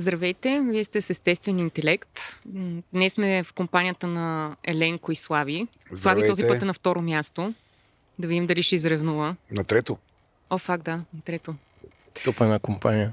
Здравейте, 0.00 0.60
вие 0.60 0.84
сте 0.84 1.00
с 1.00 1.10
естествен 1.10 1.58
интелект. 1.58 2.20
Днес 2.92 3.12
сме 3.12 3.42
в 3.42 3.52
компанията 3.52 4.06
на 4.06 4.56
Еленко 4.64 5.12
и 5.12 5.16
Слави. 5.16 5.66
Здравейте. 5.84 6.02
Слави 6.02 6.26
този 6.26 6.46
път 6.46 6.62
е 6.62 6.64
на 6.64 6.74
второ 6.74 7.02
място. 7.02 7.54
Да 8.18 8.28
видим 8.28 8.46
дали 8.46 8.62
ще 8.62 8.74
изревнува. 8.74 9.36
На 9.50 9.64
трето? 9.64 9.98
О, 10.50 10.58
факт, 10.58 10.84
да, 10.84 10.96
на 10.96 11.20
трето. 11.24 11.54
Топа 12.24 12.44
една 12.44 12.58
компания. 12.58 13.12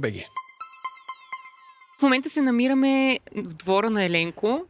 BG. 0.01 0.25
В 1.99 2.03
момента 2.03 2.29
се 2.29 2.41
намираме 2.41 3.19
в 3.35 3.53
двора 3.53 3.89
на 3.89 4.03
Еленко. 4.03 4.65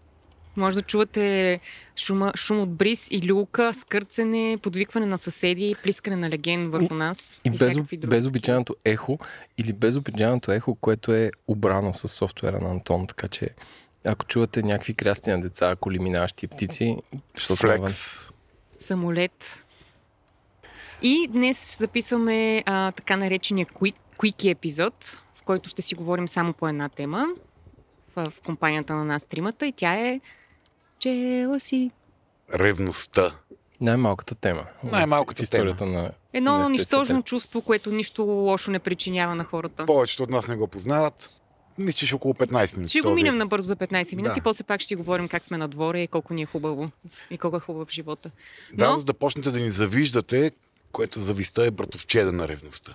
Може 0.58 0.76
да 0.76 0.82
чувате 0.82 1.60
шума, 1.98 2.32
шум 2.36 2.60
от 2.60 2.74
бриз 2.74 3.08
и 3.12 3.32
люка, 3.32 3.74
скърцене, 3.74 4.58
подвикване 4.62 5.06
на 5.06 5.18
съседи, 5.18 5.76
плискане 5.84 6.16
на 6.16 6.30
леген 6.30 6.70
върху 6.70 6.94
нас. 6.94 7.42
И, 7.46 7.48
и, 7.48 7.52
без, 7.52 7.76
без 7.98 8.26
обичайното 8.26 8.76
ехо 8.86 9.20
или 9.58 9.74
без 9.74 9.96
обичайното 9.96 10.52
ехо, 10.52 10.76
което 10.76 11.14
е 11.14 11.32
обрано 11.48 11.94
с 11.94 12.08
софтуера 12.08 12.60
на 12.60 12.70
Антон, 12.70 13.08
така 13.08 13.28
че 13.28 13.50
ако 14.06 14.26
чувате 14.26 14.64
някакви 14.64 14.94
крясти 14.94 15.30
на 15.30 15.42
деца, 15.42 15.76
коли 15.80 16.00
минаващи 16.00 16.48
птици, 16.48 16.98
защото 17.36 17.60
Флекс. 17.60 18.30
Самолет. 18.80 19.66
И 21.02 21.28
днес 21.32 21.78
записваме 21.80 22.64
а, 22.66 22.92
така 22.92 23.18
наречения 23.18 23.66
quick, 23.66 23.96
quickie 24.22 24.52
епизод, 24.52 25.20
в 25.36 25.44
който 25.44 25.70
ще 25.70 25.82
си 25.82 25.96
говорим 25.96 26.28
само 26.28 26.54
по 26.54 26.68
една 26.68 26.90
тема 26.90 27.28
в, 28.16 28.32
в 28.32 28.42
компанията 28.42 28.96
на 28.96 29.06
нас 29.06 29.26
тримата 29.26 29.68
и 29.68 29.72
тя 29.72 29.94
е 29.96 30.20
си. 31.60 31.92
Ревността. 32.54 33.32
Най-малката 33.82 34.36
тема. 34.36 34.66
Най-малката 34.84 35.40
в 35.40 35.44
историята 35.44 35.78
тема. 35.78 35.92
на 35.92 36.12
Едно 36.34 36.70
нищожно 36.70 37.24
чувство, 37.24 37.62
което 37.62 37.92
нищо 37.92 38.24
лошо 38.24 38.72
не 38.72 38.80
причинява 38.80 39.36
на 39.36 39.44
хората. 39.44 39.86
Повечето 39.86 40.24
от 40.24 40.30
нас 40.30 40.48
не 40.48 40.56
го 40.56 40.68
познават. 40.68 41.30
Мисля, 41.78 42.08
че 42.08 42.16
около 42.16 42.34
15 42.34 42.78
минути. 42.78 42.90
Ще 42.90 43.02
го 43.02 43.16
минем 43.16 43.38
набързо 43.38 43.68
за 43.68 43.76
15 43.76 44.16
минути, 44.16 44.40
да. 44.40 44.44
после 44.44 44.64
пак 44.64 44.82
ще 44.82 44.88
си 44.88 44.96
говорим 44.96 45.28
как 45.28 45.44
сме 45.44 45.58
на 45.58 45.68
двора 45.68 46.00
и 46.00 46.08
колко 46.08 46.34
ни 46.34 46.42
е 46.42 46.46
хубаво 46.46 46.92
и 47.30 47.38
колко 47.38 47.58
е 47.58 47.60
хубаво 47.60 47.86
в 47.86 47.92
живота. 47.92 48.32
Но... 48.74 48.86
Да, 48.86 48.98
за 48.98 49.06
да 49.06 49.14
почнете 49.14 49.52
да 49.52 49.60
ни 49.60 49.70
завиждате, 49.70 50.52
което 50.92 51.20
зависта 51.20 51.66
е 51.66 51.72
братовчеда 51.72 52.32
на 52.32 52.48
ревността. 52.48 52.94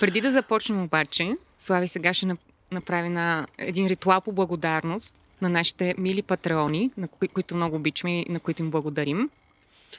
Преди 0.00 0.20
да 0.20 0.30
започнем 0.30 0.82
обаче, 0.82 1.36
Слави 1.58 1.88
сега 1.88 2.14
ще 2.14 2.36
направи 2.72 3.08
на 3.08 3.46
един 3.58 3.86
ритуал 3.86 4.20
по 4.20 4.32
благодарност 4.32 5.16
на 5.42 5.48
нашите 5.48 5.94
мили 5.98 6.22
патреони, 6.22 6.90
на 6.96 7.08
кои, 7.08 7.28
които 7.28 7.56
много 7.56 7.76
обичаме 7.76 8.20
и 8.20 8.26
на 8.28 8.40
които 8.40 8.62
им 8.62 8.70
благодарим. 8.70 9.30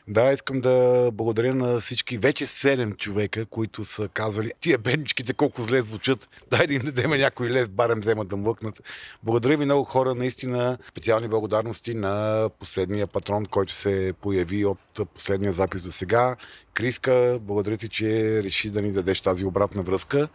Да, 0.08 0.32
искам 0.32 0.62
да 0.62 1.10
благодаря 1.14 1.56
на 1.56 1.80
всички 1.80 2.18
вече 2.18 2.46
седем 2.46 2.94
човека, 2.94 3.46
които 3.46 3.84
са 3.84 4.08
казали, 4.08 4.52
тия 4.60 4.78
бедничките 4.78 5.34
колко 5.34 5.62
зле 5.62 5.82
звучат, 5.82 6.30
дай 6.50 6.68
да 6.68 6.74
им 6.74 6.82
дадем 6.82 7.12
някой 7.12 7.50
лев, 7.50 7.70
барем 7.70 8.00
вземат 8.00 8.28
да 8.28 8.36
млъкнат. 8.38 8.82
Благодаря 9.24 9.58
ви 9.58 9.66
много 9.66 9.84
хора, 9.84 10.16
наистина 10.16 10.78
специални 10.90 11.28
благодарности 11.28 11.94
на 11.94 12.50
последния 12.60 13.08
патрон, 13.08 13.46
който 13.46 13.74
се 13.74 14.14
появи 14.22 14.66
от 14.66 14.80
последния 15.16 15.52
запис 15.52 15.82
до 15.82 15.92
сега. 15.92 16.36
Криска, 16.74 17.40
благодаря 17.42 17.78
ти, 17.78 17.90
че 17.90 18.44
реши 18.44 18.70
да 18.70 18.82
ни 18.82 18.92
дадеш 18.92 19.22
тази 19.22 19.46
обратна 19.46 19.84
връзка 19.84 20.28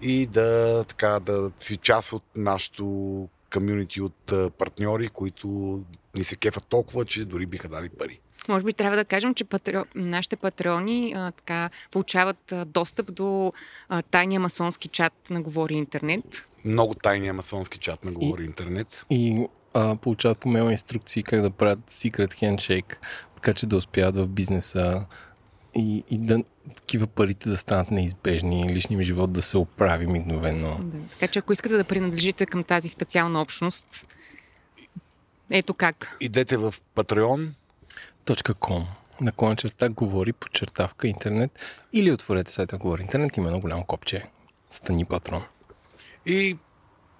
и 0.00 0.26
да, 0.26 0.84
така, 0.88 1.20
да 1.20 1.50
си 1.60 1.76
част 1.76 2.12
от 2.12 2.24
нашото 2.36 3.28
комюнити 3.52 4.00
от 4.00 4.32
партньори, 4.58 5.08
които 5.08 5.80
ни 6.14 6.24
се 6.24 6.36
кефат 6.36 6.66
толкова, 6.66 7.04
че 7.04 7.24
дори 7.24 7.46
биха 7.46 7.68
дали 7.68 7.88
пари. 7.88 8.20
Може 8.48 8.64
би 8.64 8.72
трябва 8.72 8.96
да 8.96 9.04
кажем, 9.04 9.34
че 9.34 9.44
патре... 9.44 9.82
нашите 9.94 10.36
патреони 10.36 11.12
а, 11.16 11.30
така, 11.30 11.70
получават 11.90 12.52
а, 12.52 12.64
достъп 12.64 13.14
до 13.14 13.52
а, 13.88 14.02
тайния 14.02 14.40
масонски 14.40 14.88
чат 14.88 15.12
на 15.30 15.40
Говори 15.42 15.74
Интернет. 15.74 16.48
Много 16.64 16.94
тайния 16.94 17.34
масонски 17.34 17.78
чат 17.78 18.04
на 18.04 18.12
Говори 18.12 18.42
и, 18.42 18.46
Интернет. 18.46 19.06
И 19.10 19.46
а, 19.74 19.96
получават 19.96 20.38
по 20.38 20.48
мейл 20.48 20.70
инструкции 20.70 21.22
как 21.22 21.42
да 21.42 21.50
правят 21.50 21.90
secret 21.90 22.32
handshake, 22.32 22.96
така 23.34 23.52
че 23.52 23.66
да 23.66 23.76
успяват 23.76 24.16
в 24.16 24.26
бизнеса 24.26 25.06
и, 25.74 26.04
и 26.10 26.18
да 26.18 26.44
такива 26.76 27.06
парите 27.06 27.48
да 27.48 27.56
станат 27.56 27.90
неизбежни, 27.90 28.74
личния 28.74 29.02
живот 29.02 29.32
да 29.32 29.42
се 29.42 29.58
оправи 29.58 30.06
мигновено. 30.06 30.80
Да. 30.82 31.08
Така 31.10 31.26
че 31.26 31.38
ако 31.38 31.52
искате 31.52 31.76
да 31.76 31.84
принадлежите 31.84 32.46
към 32.46 32.64
тази 32.64 32.88
специална 32.88 33.42
общност, 33.42 34.06
ето 35.50 35.74
как. 35.74 36.16
Идете 36.20 36.56
в 36.56 36.74
Patreon, 36.96 37.48
.com 38.26 38.84
наклон 39.20 39.56
черта 39.56 39.88
говори 39.88 40.32
подчертавка 40.32 41.08
интернет 41.08 41.50
или 41.92 42.12
отворете 42.12 42.52
сайта 42.52 42.78
Говори 42.78 43.02
интернет, 43.02 43.36
има 43.36 43.46
едно 43.46 43.60
голямо 43.60 43.84
копче. 43.84 44.30
Стани 44.70 45.04
патрон. 45.04 45.42
И 46.26 46.58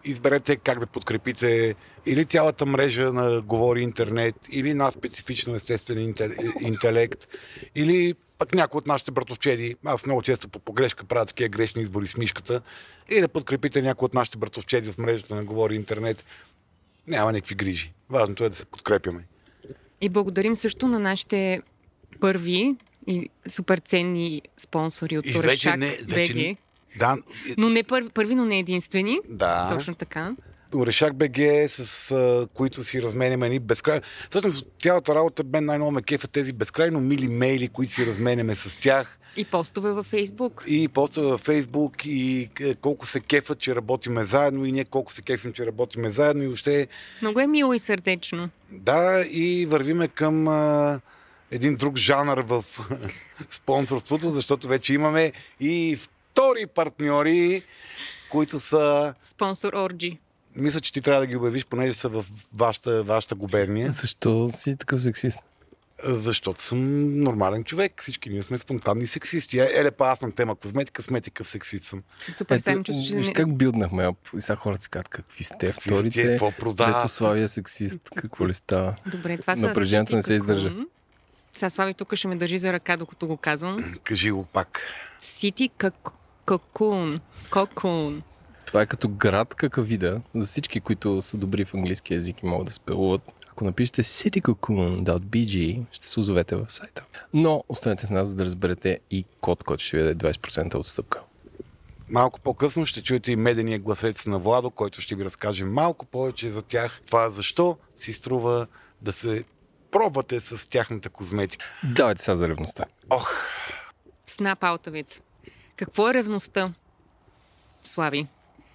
изберете 0.04 0.56
как 0.56 0.78
да 0.78 0.86
подкрепите 0.86 1.74
или 2.06 2.24
цялата 2.24 2.66
мрежа 2.66 3.12
на 3.12 3.40
Говори 3.40 3.82
интернет, 3.82 4.34
или 4.50 4.74
на 4.74 4.90
специфично 4.90 5.54
естествен 5.54 6.14
интелект, 6.60 7.28
или 7.74 8.14
пък 8.38 8.54
някой 8.54 8.78
от 8.78 8.86
нашите 8.86 9.10
братовчеди. 9.10 9.76
Аз 9.84 10.06
много 10.06 10.22
често 10.22 10.48
по 10.48 10.58
погрешка 10.58 11.04
правя 11.04 11.26
такива 11.26 11.48
грешни 11.48 11.82
избори 11.82 12.06
с 12.06 12.16
мишката. 12.16 12.62
И 13.10 13.20
да 13.20 13.28
подкрепите 13.28 13.82
някой 13.82 14.06
от 14.06 14.14
нашите 14.14 14.38
братовчеди 14.38 14.92
в 14.92 14.98
мрежата 14.98 15.34
на 15.34 15.44
Говори 15.44 15.76
интернет. 15.76 16.24
Няма 17.06 17.32
никакви 17.32 17.54
грижи. 17.54 17.92
Важното 18.10 18.44
е 18.44 18.48
да 18.48 18.56
се 18.56 18.64
подкрепяме. 18.64 19.24
И 20.02 20.08
благодарим 20.08 20.56
също 20.56 20.88
на 20.88 20.98
нашите 20.98 21.62
първи 22.20 22.76
и 23.06 23.28
супер 23.48 23.78
ценни 23.78 24.42
спонсори 24.56 25.18
от 25.18 25.24
Турешак 25.32 25.80
БГ. 25.80 26.56
Да. 26.98 27.16
Но 27.58 27.70
не 27.70 27.82
първи, 27.82 28.08
първи, 28.08 28.34
но 28.34 28.44
не 28.44 28.58
единствени. 28.58 29.18
Да. 29.28 29.68
Точно 29.70 29.94
така. 29.94 30.36
Орешак 30.74 31.14
БГ, 31.14 31.68
с 31.68 32.10
а, 32.10 32.48
които 32.54 32.84
си 32.84 33.02
разменяме 33.02 33.48
ни 33.48 33.58
безкрайно. 33.58 34.02
Всъщност, 34.30 34.66
цялата 34.78 35.14
работа 35.14 35.44
мен 35.52 35.64
най-много 35.64 35.90
ме 35.90 36.02
кефа 36.02 36.28
тези 36.28 36.52
безкрайно 36.52 37.00
мили 37.00 37.28
мейли, 37.28 37.68
които 37.68 37.92
си 37.92 38.06
разменяме 38.06 38.54
с 38.54 38.80
тях. 38.80 39.18
И 39.36 39.44
постове 39.44 39.92
във 39.92 40.06
Фейсбук. 40.06 40.64
И 40.66 40.88
постове 40.88 41.26
във 41.26 41.40
Фейсбук 41.40 42.06
и 42.06 42.48
колко 42.80 43.06
се 43.06 43.20
кефат, 43.20 43.58
че 43.58 43.74
работиме 43.74 44.24
заедно 44.24 44.64
и 44.64 44.72
ние 44.72 44.84
колко 44.84 45.12
се 45.12 45.22
кефим, 45.22 45.52
че 45.52 45.66
работиме 45.66 46.08
заедно 46.08 46.42
и 46.42 46.46
въобще... 46.46 46.88
Много 47.22 47.40
е 47.40 47.46
мило 47.46 47.72
и 47.72 47.78
сърдечно. 47.78 48.50
Да, 48.70 49.24
и 49.30 49.66
вървиме 49.66 50.08
към 50.08 50.48
а, 50.48 51.00
един 51.50 51.76
друг 51.76 51.96
жанр 51.96 52.38
в 52.38 52.64
спонсорството, 53.50 54.28
защото 54.28 54.68
вече 54.68 54.94
имаме 54.94 55.32
и 55.60 55.96
втори 55.96 56.66
партньори, 56.66 57.62
които 58.30 58.60
са... 58.60 59.14
Спонсор 59.22 59.72
Орджи. 59.72 60.18
Мисля, 60.56 60.80
че 60.80 60.92
ти 60.92 61.02
трябва 61.02 61.20
да 61.20 61.26
ги 61.26 61.36
обявиш, 61.36 61.66
понеже 61.66 61.92
са 61.92 62.08
в 62.08 62.24
вашата, 62.54 63.02
вашата 63.02 63.34
губерния. 63.34 63.90
Защо 63.90 64.48
си 64.48 64.76
такъв 64.76 65.02
сексист? 65.02 65.38
Защото 66.04 66.62
съм 66.62 66.78
нормален 67.22 67.64
човек. 67.64 68.02
Всички 68.02 68.30
ние 68.30 68.42
сме 68.42 68.58
спонтанни 68.58 69.06
сексисти. 69.06 69.58
Е, 69.58 69.70
еле 69.74 69.90
па 69.90 70.06
аз 70.06 70.20
на 70.20 70.32
тема 70.32 70.56
козметика, 70.56 71.02
сметикъв 71.02 71.48
сексист 71.48 71.84
съм. 71.84 72.02
Супер, 72.36 72.58
съм 72.58 72.84
че... 72.84 72.92
Виж 72.92 73.30
как 73.34 73.56
билднахме. 73.56 74.10
И 74.36 74.40
сега 74.40 74.56
хората 74.56 74.82
си 74.82 74.88
казват, 74.88 75.08
какви 75.08 75.44
сте 75.44 75.66
какви 75.66 75.90
вторите. 75.90 76.26
Какво 76.26 76.50
продават? 76.50 77.10
Славия 77.10 77.48
сексист. 77.48 77.98
Какво 78.16 78.48
ли 78.48 78.54
става? 78.54 78.96
Добре, 79.06 79.38
това 79.38 79.56
са 79.56 79.66
Напрежението 79.66 80.16
не 80.16 80.22
се 80.22 80.34
издържа. 80.34 80.72
Сега 81.52 81.70
Слави 81.70 81.94
тук 81.94 82.14
ще 82.14 82.28
ме 82.28 82.36
държи 82.36 82.58
за 82.58 82.72
ръка, 82.72 82.96
докато 82.96 83.26
го 83.26 83.36
казвам. 83.36 83.94
Кажи 84.04 84.30
го 84.30 84.44
пак. 84.44 84.80
Сити 85.20 85.70
как 85.78 85.94
Кокун. 86.46 87.14
Кокун. 87.50 88.22
Това 88.72 88.82
е 88.82 88.86
като 88.86 89.08
град 89.08 89.54
какавида. 89.54 90.20
За 90.34 90.46
всички, 90.46 90.80
които 90.80 91.22
са 91.22 91.36
добри 91.36 91.64
в 91.64 91.74
английски 91.74 92.14
язик 92.14 92.42
и 92.42 92.46
могат 92.46 92.66
да 92.66 92.72
спелуват. 92.72 93.20
Ако 93.50 93.64
напишете 93.64 94.02
citycocoon.bg, 94.02 95.84
ще 95.92 96.06
се 96.06 96.20
озовете 96.20 96.56
в 96.56 96.70
сайта. 96.70 97.04
Но 97.34 97.64
останете 97.68 98.06
с 98.06 98.10
нас, 98.10 98.28
за 98.28 98.34
да 98.34 98.44
разберете 98.44 99.00
и 99.10 99.24
код, 99.40 99.64
който 99.64 99.84
ще 99.84 99.96
ви 99.96 100.02
даде 100.02 100.32
20% 100.32 100.74
отстъпка. 100.74 101.20
Малко 102.10 102.40
по-късно 102.40 102.86
ще 102.86 103.02
чуете 103.02 103.32
и 103.32 103.36
медения 103.36 103.78
гласец 103.78 104.26
на 104.26 104.38
Владо, 104.38 104.70
който 104.70 105.00
ще 105.00 105.14
ви 105.14 105.24
разкаже 105.24 105.64
малко 105.64 106.06
повече 106.06 106.48
за 106.48 106.62
тях. 106.62 107.00
Това 107.06 107.30
защо 107.30 107.78
си 107.96 108.12
струва 108.12 108.66
да 109.02 109.12
се 109.12 109.44
пробвате 109.90 110.40
с 110.40 110.70
тяхната 110.70 111.10
козметика. 111.10 111.66
Давайте 111.84 112.22
сега 112.22 112.34
за 112.34 112.48
ревността. 112.48 112.84
Ох, 113.10 113.32
Снап 114.26 114.64
аутовит. 114.64 115.22
Какво 115.76 116.08
е 116.08 116.14
ревността? 116.14 116.72
Слави. 117.82 118.28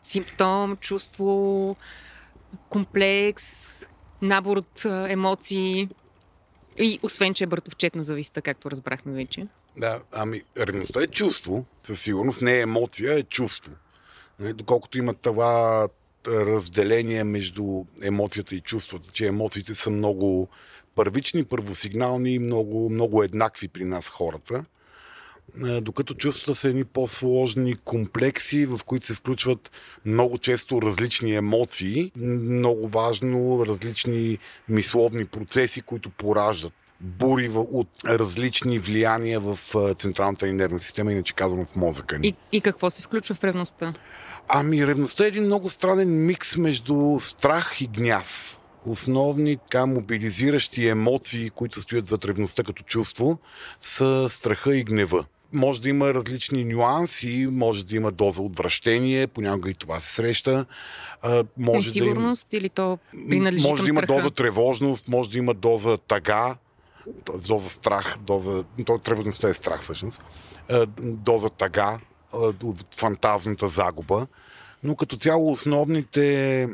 Симптом, 0.07 0.77
чувство, 0.77 1.75
комплекс, 2.69 3.67
набор 4.21 4.57
от 4.57 4.85
емоции. 4.85 5.89
И 6.77 6.99
освен, 7.03 7.33
че 7.33 7.43
е 7.43 7.47
бъртовчетна 7.47 8.03
зависта, 8.03 8.41
както 8.41 8.71
разбрахме 8.71 9.13
вече. 9.13 9.47
Да, 9.77 10.01
ами 10.11 10.41
ревността 10.59 11.01
е 11.01 11.07
чувство, 11.07 11.65
със 11.83 12.01
сигурност 12.01 12.41
не 12.41 12.57
е 12.57 12.61
емоция, 12.61 13.13
е 13.13 13.23
чувство. 13.23 13.71
Нали, 14.39 14.53
Доколкото 14.53 14.97
има 14.97 15.13
това 15.13 15.87
разделение 16.27 17.23
между 17.23 17.85
емоцията 18.03 18.55
и 18.55 18.61
чувството, 18.61 19.11
че 19.11 19.27
емоциите 19.27 19.75
са 19.75 19.89
много 19.89 20.47
първични, 20.95 21.45
първосигнални 21.45 22.33
и 22.33 22.39
много, 22.39 22.89
много 22.89 23.23
еднакви 23.23 23.67
при 23.67 23.83
нас 23.83 24.09
хората. 24.09 24.65
Е, 25.65 25.81
Докато 25.81 26.13
чувствата 26.13 26.55
са 26.55 26.69
едни 26.69 26.83
по-сложни 26.83 27.75
комплекси, 27.75 28.65
в 28.65 28.79
които 28.85 29.05
се 29.05 29.13
включват 29.13 29.71
много 30.05 30.37
често 30.37 30.81
различни 30.81 31.35
емоции, 31.35 32.11
много 32.15 32.87
важно 32.87 33.65
различни 33.65 34.37
мисловни 34.69 35.25
процеси, 35.25 35.81
които 35.81 36.09
пораждат 36.09 36.73
бури 37.01 37.49
от 37.55 37.89
различни 38.05 38.79
влияния 38.79 39.39
в 39.39 39.59
а, 39.75 39.93
централната 39.93 40.47
ни 40.47 40.53
нервна 40.53 40.79
система, 40.79 41.11
иначе 41.11 41.33
казвам 41.33 41.65
в 41.65 41.75
мозъка 41.75 42.19
ни. 42.19 42.27
И, 42.27 42.35
и 42.51 42.61
какво 42.61 42.89
се 42.89 43.03
включва 43.03 43.35
в 43.35 43.43
ревността? 43.43 43.93
Ами, 44.49 44.87
ревността 44.87 45.25
е 45.25 45.27
един 45.27 45.43
много 45.43 45.69
странен 45.69 46.25
микс 46.25 46.57
между 46.57 47.17
страх 47.19 47.81
и 47.81 47.87
гняв. 47.87 48.57
Основни 48.85 49.57
така 49.57 49.85
мобилизиращи 49.85 50.87
емоции, 50.87 51.49
които 51.49 51.81
стоят 51.81 52.07
зад 52.07 52.25
ревността 52.25 52.63
като 52.63 52.83
чувство, 52.83 53.39
са 53.79 54.25
страха 54.29 54.77
и 54.77 54.83
гнева. 54.83 55.25
Може 55.53 55.81
да 55.81 55.89
има 55.89 56.13
различни 56.13 56.63
нюанси, 56.65 57.47
може 57.51 57.85
да 57.85 57.95
има 57.95 58.11
доза 58.11 58.41
отвращение, 58.41 59.27
понякога 59.27 59.69
и 59.69 59.73
това 59.73 59.99
се 59.99 60.13
среща. 60.13 60.65
А, 61.21 61.43
може 61.57 61.91
да 61.91 61.99
има, 61.99 62.05
Несигурност 62.07 62.53
или 62.53 62.69
то 62.69 62.97
принадлежи 63.29 63.67
може 63.67 63.83
да 63.83 63.89
има 63.89 63.99
страха? 63.99 64.13
доза 64.13 64.31
тревожност, 64.31 65.07
може 65.07 65.29
да 65.29 65.37
има 65.37 65.53
доза 65.53 65.97
тъга, 65.97 66.55
т.е. 67.25 67.37
доза 67.47 67.69
страх, 67.69 68.17
доза... 68.21 68.63
То, 68.85 68.97
тревожността 68.97 69.49
е 69.49 69.53
страх 69.53 69.81
всъщност. 69.81 70.23
А, 70.69 70.85
Доза 71.01 71.49
тъга, 71.49 71.99
а, 72.33 72.53
фантазната 72.95 73.67
загуба. 73.67 74.27
Но 74.83 74.95
като 74.95 75.17
цяло 75.17 75.51
основните 75.51 76.67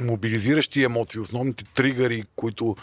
мобилизиращи 0.00 0.82
емоции, 0.84 1.20
основните 1.20 1.64
тригъри, 1.64 2.24
които 2.36 2.76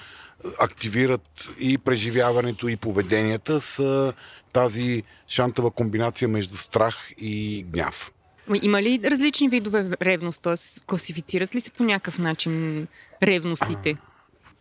активират 0.59 1.49
и 1.59 1.77
преживяването, 1.77 2.67
и 2.67 2.75
поведенията, 2.75 3.59
са 3.59 4.13
тази 4.53 5.03
шантава 5.27 5.71
комбинация 5.71 6.27
между 6.27 6.55
страх 6.55 7.11
и 7.17 7.65
гняв. 7.69 8.11
Ма 8.47 8.59
Има 8.61 8.81
ли 8.81 8.99
различни 9.05 9.49
видове 9.49 9.89
ревност? 10.01 10.41
Т.е. 10.41 10.53
класифицират 10.87 11.55
ли 11.55 11.61
се 11.61 11.71
по 11.71 11.83
някакъв 11.83 12.19
начин 12.19 12.87
ревностите? 13.23 13.97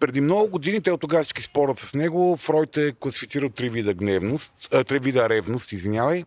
преди 0.03 0.21
много 0.21 0.49
години, 0.51 0.83
те 0.83 0.93
от 0.93 1.01
тогава 1.01 1.23
всички 1.23 1.43
спорят 1.43 1.79
с 1.79 1.95
него, 1.95 2.37
Фройд 2.37 2.77
е 2.77 2.93
класифицирал 3.01 3.49
три 3.49 3.69
вида 3.69 3.95
гневност, 3.95 4.69
а, 4.73 4.85
три 4.85 4.99
вида 4.99 5.29
ревност, 5.29 5.73
извинявай. 5.73 6.25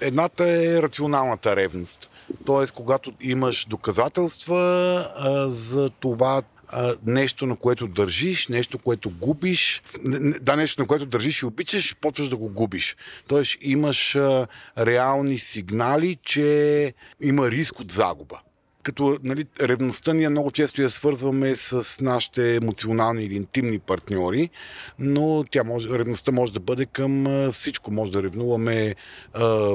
Едната 0.00 0.44
е 0.44 0.82
рационалната 0.82 1.56
ревност. 1.56 2.10
Тоест, 2.46 2.72
когато 2.72 3.12
имаш 3.20 3.64
доказателства 3.64 4.58
а, 5.16 5.50
за 5.50 5.90
това 5.90 6.42
нещо, 7.06 7.46
на 7.46 7.56
което 7.56 7.86
държиш, 7.86 8.48
нещо, 8.48 8.78
което 8.78 9.10
губиш, 9.10 9.82
да, 10.40 10.56
нещо, 10.56 10.82
на 10.82 10.88
което 10.88 11.06
държиш 11.06 11.42
и 11.42 11.46
обичаш, 11.46 11.96
почваш 12.00 12.28
да 12.28 12.36
го 12.36 12.48
губиш. 12.48 12.96
Тоест, 13.28 13.56
имаш 13.60 14.16
а, 14.16 14.46
реални 14.78 15.38
сигнали, 15.38 16.16
че 16.24 16.92
има 17.20 17.50
риск 17.50 17.80
от 17.80 17.92
загуба 17.92 18.40
като 18.84 19.18
нали, 19.22 19.44
ревността 19.60 20.12
ние 20.12 20.28
много 20.28 20.50
често 20.50 20.82
я 20.82 20.90
свързваме 20.90 21.56
с 21.56 22.00
нашите 22.00 22.56
емоционални 22.56 23.24
или 23.24 23.34
интимни 23.34 23.78
партньори, 23.78 24.50
но 24.98 25.44
тя 25.50 25.64
може, 25.64 25.88
ревността 25.88 26.32
може 26.32 26.52
да 26.52 26.60
бъде 26.60 26.86
към 26.86 27.26
всичко. 27.52 27.90
Може 27.90 28.12
да 28.12 28.22
ревнуваме 28.22 28.94
а, 29.32 29.70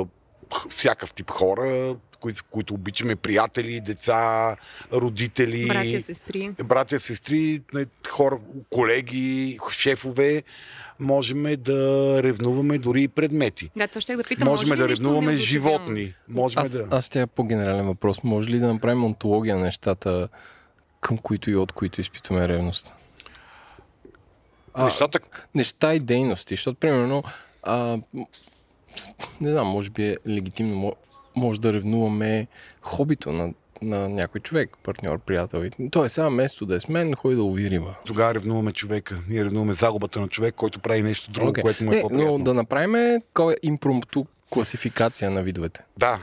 всякакъв 0.69 1.13
тип 1.13 1.31
хора, 1.31 1.95
които, 2.19 2.43
които 2.51 2.73
обичаме, 2.73 3.15
приятели, 3.15 3.81
деца, 3.81 4.55
родители. 4.93 5.67
Братя, 5.67 6.01
сестри. 6.01 6.51
Братя, 6.63 6.99
сестри, 6.99 7.61
хора, 8.09 8.39
колеги, 8.69 9.59
шефове. 9.71 10.43
Можем 10.99 11.55
да 11.57 12.19
ревнуваме 12.23 12.77
дори 12.77 13.03
и 13.03 13.07
предмети. 13.07 13.69
Да, 13.75 13.87
това 13.87 14.01
ще 14.01 14.15
да 14.15 14.23
питам. 14.23 14.47
Можем 14.47 14.69
може 14.69 14.81
да 14.81 14.89
ревнуваме 14.89 15.35
животни. 15.35 16.13
Можем 16.27 16.59
Аз, 16.61 16.71
да... 16.71 16.87
аз 16.91 17.05
ще 17.05 17.27
по-генерален 17.27 17.85
въпрос. 17.85 18.23
Може 18.23 18.49
ли 18.49 18.59
да 18.59 18.73
направим 18.73 19.03
онтология 19.03 19.57
на 19.57 19.63
нещата, 19.63 20.29
към 21.01 21.17
които 21.17 21.51
и 21.51 21.55
от 21.55 21.71
които 21.71 22.01
изпитваме 22.01 22.47
ревност? 22.47 22.93
А, 24.73 24.85
Нещата, 24.85 25.19
неща 25.55 25.93
и 25.93 25.99
дейности, 25.99 26.53
защото 26.53 26.79
примерно 26.79 27.23
а, 27.63 27.97
не 29.41 29.51
знам, 29.51 29.67
може 29.67 29.89
би 29.89 30.03
е 30.03 30.17
легитимно, 30.27 30.95
може 31.39 31.61
да 31.61 31.73
ревнуваме 31.73 32.47
хобито 32.81 33.31
на, 33.31 33.53
на 33.81 34.09
някой 34.09 34.41
човек, 34.41 34.77
партньор, 34.83 35.19
приятел. 35.19 35.63
Той 35.91 36.05
е 36.05 36.09
сега 36.09 36.29
место 36.29 36.65
да 36.65 36.75
е 36.75 36.79
с 36.79 36.89
мен, 36.89 37.15
ходи 37.15 37.35
да 37.35 37.43
лови 37.43 37.69
риба. 37.69 37.95
Тогава 38.05 38.35
ревнуваме 38.35 38.71
човека. 38.71 39.17
Ние 39.29 39.43
ревнуваме 39.45 39.73
загубата 39.73 40.19
на 40.19 40.27
човек, 40.27 40.55
който 40.55 40.79
прави 40.79 41.01
нещо 41.01 41.31
друго, 41.31 41.49
Окей. 41.49 41.61
което 41.61 41.83
му 41.83 41.91
е 41.91 41.95
не, 41.95 42.01
по-приятно. 42.01 42.37
но 42.37 42.43
да 42.43 42.53
направим 42.53 43.21
такова 43.21 43.55
импромпту 43.63 44.25
класификация 44.49 45.31
на 45.31 45.43
видовете. 45.43 45.81
Да. 45.97 46.19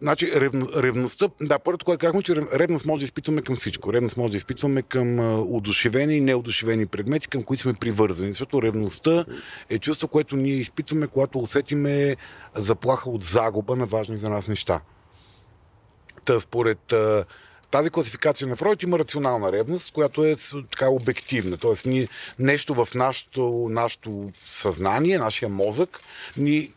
Значи, 0.00 0.32
ревно, 0.34 0.68
ревността, 0.76 1.28
да, 1.40 1.58
първото, 1.58 1.84
което 1.84 2.00
казахме, 2.00 2.22
че 2.22 2.32
рев- 2.32 2.58
ревност 2.58 2.86
може 2.86 3.00
да 3.00 3.04
изпитваме 3.04 3.42
към 3.42 3.56
всичко. 3.56 3.92
Ревност 3.92 4.16
може 4.16 4.30
да 4.30 4.36
изпитваме 4.36 4.82
към 4.82 5.20
а, 5.20 5.40
удушевени 5.40 6.16
и 6.16 6.20
неудушевени 6.20 6.86
предмети, 6.86 7.28
към 7.28 7.42
които 7.42 7.62
сме 7.62 7.74
привързани. 7.74 8.32
Защото 8.32 8.62
ревността 8.62 9.24
е 9.70 9.78
чувство, 9.78 10.08
което 10.08 10.36
ние 10.36 10.54
изпитваме, 10.54 11.06
когато 11.06 11.38
усетиме 11.38 12.16
заплаха 12.54 13.10
от 13.10 13.24
загуба 13.24 13.76
на 13.76 13.86
важни 13.86 14.16
за 14.16 14.30
нас 14.30 14.48
неща. 14.48 14.80
Та, 16.24 16.40
според 16.40 16.92
а, 16.92 17.24
тази 17.70 17.90
класификация 17.90 18.48
на 18.48 18.56
Фройд 18.56 18.82
има 18.82 18.98
рационална 18.98 19.52
ревност, 19.52 19.92
която 19.92 20.24
е 20.24 20.34
така 20.70 20.88
обективна. 20.88 21.56
Тоест, 21.56 21.86
ние, 21.86 22.08
нещо 22.38 22.74
в 22.74 22.88
нашето, 22.94 23.66
нашето 23.70 24.30
съзнание, 24.46 25.18
нашия 25.18 25.48
мозък, 25.48 26.00
ни, 26.36 26.72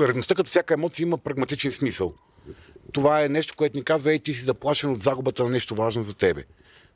ревността 0.00 0.34
като 0.34 0.50
всяка 0.50 0.74
емоция 0.74 1.04
има 1.04 1.18
прагматичен 1.18 1.72
смисъл. 1.72 2.14
Това 2.92 3.24
е 3.24 3.28
нещо, 3.28 3.54
което 3.56 3.76
ни 3.76 3.84
казва, 3.84 4.12
ей, 4.12 4.18
ти 4.18 4.32
си 4.32 4.44
заплашен 4.44 4.90
от 4.90 5.02
загубата 5.02 5.44
на 5.44 5.50
нещо 5.50 5.74
важно 5.74 6.02
за 6.02 6.14
тебе. 6.14 6.44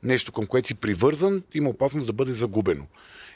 Нещо, 0.03 0.31
към 0.31 0.45
което 0.45 0.67
си 0.67 0.75
привързан, 0.75 1.43
има 1.53 1.69
опасност 1.69 2.07
да 2.07 2.13
бъде 2.13 2.31
загубено. 2.31 2.85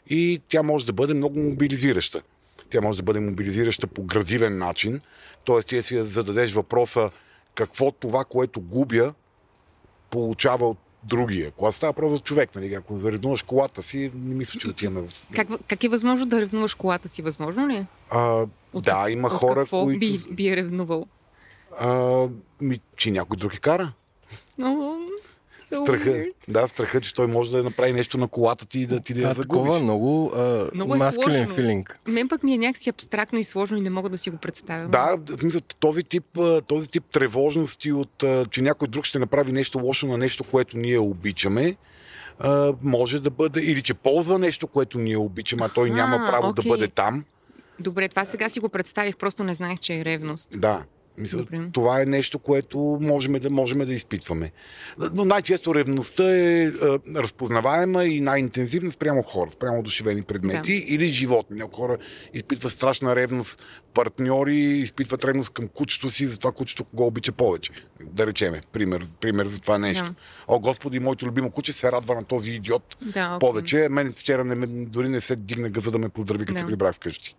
И 0.09 0.41
тя 0.49 0.63
може 0.63 0.85
да 0.85 0.93
бъде 0.93 1.13
много 1.13 1.39
мобилизираща. 1.39 2.21
Тя 2.69 2.81
може 2.81 2.97
да 2.97 3.03
бъде 3.03 3.19
мобилизираща 3.19 3.87
по 3.87 4.03
градивен 4.03 4.57
начин. 4.57 5.01
Тоест, 5.43 5.67
ти 5.67 5.81
си 5.81 6.01
зададеш 6.01 6.51
въпроса 6.51 7.09
какво 7.55 7.91
това, 7.91 8.25
което 8.25 8.61
губя, 8.61 9.13
получава 10.11 10.69
от 10.69 10.77
другия. 11.03 11.51
Когато 11.51 11.75
става 11.75 11.93
просто 11.93 12.15
за 12.15 12.21
човек, 12.21 12.55
нали? 12.55 12.73
Ако 12.73 12.97
заревнуваш 12.97 13.43
колата 13.43 13.81
си, 13.81 14.11
не 14.15 14.35
мисля, 14.35 14.59
че 14.59 14.69
отиваме 14.69 15.01
в... 15.07 15.27
Как, 15.35 15.47
как 15.67 15.83
е 15.83 15.89
възможно 15.89 16.25
да 16.25 16.41
ревнуваш 16.41 16.73
колата 16.73 17.09
си? 17.09 17.21
Възможно 17.21 17.67
ли 17.67 17.75
е? 17.75 17.87
А, 18.09 18.45
да, 18.73 19.09
има 19.09 19.27
От 19.27 19.33
хора, 19.33 19.59
какво 19.59 19.83
които... 19.83 19.99
би, 19.99 20.17
би 20.31 20.49
е 20.49 20.55
ревнувал? 20.55 21.05
А, 21.79 22.27
ми, 22.61 22.79
че 22.97 23.11
някой 23.11 23.37
друг 23.37 23.53
я 23.53 23.59
кара. 23.59 23.93
Но, 24.57 24.99
so 25.71 25.83
Страха. 25.83 26.09
weird. 26.09 26.31
Да, 26.47 26.67
страха, 26.67 27.01
че 27.01 27.13
той 27.13 27.27
може 27.27 27.51
да 27.51 27.63
направи 27.63 27.93
нещо 27.93 28.17
на 28.17 28.27
колата 28.27 28.65
ти 28.65 28.79
и 28.79 28.85
да 28.85 28.99
ти 28.99 29.13
да 29.13 29.21
я 29.21 29.29
А, 29.29 29.33
загубиш. 29.33 29.47
такова 29.61 29.79
много, 29.79 30.31
а, 30.35 30.69
Много 30.73 30.95
е 30.95 31.45
филинг. 31.55 31.99
Мен 32.07 32.27
пък 32.29 32.43
ми 32.43 32.53
е 32.53 32.57
някакси 32.57 32.89
абстрактно 32.89 33.39
и 33.39 33.43
сложно 33.43 33.77
и 33.77 33.81
не 33.81 33.89
мога 33.89 34.09
да 34.09 34.17
си 34.17 34.29
го 34.29 34.37
представя. 34.37 34.87
Да, 34.87 35.17
смисъл, 35.39 35.61
този 35.79 36.03
тип, 36.03 36.37
а, 36.37 36.61
този 36.61 36.89
тип 36.89 37.03
тревожности 37.05 37.91
от, 37.91 38.23
а, 38.23 38.45
че 38.45 38.61
някой 38.61 38.87
друг 38.87 39.05
ще 39.05 39.19
направи 39.19 39.51
нещо 39.51 39.79
лошо 39.79 40.07
на 40.07 40.17
нещо, 40.17 40.43
което 40.43 40.77
ние 40.77 40.99
обичаме, 40.99 41.75
а, 42.39 42.73
може 42.83 43.19
да 43.19 43.29
бъде, 43.29 43.59
или 43.61 43.81
че 43.81 43.93
ползва 43.93 44.39
нещо, 44.39 44.67
което 44.67 44.99
ние 44.99 45.17
обичаме, 45.17 45.65
а 45.65 45.69
той 45.69 45.87
Аха, 45.87 45.95
няма 45.95 46.17
право 46.31 46.53
да 46.53 46.61
окей. 46.61 46.71
бъде 46.71 46.87
там. 46.87 47.25
Добре, 47.79 48.09
това 48.09 48.25
сега 48.25 48.49
си 48.49 48.59
го 48.59 48.69
представих, 48.69 49.15
просто 49.17 49.43
не 49.43 49.53
знаех, 49.53 49.79
че 49.79 49.99
е 49.99 50.05
ревност. 50.05 50.49
Да. 50.61 50.83
Мисля, 51.17 51.37
Добре. 51.37 51.69
това 51.73 52.01
е 52.01 52.05
нещо, 52.05 52.39
което 52.39 52.97
можем 53.01 53.33
да, 53.33 53.49
можем 53.49 53.85
да 53.85 53.93
изпитваме. 53.93 54.51
Но 55.13 55.25
най-често 55.25 55.75
ревността 55.75 56.35
е, 56.35 56.63
е 56.63 56.71
разпознаваема 57.15 58.05
и 58.05 58.21
най-интензивна 58.21 58.91
спрямо 58.91 59.21
хора, 59.21 59.51
спрямо 59.51 59.79
одушевени 59.79 60.21
предмети 60.21 60.79
Да. 60.79 60.93
или 60.93 61.09
животни. 61.09 61.57
Някои 61.57 61.77
хора 61.77 61.97
изпитват 62.33 62.71
страшна 62.71 63.15
ревност, 63.15 63.61
партньори 63.93 64.55
изпитват 64.55 65.25
ревност 65.25 65.49
към 65.49 65.67
кучето 65.67 66.09
си, 66.09 66.25
за 66.25 66.37
това 66.37 66.51
кучето 66.51 66.85
го 66.93 67.05
обича 67.07 67.31
повече. 67.31 67.71
Да 68.01 68.27
речеме, 68.27 68.61
пример, 68.71 69.07
пример 69.21 69.47
за 69.47 69.59
това 69.61 69.77
нещо. 69.77 70.03
Да. 70.05 70.13
О, 70.47 70.59
Господи, 70.59 70.99
моето 70.99 71.25
любимо 71.25 71.51
куче 71.51 71.73
се 71.73 71.91
радва 71.91 72.15
на 72.15 72.23
този 72.23 72.51
идиот 72.51 72.97
Да, 73.01 73.37
повече. 73.39 73.87
Мен 73.89 74.11
вчера 74.11 74.43
не, 74.43 74.67
дори 74.67 75.09
не 75.09 75.21
се 75.21 75.35
дигна 75.35 75.69
газа 75.69 75.91
да 75.91 75.97
ме 75.97 76.09
поздрави, 76.09 76.45
като 76.45 76.53
Да. 76.53 76.59
се 76.59 76.65
прибрах 76.65 76.95
вкъщи. 76.95 77.35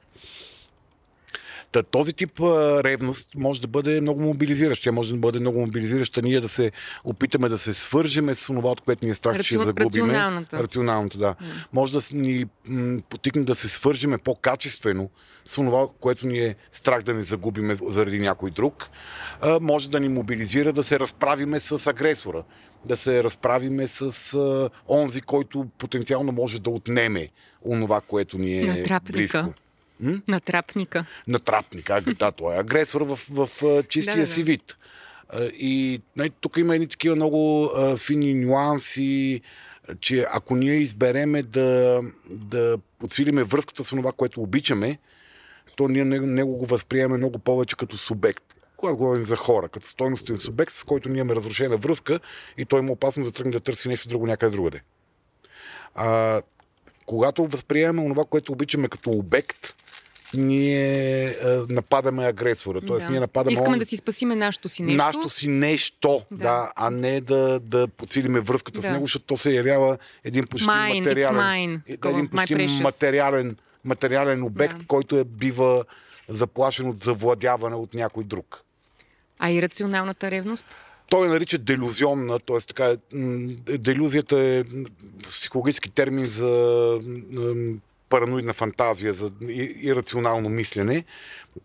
Та, 1.73 1.83
този 1.83 2.13
тип 2.13 2.41
а, 2.41 2.85
ревност 2.85 3.31
може 3.35 3.61
да 3.61 3.67
бъде 3.67 4.01
много 4.01 4.21
мобилизиращ. 4.21 4.83
Тя 4.83 4.93
може 4.93 5.13
да 5.13 5.19
бъде 5.19 5.41
много 5.41 5.61
мобилизираща 5.61 6.23
ние 6.23 6.41
да 6.41 6.49
се 6.49 6.73
опитаме 7.05 7.49
да 7.49 7.59
се 7.59 7.75
свържеме 7.75 8.35
с 8.35 8.47
това, 8.47 8.71
от 8.71 8.81
което 8.81 9.05
ни 9.05 9.11
е 9.11 9.15
страх, 9.15 9.37
че 9.37 9.43
ще 9.43 9.55
Рацион- 9.55 9.65
загубиме. 9.65 9.87
рационалната. 10.09 10.59
Рационалната, 10.59 11.19
да. 11.19 11.35
Може 11.73 11.93
да 11.93 12.01
ни 12.13 12.45
м, 12.69 13.01
потикне 13.09 13.43
да 13.45 13.55
се 13.55 13.69
свържеме 13.69 14.19
по-качествено 14.19 15.11
с 15.47 15.55
това, 15.55 15.87
което 16.01 16.27
ни 16.27 16.39
е 16.39 16.55
страх 16.73 17.03
да 17.03 17.15
не 17.15 17.23
загубиме 17.23 17.77
заради 17.89 18.19
някой 18.19 18.51
друг. 18.51 18.89
А, 19.41 19.59
може 19.61 19.91
да 19.91 20.01
ни 20.01 20.09
мобилизира 20.09 20.73
да 20.73 20.83
се 20.83 21.01
разправиме 21.01 21.61
с 21.61 21.87
агресора. 21.87 22.43
Да 22.85 22.97
се 22.97 23.25
разправиме 23.25 23.87
с 23.87 24.03
а, 24.35 24.71
онзи, 24.89 25.21
който 25.21 25.67
потенциално 25.79 26.33
може 26.33 26.61
да 26.61 26.71
отнеме 26.71 27.29
онова, 27.65 28.01
което 28.01 28.39
ни 28.39 28.61
е 28.61 28.85
близко. 29.03 29.39
Натрапника. 30.29 31.05
Натрапник, 31.27 31.91
а, 31.91 32.01
да, 32.01 32.33
той 32.33 32.55
е 32.55 32.59
агресор 32.59 33.01
в, 33.01 33.19
в, 33.31 33.49
чистия 33.89 34.17
Да, 34.17 34.23
да, 34.23 34.27
си 34.27 34.43
вид. 34.43 34.77
И 35.41 36.03
нали, 36.17 36.31
тук 36.41 36.57
има 36.57 36.75
едни 36.75 36.89
такива 36.89 37.17
много 37.17 37.71
а, 37.77 37.97
фини 37.97 38.35
нюанси, 38.35 39.41
че 40.01 40.27
ако 40.33 40.57
ние 40.57 40.75
избереме 40.75 41.43
да, 41.43 42.01
да 42.31 42.79
подсилиме 42.99 43.43
връзката 43.43 43.85
с 43.85 43.89
това, 43.89 44.13
което 44.13 44.43
обичаме, 44.43 44.99
то 45.77 45.89
ние 45.89 46.05
него 46.05 46.57
го 46.57 46.67
възприемаме 46.67 47.19
много 47.19 47.39
повече 47.39 47.77
като 47.77 47.97
субект. 47.97 48.45
Когато 48.77 48.97
говорим 48.97 49.23
за 49.23 49.37
хора, 49.37 49.69
като 49.69 49.89
стойностен 49.89 50.39
субект, 50.39 50.73
с 50.73 50.85
който 50.85 51.09
ние 51.09 51.21
имаме 51.21 51.35
разрушена 51.35 51.77
връзка 51.77 52.21
и 52.59 52.65
той 52.65 52.81
има 52.81 52.93
опасност 52.93 53.31
да 53.31 53.35
тръгне 53.35 53.53
да 53.53 53.61
търси 53.61 53.89
нещо 53.89 54.09
друго 54.09 54.27
някъде 54.27 54.57
другаде. 54.57 54.81
А, 55.95 56.43
когато 57.07 57.47
възприемаме 57.47 58.09
това, 58.09 58.25
което 58.25 58.53
обичаме 58.53 58.89
като 58.89 59.11
обект, 59.11 59.75
ние 60.35 61.27
а, 61.27 61.67
нападаме 61.69 62.25
агресора. 62.25 62.81
Тоест, 62.81 63.11
ние 63.11 63.21
нападаме 63.21 63.53
Искаме 63.53 63.69
он- 63.69 63.79
да 63.79 63.85
си 63.85 63.97
спасиме 63.97 64.37
нашето 64.37 64.69
си 64.69 64.83
нещо. 64.83 64.97
нашето 64.97 65.29
си 65.29 65.49
нещо, 65.49 66.23
да. 66.31 66.37
Да. 66.37 66.45
да, 66.45 66.73
а 66.77 66.91
не 66.91 67.21
да, 67.21 67.61
да 67.61 67.89
подсилиме 67.89 68.41
връзката 68.41 68.79
с 68.79 68.83
Да. 68.83 68.91
него, 68.91 69.05
защото 69.05 69.25
то 69.25 69.37
се 69.37 69.51
явява 69.51 69.99
един 70.25 70.47
почти 70.47 70.69
Mine, 70.69 70.99
материален, 70.99 71.37
mine. 71.37 71.81
един 72.09 72.29
почти 72.29 72.83
материален, 72.83 73.57
материален 73.85 74.43
обект, 74.43 74.79
Да. 74.79 74.87
който 74.87 75.17
е 75.17 75.25
бива 75.25 75.85
заплашен 76.29 76.89
от 76.89 76.97
завладяване 76.97 77.77
от 77.77 77.95
някой 77.95 78.25
друг. 78.25 78.63
А 79.39 79.51
и 79.51 79.63
рационалната 79.63 80.31
ревност? 80.31 80.67
Той 81.09 81.27
я 81.27 81.33
нарича 81.33 81.59
делюзионна, 81.59 82.39
т.е. 82.39 82.61
така, 82.61 82.97
м, 83.13 83.49
делюзията 83.79 84.39
е 84.39 84.65
психологически 85.31 85.91
термин 85.91 86.27
за 86.27 86.99
параноидна 88.13 88.53
фантазия, 88.53 89.13
за 89.13 89.31
ирационално 89.83 90.49
мислене. 90.49 91.05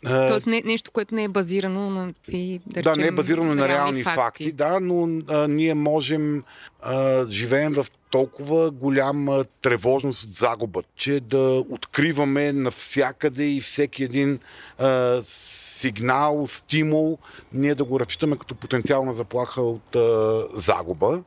Тоест 0.04 0.48
не, 0.48 0.62
нещо, 0.66 0.92
което 0.92 1.16
не 1.16 1.24
е 1.24 1.28
базирано 1.28 1.90
на 1.90 2.14
какви, 2.14 2.60
да, 2.68 2.82
Да, 2.82 2.90
речем, 2.90 3.02
не 3.02 3.08
е 3.08 3.12
базирано 3.12 3.56
на 3.56 3.68
реални 3.68 3.74
реални 3.74 4.04
факти, 4.04 4.16
факти. 4.16 4.52
да, 4.52 4.80
но 4.80 5.22
а, 5.28 5.48
ние 5.48 5.74
можем 5.74 6.44
а, 6.82 7.26
живеем 7.30 7.74
в 7.74 7.86
толкова 8.12 8.72
голяма 8.72 9.46
тревожност 9.62 10.24
от 10.24 10.30
загуба, 10.30 10.84
че 10.96 11.20
да 11.20 11.64
откриваме 11.70 12.54
навсякъде 12.54 13.44
и 13.44 13.62
всеки 13.62 14.04
един 14.04 14.40
а, 14.78 15.20
сигнал, 15.24 16.48
стимул, 16.48 17.18
ние 17.54 17.76
да 17.76 17.84
го 17.84 18.00
разчитаме 18.00 18.38
като 18.38 18.56
потенциална 18.56 19.14
заплаха 19.14 19.62
от 19.62 19.96
а, 19.96 20.44
загуба. 20.54 21.24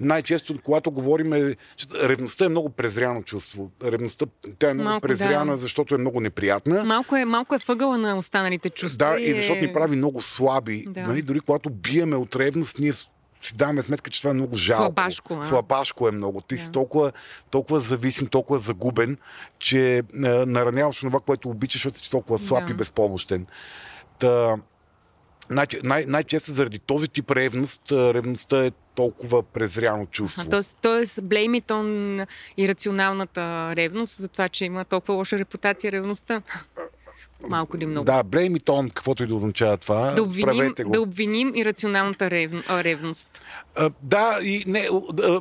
Най-често, 0.00 0.58
когато 0.62 0.90
говорим, 0.90 1.54
ревността 2.02 2.44
е 2.44 2.48
много 2.48 2.70
презряно 2.70 3.22
чувство. 3.22 3.70
Ревността, 3.84 4.26
тя 4.58 4.70
е 4.70 4.74
много 4.74 4.88
Малко, 4.90 5.06
презряна, 5.08 5.52
да. 5.52 5.56
защото 5.58 5.94
е 5.94 5.98
много 5.98 6.20
неприятна. 6.20 6.84
Малко 6.84 7.16
е, 7.16 7.24
малко 7.24 7.54
е 7.54 7.58
въгъла 7.68 7.98
на 7.98 8.16
останалите 8.16 8.70
чувства. 8.70 9.06
Да, 9.14 9.20
и 9.20 9.34
защото 9.34 9.60
ни 9.60 9.72
прави 9.72 9.96
много 9.96 10.22
слаби. 10.22 10.84
Да. 10.88 11.02
Нали, 11.06 11.22
дори 11.22 11.40
когато 11.40 11.70
биеме 11.70 12.16
от 12.16 12.36
ревност, 12.36 12.78
ние 12.78 12.92
си 12.92 13.56
даваме 13.56 13.82
сметка, 13.82 14.10
че 14.10 14.20
това 14.20 14.30
е 14.30 14.34
много 14.34 14.56
жалко. 14.56 14.82
Слабашко, 14.82 15.38
а? 15.40 15.46
Слабашко 15.46 16.08
е 16.08 16.12
много. 16.12 16.40
Ти 16.40 16.56
си 16.56 16.66
Да. 16.66 16.72
толкова, 16.72 17.12
толкова 17.50 17.80
зависим, 17.80 18.26
толкова 18.26 18.58
загубен, 18.58 19.18
че 19.58 19.98
а, 19.98 20.02
нараняваш 20.46 20.96
това, 21.00 21.20
което 21.20 21.48
обичаш, 21.48 21.82
защото 21.82 22.04
си 22.04 22.10
толкова 22.10 22.38
слаб 22.38 22.66
Да. 22.66 22.70
и 22.72 22.74
безпомощен. 22.76 23.46
Та, 24.18 24.56
най- 25.50 25.66
най- 25.82 26.04
най-често 26.06 26.52
заради 26.52 26.78
този 26.78 27.08
тип 27.08 27.30
ревност, 27.30 27.82
ревността 27.92 28.64
е 28.64 28.70
толкова 28.94 29.42
презряно 29.42 30.06
чувство. 30.06 30.48
Тоест, 30.50 30.78
тоест 30.82 31.20
blame 31.20 31.60
it 31.60 31.66
on 31.66 32.26
ирационалната 32.56 33.72
ревност, 33.76 34.16
за 34.16 34.28
това, 34.28 34.48
че 34.48 34.64
има 34.64 34.84
толкова 34.84 35.14
лоша 35.14 35.38
репутация 35.38 35.92
ревността. 35.92 36.42
Малко 37.48 37.76
или 37.76 37.86
много. 37.86 38.04
Да, 38.04 38.24
blame 38.24 38.58
it 38.58 38.64
on, 38.64 38.92
каквото 38.92 39.24
и 39.24 39.26
да 39.26 39.34
означава 39.34 39.76
това. 39.76 40.12
Да 40.12 40.22
обвиним, 40.22 40.74
да 40.78 41.00
обвиним 41.00 41.52
ирационалната 41.54 42.30
рев... 42.30 42.50
ревност. 42.70 43.28
А, 43.76 43.90
да, 44.02 44.38
и 44.42 44.64
не, 44.66 44.88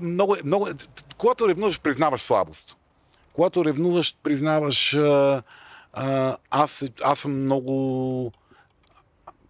много, 0.01 0.35
е- 0.35 0.41
много, 0.45 0.67
е- 0.67 0.73
когато 1.17 1.47
ревнуваш, 1.47 1.79
признаваш 1.79 2.21
слабост. 2.21 2.77
Когато 3.33 3.65
ревнуваш, 3.65 4.15
признаваш 4.23 4.93
а, 4.93 5.43
а, 5.93 6.37
аз, 6.51 6.85
аз 7.03 7.19
съм 7.19 7.43
много 7.43 8.31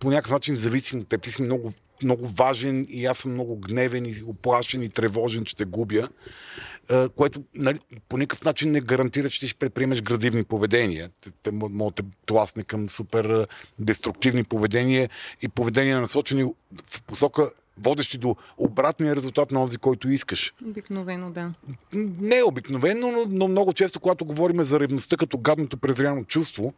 по 0.03 0.09
някакъв 0.09 0.31
начин 0.31 0.55
зависим 0.55 0.99
от 0.99 1.07
теб. 1.07 1.21
Ти 1.21 1.31
си 1.31 1.41
много, 1.41 1.73
много 2.03 2.27
важен 2.27 2.85
и 2.89 3.05
аз 3.05 3.17
съм 3.17 3.31
много 3.31 3.59
гневен 3.59 4.05
и 4.05 4.15
оплашен 4.27 4.81
и 4.81 4.89
тревожен, 4.89 5.45
че 5.45 5.55
те 5.55 5.65
губя. 5.65 6.09
Което 7.15 7.43
нали, 7.55 7.79
по 8.09 8.17
никакъв 8.17 8.43
начин 8.43 8.71
не 8.71 8.81
гарантира, 8.81 9.29
че 9.29 9.39
ти 9.39 9.47
ще 9.47 9.59
предприемеш 9.59 10.01
градивни 10.01 10.43
поведения. 10.43 11.09
Те, 11.21 11.31
те 11.43 11.51
мо- 11.51 11.69
могат 11.73 11.95
да 11.95 12.03
тласне 12.25 12.63
към 12.63 12.89
супер 12.89 13.47
деструктивни 13.79 14.43
поведения 14.43 15.09
и 15.41 15.49
поведения 15.49 16.01
насочени 16.01 16.43
в 16.87 17.01
посока 17.03 17.51
водещи 17.77 18.17
до 18.17 18.35
обратния 18.57 19.15
резултат 19.15 19.51
на 19.51 19.59
този, 19.65 19.77
който 19.77 20.09
искаш. 20.09 20.53
Обикновено, 20.65 21.31
да. 21.31 21.53
Не 21.93 22.37
е 22.37 22.43
обикновено, 22.43 23.11
но, 23.11 23.25
но 23.27 23.47
много 23.47 23.73
често, 23.73 23.99
когато 23.99 24.25
говорим 24.25 24.63
за 24.63 24.79
ревността 24.79 25.17
като 25.17 25.37
гадното 25.37 25.77
презряно 25.77 26.25
чувство, 26.25 26.73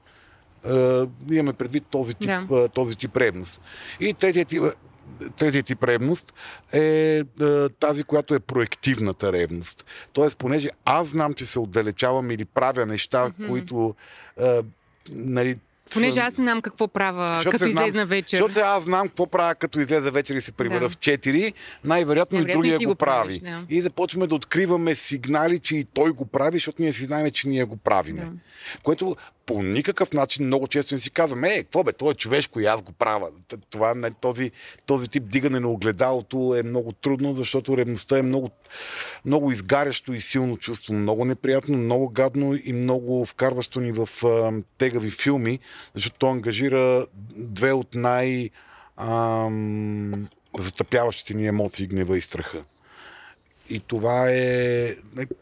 имаме 1.31 1.53
предвид 1.53 1.83
този 1.91 2.13
тип, 2.13 2.27
Да. 2.27 2.47
е, 2.51 2.67
този 2.69 2.95
тип 2.95 3.17
ревност. 3.17 3.61
И 3.99 4.13
третият 4.13 4.47
тип, 4.47 4.63
третият 5.37 5.65
тип 5.65 5.83
ревност 5.83 6.33
е, 6.73 6.79
е 7.41 7.69
тази, 7.69 8.03
която 8.03 8.35
е 8.35 8.39
проективната 8.39 9.31
ревност. 9.33 9.85
Тоест, 10.13 10.37
понеже 10.37 10.69
аз 10.85 11.07
знам, 11.07 11.33
че 11.33 11.45
се 11.45 11.59
отдалечавам 11.59 12.31
или 12.31 12.45
правя 12.45 12.85
неща, 12.85 13.31
които 13.47 13.95
е, 14.41 14.61
нали, 15.09 15.59
Понеже 15.93 16.19
аз 16.19 16.33
знам 16.33 16.61
какво 16.61 16.87
правя, 16.87 17.43
като 17.51 17.65
излезна 17.65 18.05
вечер. 18.05 18.37
Защото 18.37 18.59
аз 18.59 18.83
знам 18.83 19.07
какво 19.07 19.27
правя, 19.27 19.55
като 19.55 19.79
излезе 19.79 20.11
вечер 20.11 20.35
и 20.35 20.41
се 20.41 20.51
прибера 20.51 20.79
Да. 20.79 20.89
в 20.89 20.97
4. 20.97 21.53
Най-вероятно 21.83 22.39
и 22.39 22.53
другия 22.53 22.79
го 22.79 22.95
прави. 22.95 23.39
да. 23.39 23.65
И 23.69 23.81
започваме 23.81 24.27
да 24.27 24.35
откриваме 24.35 24.95
сигнали, 24.95 25.59
че 25.59 25.75
и 25.77 25.83
той 25.83 26.11
го 26.11 26.25
прави, 26.25 26.57
защото 26.57 26.81
ние 26.81 26.93
си 26.93 27.05
знаем, 27.05 27.31
че 27.31 27.47
ние 27.47 27.63
го 27.63 27.77
правиме. 27.77 28.21
Да. 28.21 28.31
Което 28.83 29.15
по 29.45 29.63
никакъв 29.63 30.13
начин 30.13 30.45
много 30.45 30.67
често 30.67 30.93
не 30.95 30.99
си 30.99 31.11
казваме, 31.11 31.49
е, 31.49 31.63
какво 31.63 31.83
бе, 31.83 31.93
то 31.93 32.11
е 32.11 32.13
човешко 32.13 32.59
и 32.59 32.65
аз 32.65 32.81
го 32.81 32.91
правя. 32.91 33.29
Това, 33.69 33.95
нали, 33.95 34.13
този, 34.21 34.51
този 34.85 35.09
тип 35.09 35.23
дигане 35.29 35.59
на 35.59 35.71
огледалото 35.71 36.55
е 36.55 36.63
много 36.63 36.91
трудно, 36.91 37.33
защото 37.33 37.77
ревността 37.77 38.17
е 38.17 38.21
много, 38.21 38.49
много 39.25 39.51
изгарящо 39.51 40.13
и 40.13 40.21
силно 40.21 40.57
чувство. 40.57 40.93
Много 40.93 41.25
неприятно, 41.25 41.77
много 41.77 42.09
гадно 42.09 42.55
и 42.63 42.73
много 42.73 43.25
вкарващо 43.25 43.79
ни 43.79 43.91
в 43.91 44.09
а, 44.25 44.51
тегави 44.77 45.09
филми, 45.09 45.59
защото 45.95 46.17
то 46.19 46.27
ангажира 46.27 47.05
две 47.35 47.73
от 47.73 47.95
най- 47.95 48.49
ам, 48.97 50.27
затъпяващите 50.59 51.33
ни 51.33 51.47
емоции, 51.47 51.87
гнева 51.87 52.17
и 52.17 52.21
страха. 52.21 52.63
И 53.69 53.79
това 53.79 54.29
е... 54.29 54.95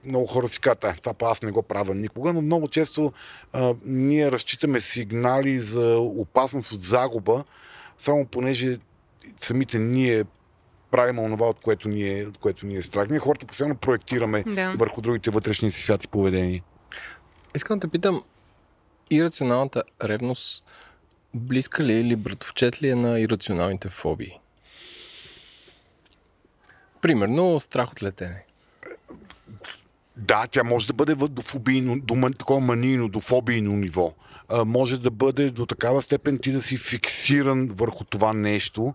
Много 0.06 0.27
хора 0.27 0.48
си 0.48 0.60
казват, 0.60 0.84
«А, 0.84 0.94
това 0.94 1.13
па 1.13 1.25
аз 1.25 1.42
не 1.42 1.51
го 1.51 1.62
правя 1.63 1.96
никога, 1.96 2.34
но 2.34 2.42
много 2.42 2.68
често 2.68 3.13
а, 3.53 3.74
ние 3.86 4.32
разчитаме 4.32 4.82
сигнали 4.82 5.60
за 5.60 5.98
опасност 6.00 6.72
от 6.72 6.82
загуба, 6.82 7.44
само 7.98 8.25
понеже 8.25 8.77
самите 9.42 9.80
ние 9.80 10.24
правим 10.92 11.20
онова, 11.20 11.48
от 11.48 11.60
което 11.60 11.89
ни 11.89 12.20
е, 12.20 12.25
от 12.25 12.38
което 12.38 12.65
ни 12.65 12.75
е 12.75 12.82
страх. 12.82 13.10
Ние 13.10 13.20
хората 13.20 13.46
постоянно 13.46 13.75
проектираме 13.75 14.44
Да. 14.48 14.75
върху 14.77 15.01
другите 15.01 15.30
вътрешни 15.30 15.72
си 15.72 15.82
свят 15.82 16.03
и 16.03 16.08
поведения. 16.08 16.63
Искам 17.56 17.80
да 17.80 17.88
те 17.88 17.92
питам, 17.92 18.24
ирационалната 19.10 19.84
ревност 20.03 20.65
близка 21.34 21.84
ли 21.84 21.94
е 21.94 22.00
или 22.00 22.15
братовчет 22.15 22.82
ли 22.82 22.89
е 22.89 22.96
на 22.96 23.20
ирационалните 23.20 23.89
фобии? 23.89 24.39
Примерно 27.03 27.60
страх 27.60 27.91
от 27.91 28.03
летене. 28.03 28.45
Да, 30.17 30.48
тя 30.51 30.63
може 30.63 30.88
да 30.88 30.93
бъде 30.93 31.15
до 31.15 31.41
фобийно, 31.41 32.00
до 32.00 32.29
такова 32.38 32.60
манийно, 32.60 33.10
до 33.10 33.19
фобийно 33.19 33.72
ниво. 33.72 34.13
А, 34.50 34.65
може 34.65 35.00
да 35.00 35.12
бъде 35.12 35.50
до 35.50 35.65
такава 35.65 36.01
степен 36.01 36.38
ти 36.38 36.51
да 36.51 36.62
си 36.62 36.77
фиксиран 36.77 37.67
върху 37.67 38.03
това 38.03 38.33
нещо, 38.33 38.93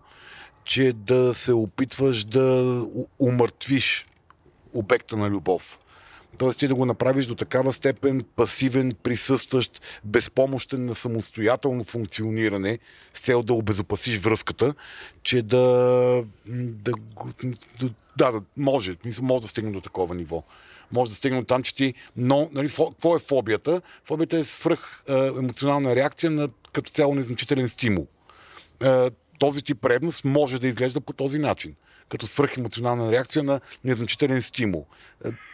че 0.63 0.93
да 0.93 1.33
се 1.33 1.53
опитваш 1.53 2.23
да 2.23 2.81
умъртвиш 3.19 4.05
обекта 4.73 5.17
на 5.17 5.29
любов. 5.29 5.79
Тоест 6.37 6.59
ти 6.59 6.67
да 6.67 6.75
го 6.75 6.85
направиш 6.85 7.25
до 7.25 7.35
такава 7.35 7.73
степен 7.73 8.23
пасивен, 8.35 8.93
присъстващ, 9.03 9.81
безпомощен 10.03 10.85
на 10.85 10.95
самостоятелно 10.95 11.83
функциониране 11.83 12.79
с 13.13 13.19
цел 13.19 13.43
да 13.43 13.53
обезопасиш 13.53 14.19
връзката, 14.19 14.73
че 15.23 15.41
да, 15.41 16.23
да, 16.47 16.91
да, 17.79 17.89
да, 18.17 18.31
да 18.31 18.41
може, 18.57 18.95
може 19.21 19.41
да 19.41 19.47
стигне 19.47 19.71
до 19.71 19.81
такова 19.81 20.15
ниво. 20.15 20.43
Може 20.91 21.09
да 21.09 21.15
стигне 21.15 21.45
там, 21.45 21.63
че 21.63 21.75
ти, 21.75 21.93
но, 22.17 22.49
нали, 22.53 22.67
какво 22.67 23.15
е 23.15 23.19
фобията? 23.19 23.81
Фобията 24.03 24.37
е 24.37 24.43
свръх 24.43 25.03
е, 25.09 25.13
емоционална 25.13 25.95
реакция 25.95 26.31
на 26.31 26.49
като 26.73 26.91
цяло 26.91 27.15
незначителен 27.15 27.69
стимул. 27.69 28.07
Е, 28.83 29.09
този 29.39 29.61
тип 29.61 29.85
ревност 29.85 30.25
може 30.25 30.59
да 30.59 30.67
изглежда 30.67 31.01
по 31.01 31.13
този 31.13 31.39
начин. 31.39 31.75
Като 32.09 32.27
свръхемоционална 32.27 33.11
реакция 33.11 33.43
на 33.43 33.61
незначителен 33.83 34.41
стимул. 34.41 34.85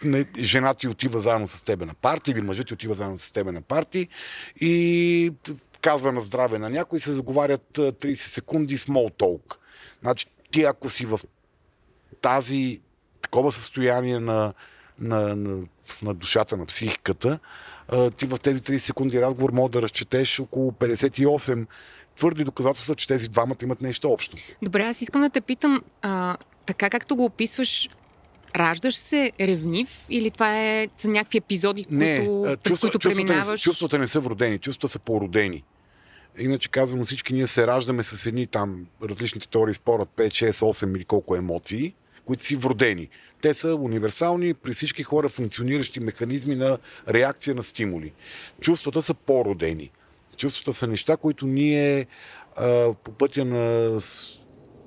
Е, 0.06 0.26
Жена 0.40 0.74
ти 0.74 0.88
отива 0.88 1.20
заедно 1.20 1.48
с 1.48 1.64
тебе 1.64 1.86
на 1.86 1.94
парти 1.94 2.32
или 2.32 2.42
мъжът 2.42 2.68
ти 2.68 2.74
отива 2.74 2.94
заедно 2.94 3.20
с 3.20 3.32
тебе 3.32 3.52
на 3.52 3.62
парти 3.62 4.08
и 4.60 5.34
казва 5.82 6.12
на 6.12 6.22
здраве 6.22 6.60
на 6.60 6.70
някой 6.70 7.00
се 7.00 7.14
заговарят 7.14 7.78
е, 7.78 7.82
30 7.82 8.14
секунди 8.14 8.78
small 8.78 9.14
talk. 9.20 9.56
Значи 10.02 10.28
ти 10.52 10.64
ако 10.64 10.90
си 10.90 11.06
в 11.06 11.20
тази 12.22 12.82
такова 13.22 13.52
състояние 13.52 14.20
на, 14.20 14.54
на, 15.00 15.36
на, 15.36 15.64
на 16.02 16.14
душата, 16.14 16.58
на 16.58 16.66
психиката, 16.66 17.40
а, 17.88 18.12
ти 18.12 18.26
в 18.26 18.38
тези 18.38 18.62
30 18.62 18.78
секунди 18.78 19.22
разговор 19.22 19.52
може 19.52 19.72
да 19.72 19.82
разчетеш 19.82 20.40
около 20.40 20.72
58 20.72 21.66
твърди 22.16 22.44
доказателства, 22.44 22.96
че 22.96 23.08
тези 23.08 23.30
двамата 23.30 23.58
имат 23.64 23.82
нещо 23.82 24.10
общо. 24.10 24.38
Добре, 24.62 24.84
аз 24.84 25.02
искам 25.02 25.22
да 25.22 25.30
те 25.30 25.42
питам, 25.42 25.82
а, 26.02 26.38
така 26.66 26.90
както 26.90 27.16
го 27.16 27.26
описваш, 27.26 27.90
раждаш 28.56 28.96
се 28.96 29.32
ревнив 29.40 30.06
или 30.10 30.32
това 30.32 30.60
е, 30.60 30.88
са 30.98 31.10
някакви 31.10 31.38
епизоди, 31.38 31.86
Не, 31.90 32.18
които, 32.18 32.42
през 32.64 32.80
които 32.80 33.00
чувствата, 33.00 33.10
не, 33.10 33.16
преминаваш? 33.16 33.60
са- 33.60 33.64
чувствата 33.64 34.00
не 34.00 34.08
са 34.08 34.20
вродени, 34.20 34.58
чувствата 34.58 34.92
са 34.92 35.00
породени. 35.00 35.64
Иначе 36.40 36.70
казвам, 36.70 37.06
всички 37.06 37.34
ние 37.34 37.48
се 37.48 37.68
раждаме 37.68 38.04
с 38.04 38.26
едни 38.26 38.48
там 38.48 38.86
различните 39.04 39.48
теории 39.48 39.74
спорят 39.74 40.10
5, 40.18 40.28
6, 40.28 40.52
8 40.52 40.96
или 40.96 41.04
колко 41.04 41.36
емоции, 41.36 41.94
които 42.26 42.46
си 42.46 42.56
вродени. 42.56 43.10
Те 43.42 43.54
са 43.54 43.76
универсални 43.76 44.54
при 44.54 44.74
всички 44.74 45.04
хора 45.04 45.30
функциониращи 45.30 46.00
механизми 46.00 46.56
на 46.56 46.78
реакция 47.10 47.56
на 47.56 47.64
стимули. 47.64 48.14
Чувствата 48.62 49.02
са 49.02 49.14
по-родени. 49.14 49.92
Чувствата 50.38 50.74
са 50.74 50.88
неща, 50.88 51.18
които 51.18 51.48
ние 51.48 52.08
а, 52.56 52.94
по 53.04 53.12
пътя 53.12 53.46
на 53.46 54.00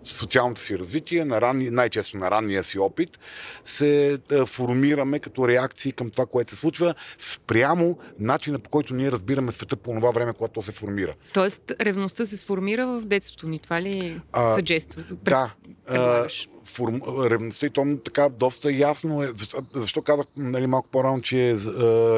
социалното 0.05 0.61
си 0.61 0.78
развитие, 0.78 1.25
на 1.25 1.40
ранни, 1.40 1.70
най-често 1.70 2.16
на 2.16 2.31
ранния 2.31 2.62
си 2.62 2.79
опит, 2.79 3.18
се 3.64 4.18
а, 4.33 4.46
формираме 4.46 5.18
като 5.18 5.49
реакции 5.49 5.92
към 5.92 6.11
това, 6.11 6.27
което 6.27 6.51
се 6.51 6.57
случва, 6.57 6.94
спрямо 7.18 7.99
начина 8.18 8.59
по 8.59 8.70
който 8.70 8.94
ние 8.94 9.12
разбираме 9.12 9.53
света 9.53 9.77
по 9.77 9.94
това 9.94 10.11
време, 10.11 10.33
когато 10.33 10.53
то 10.55 10.62
се 10.62 10.72
формира. 10.72 11.14
Тоест, 11.33 11.72
ревността 11.81 12.27
се 12.27 12.37
сформира 12.37 12.87
в 12.87 13.01
детството 13.01 13.49
ни. 13.49 13.59
Това 13.59 13.83
ли 13.83 14.20
А, 14.33 14.55
съджества? 14.55 15.05
Да. 15.11 15.55
а? 15.87 16.29
Форм, 16.68 17.00
ревността 17.24 17.66
и 17.66 17.70
то 17.70 17.98
така 18.04 18.28
доста 18.28 18.72
ясно 18.72 19.22
е. 19.22 19.28
Защо, 19.35 19.59
защо 19.74 20.02
казах 20.02 20.26
нали, 20.37 20.66
малко 20.66 20.88
по-рано, 20.88 21.22
че 21.22 21.50
а, 21.50 21.57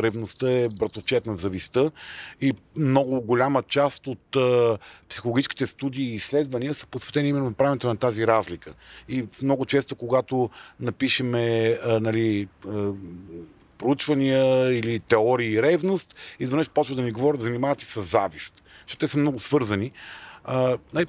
ревността 0.02 0.52
е 0.52 0.68
братовчет 0.68 1.26
на 1.26 1.36
зависта 1.36 1.90
и 2.40 2.52
много 2.76 3.20
голяма 3.20 3.62
част 3.62 4.06
от 4.06 4.36
а, 4.36 4.78
психологическите 5.08 5.66
студии 5.66 6.04
и 6.04 6.14
изследвания 6.14 6.74
са 6.74 6.86
посветени 6.86 7.28
именно 7.28 7.44
на 7.44 7.52
правенето 7.52 7.88
на 7.88 7.96
тази 7.96 8.26
разлика. 8.26 8.74
И 9.08 9.26
много 9.42 9.66
често, 9.66 9.96
когато 9.96 10.50
напишеме 10.80 11.78
а, 11.84 12.00
нали, 12.00 12.48
а, 12.68 12.92
проучвания 13.78 14.72
или 14.78 15.00
теории 15.00 15.52
и 15.52 15.62
ревност, 15.62 16.14
изведнъж 16.40 16.70
почва 16.70 16.94
да 16.94 17.02
ни 17.02 17.12
говорят, 17.12 17.40
занимават 17.40 17.82
и 17.82 17.84
с 17.84 18.02
завист. 18.02 18.62
Защото 18.86 19.00
те 19.00 19.08
са 19.08 19.18
много 19.18 19.38
свързани. 19.38 19.92
Най- 20.94 21.06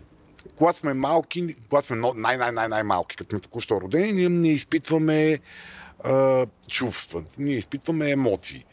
когато 0.56 0.80
сме 0.80 0.94
малки, 0.94 1.56
когато 1.70 1.88
сме 1.88 2.12
най-най-най-най-малки, 2.16 3.16
като 3.16 3.30
сме 3.30 3.40
току-що 3.40 3.82
родени, 3.82 4.12
ние 4.12 4.30
не 4.30 4.52
изпитваме 4.52 5.40
а, 6.04 6.46
чувства, 6.68 7.24
ние 7.38 7.56
изпитваме 7.56 8.12
емоции. 8.12 8.66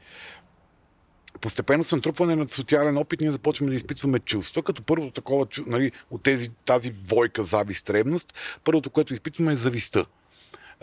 Постепенно 1.41 1.85
с 1.85 1.93
натрупване 1.93 2.37
на 2.37 2.47
социален 2.51 2.97
опит 2.97 3.21
ние 3.21 3.31
започваме 3.31 3.71
да 3.71 3.77
изпитваме 3.77 4.19
чувства, 4.19 4.63
като 4.63 4.83
първото 4.83 5.13
такова, 5.13 5.47
нали, 5.67 5.93
от 6.11 6.23
тези, 6.23 6.51
тази 6.65 6.91
двойка 6.91 7.45
завист, 7.45 7.91
ревност, 7.91 8.35
първото, 8.65 8.91
което 8.91 9.15
изпитваме 9.15 9.53
е 9.53 9.57
завистта. 9.57 10.07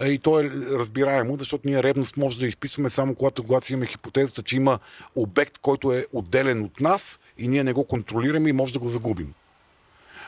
И 0.05 0.19
то 0.19 0.39
е 0.39 0.49
разбираемо, 0.71 1.35
защото 1.35 1.67
ние 1.67 1.83
ревност 1.83 2.17
може 2.17 2.39
да 2.39 2.47
изписваме 2.47 2.89
само 2.89 3.15
когато, 3.15 3.43
когато 3.43 3.73
имаме 3.73 3.85
хипотезата, 3.85 4.43
че 4.43 4.55
има 4.55 4.79
обект, 5.15 5.57
който 5.57 5.93
е 5.93 6.05
отделен 6.13 6.63
от 6.63 6.79
нас 6.79 7.19
и 7.37 7.47
ние 7.47 7.63
не 7.63 7.73
го 7.73 7.87
контролираме 7.87 8.49
и 8.49 8.53
може 8.53 8.73
да 8.73 8.79
го 8.79 8.87
загубим. 8.87 9.33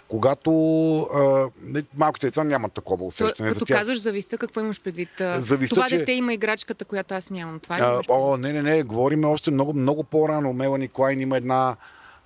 Когато 0.08 0.52
а, 1.02 1.50
малките 1.98 2.28
деца 2.28 2.43
нямат 2.43 2.74
такова 2.74 2.98
То, 2.98 3.06
усещане 3.06 3.50
като 3.50 3.60
за 3.60 3.65
тях. 3.65 3.78
казваш 3.78 4.02
зависта, 4.02 4.38
какво 4.38 4.60
имаш 4.60 4.82
предвид? 4.82 5.10
Зависта, 5.38 5.76
това 5.76 5.89
че- 5.89 5.98
дете 5.98 6.12
има 6.12 6.34
играчката, 6.34 6.86
която 6.86 7.13
аз 7.13 7.30
нямам. 7.30 7.60
Това 7.60 7.76
А, 7.76 8.02
о, 8.10 8.38
не, 8.38 8.54
не, 8.54 8.62
не, 8.62 8.84
говорим 8.84 9.26
още 9.26 9.52
много, 9.52 9.74
много 9.74 10.04
по-рано. 10.04 10.54
Мелани 10.54 10.88
Клайн 10.88 11.22
има 11.22 11.38
една 11.38 11.76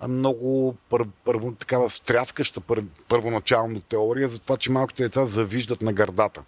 много 0.08 0.76
пър, 0.90 1.06
първо, 1.26 1.52
такава 1.52 1.90
стряскаща 1.90 2.62
пър, 2.62 2.84
първоначална 3.08 3.82
теория 3.82 4.28
за 4.28 4.40
това, 4.42 4.58
че 4.58 4.72
малките 4.72 5.04
деца 5.04 5.26
завиждат 5.26 5.82
на 5.82 5.94
гърдата. 5.94 6.42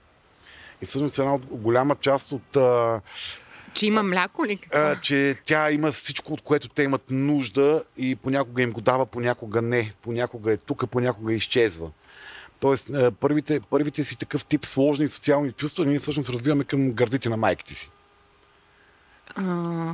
И 0.82 0.86
всъщност 0.86 1.19
една 1.19 1.38
голяма 1.52 1.96
част 1.96 2.32
от 2.32 2.56
а, 2.56 3.02
Че 3.74 3.86
има 3.86 4.04
мляко 4.04 4.46
ли? 4.46 4.58
Какво? 4.58 4.80
а, 4.80 4.96
че 4.96 5.36
тя 5.46 5.72
има 5.72 5.92
всичко, 5.92 6.34
от 6.34 6.42
което 6.42 6.70
те 6.70 6.84
имат 6.84 7.04
нужда 7.10 7.84
и 7.98 8.16
понякога 8.16 8.62
им 8.62 8.72
го 8.72 8.82
дава, 8.82 9.06
понякога 9.06 9.62
не. 9.62 9.94
Понякога 10.02 10.54
е 10.54 10.58
тук, 10.58 10.90
понякога 10.90 11.34
изчезва. 11.34 11.92
Тоест, 12.60 12.92
първите, 13.20 13.60
първите 13.60 14.04
си 14.04 14.18
такъв 14.18 14.46
тип 14.46 14.66
сложни 14.66 15.08
социални 15.08 15.52
чувства 15.52 15.86
ние 15.86 16.00
всъщност 16.00 16.30
развиваме 16.30 16.64
към 16.64 16.92
гърдите 16.92 17.30
на 17.30 17.38
майките 17.38 17.74
си. 17.74 17.90
А, 19.36 19.44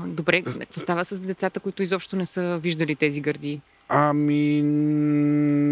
добре, 0.08 0.42
какво 0.42 0.80
става 0.80 1.06
с 1.06 1.20
децата, 1.20 1.60
които 1.60 1.84
изобщо 1.84 2.16
не 2.16 2.26
са 2.26 2.60
виждали 2.62 2.96
тези 2.96 3.22
гърди? 3.22 3.62
Ами... 3.90 4.58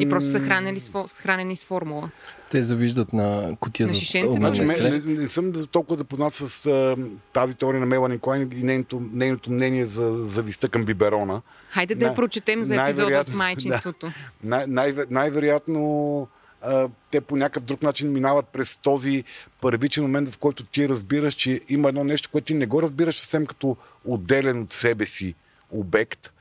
И 0.02 0.10
просто 0.10 0.30
са 0.30 0.40
хранени 0.40 0.80
с, 0.80 0.90
фо- 0.90 1.22
хранени 1.22 1.56
с 1.56 1.66
формула. 1.66 2.10
Те 2.52 2.62
завиждат 2.62 3.14
на 3.14 3.56
кутия 3.60 3.88
На 3.88 3.94
Значи, 3.94 4.32
Значи, 4.32 4.62
не, 4.62 4.90
не, 4.90 5.22
не 5.22 5.30
съм 5.30 5.54
толкова 5.72 5.96
запознат 5.98 6.34
с 6.34 6.66
а, 6.66 6.96
тази 7.34 7.56
теория 7.56 7.80
на 7.80 7.86
Мелани 7.86 8.20
Клайн 8.20 8.50
и 8.54 8.64
нейното, 8.64 9.02
нейното 9.14 9.52
мнение 9.52 9.86
за 9.86 10.24
зависта 10.24 10.70
към 10.70 10.86
биберона. 10.86 11.42
Хайде 11.70 11.96
да 11.96 12.06
я 12.06 12.14
прочетем 12.14 12.64
за 12.64 12.84
епизода 12.84 13.24
с 13.24 13.34
майчинството. 13.34 14.12
Най- 14.44 14.68
най- 14.68 14.96
най-вероятно 15.10 16.28
а, 16.62 16.88
те 17.12 17.22
по 17.22 17.36
някакъв 17.36 17.64
друг 17.64 17.84
начин 17.84 18.12
минават 18.12 18.46
през 18.48 18.78
този 18.78 19.24
първичен 19.62 20.04
момент, 20.04 20.30
в 20.30 20.38
който 20.38 20.64
ти 20.64 20.90
разбираш, 20.90 21.34
че 21.34 21.62
има 21.70 21.90
едно 21.90 22.04
нещо, 22.04 22.30
което 22.32 22.46
ти 22.46 22.54
не 22.54 22.66
го 22.66 22.82
разбираш 22.82 23.16
съвсем 23.20 23.46
като 23.46 23.78
отделен 24.06 24.62
от 24.62 24.72
себе 24.72 25.06
си 25.06 25.36
обект, 25.72 26.32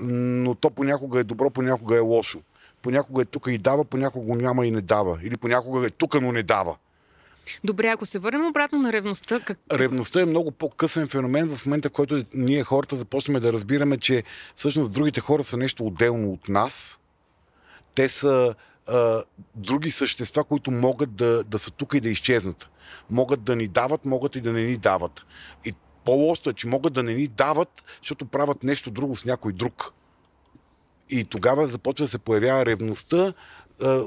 но 0.00 0.54
то 0.54 0.70
понякога 0.70 1.20
е 1.20 1.24
добро, 1.24 1.50
понякога 1.50 1.96
е 1.96 2.00
лошо. 2.00 2.38
Понякога 2.82 3.22
е 3.22 3.24
тук 3.24 3.46
и 3.48 3.58
дава, 3.58 3.84
понякога 3.84 4.26
го 4.26 4.34
няма 4.36 4.66
и 4.66 4.70
не 4.70 4.80
дава. 4.80 5.18
Или 5.22 5.36
понякога 5.36 5.86
е 5.86 5.90
тук, 5.90 6.20
но 6.20 6.32
не 6.32 6.42
дава. 6.42 6.76
Добре, 7.64 7.88
ако 7.88 8.06
се 8.06 8.18
върнем 8.18 8.46
обратно 8.46 8.78
на 8.78 8.92
ревността, 8.92 9.40
как... 9.40 9.58
Ревността 9.72 10.20
е 10.20 10.24
много 10.24 10.50
по-късен 10.50 11.08
феномен 11.08 11.56
в 11.56 11.66
момента, 11.66 11.88
в 11.88 11.92
който 11.92 12.22
ние 12.34 12.64
хората 12.64 12.96
започваме 12.96 13.40
да 13.40 13.52
разбираме, 13.52 13.98
че 13.98 14.22
всъщност 14.56 14.92
другите 14.92 15.20
хора 15.20 15.44
са 15.44 15.56
нещо 15.56 15.86
отделно 15.86 16.32
от 16.32 16.48
нас. 16.48 17.00
Те 17.94 18.08
са 18.08 18.54
а, 18.86 19.22
други 19.54 19.90
същества, 19.90 20.44
които 20.44 20.70
могат 20.70 21.14
да, 21.14 21.44
да 21.44 21.58
са 21.58 21.70
тук 21.70 21.94
и 21.94 22.00
да 22.00 22.08
изчезнат. 22.08 22.68
Могат 23.10 23.42
да 23.42 23.56
ни 23.56 23.68
дават, 23.68 24.04
могат 24.04 24.36
и 24.36 24.40
да 24.40 24.52
не 24.52 24.62
ни 24.62 24.76
дават. 24.76 25.22
И 25.64 25.74
по-лошото 26.06 26.50
е, 26.50 26.54
че 26.54 26.68
могат 26.68 26.92
да 26.92 27.02
не 27.02 27.14
ни 27.14 27.28
дават, 27.28 27.84
защото 28.02 28.26
правят 28.26 28.62
нещо 28.62 28.90
друго 28.90 29.16
с 29.16 29.24
някой 29.24 29.52
друг. 29.52 29.92
И 31.10 31.24
тогава 31.24 31.66
започва 31.66 32.04
да 32.04 32.10
се 32.10 32.18
появява 32.18 32.66
ревността 32.66 33.32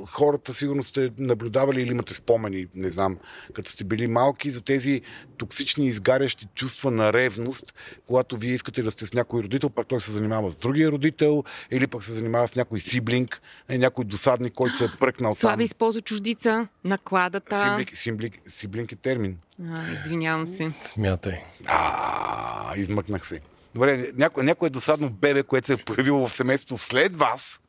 хората 0.07 0.53
сигурно 0.53 0.83
сте 0.83 1.11
наблюдавали 1.17 1.81
или 1.81 1.91
имате 1.91 2.13
спомени, 2.13 2.67
не 2.75 2.89
знам, 2.89 3.17
като 3.53 3.71
сте 3.71 3.83
били 3.83 4.07
малки, 4.07 4.49
за 4.49 4.61
тези 4.61 5.01
токсични 5.37 5.87
изгарящи 5.87 6.47
чувства 6.55 6.91
на 6.91 7.13
ревност, 7.13 7.73
когато 8.07 8.37
вие 8.37 8.53
искате 8.53 8.83
да 8.83 8.91
сте 8.91 9.05
с 9.05 9.13
някой 9.13 9.43
родител, 9.43 9.69
пак 9.69 9.87
той 9.87 10.01
се 10.01 10.11
занимава 10.11 10.51
с 10.51 10.55
другия 10.55 10.91
родител, 10.91 11.43
или 11.71 11.87
пък 11.87 12.03
се 12.03 12.11
занимава 12.11 12.47
с 12.47 12.55
някой 12.55 12.79
сиблинг, 12.79 13.41
е, 13.69 13.77
някой 13.77 14.05
досадник, 14.05 14.53
който 14.53 14.77
се 14.77 14.83
е 14.83 14.87
пръкнал 14.99 15.31
Слави 15.31 15.53
там. 15.53 15.61
използва 15.61 16.01
чуждица, 16.01 16.67
накладата. 16.83 17.59
Сиблинг, 17.59 17.97
сиблинг, 17.97 18.33
сиблинг 18.47 18.91
е 18.91 18.95
термин. 18.95 19.37
А, 19.71 19.93
извинявам 19.93 20.45
се. 20.47 20.71
Смятай. 20.81 21.41
А, 21.65 22.73
измъкнах 22.77 23.27
се. 23.27 23.39
Добре, 23.75 24.11
някое, 24.15 24.43
някое 24.43 24.69
досадно 24.69 25.09
бебе, 25.09 25.43
което 25.43 25.67
се 25.67 25.73
е 25.73 25.77
появило 25.77 26.27
в 26.27 26.33
семейството 26.33 26.81
след 26.81 27.15
вас. 27.15 27.61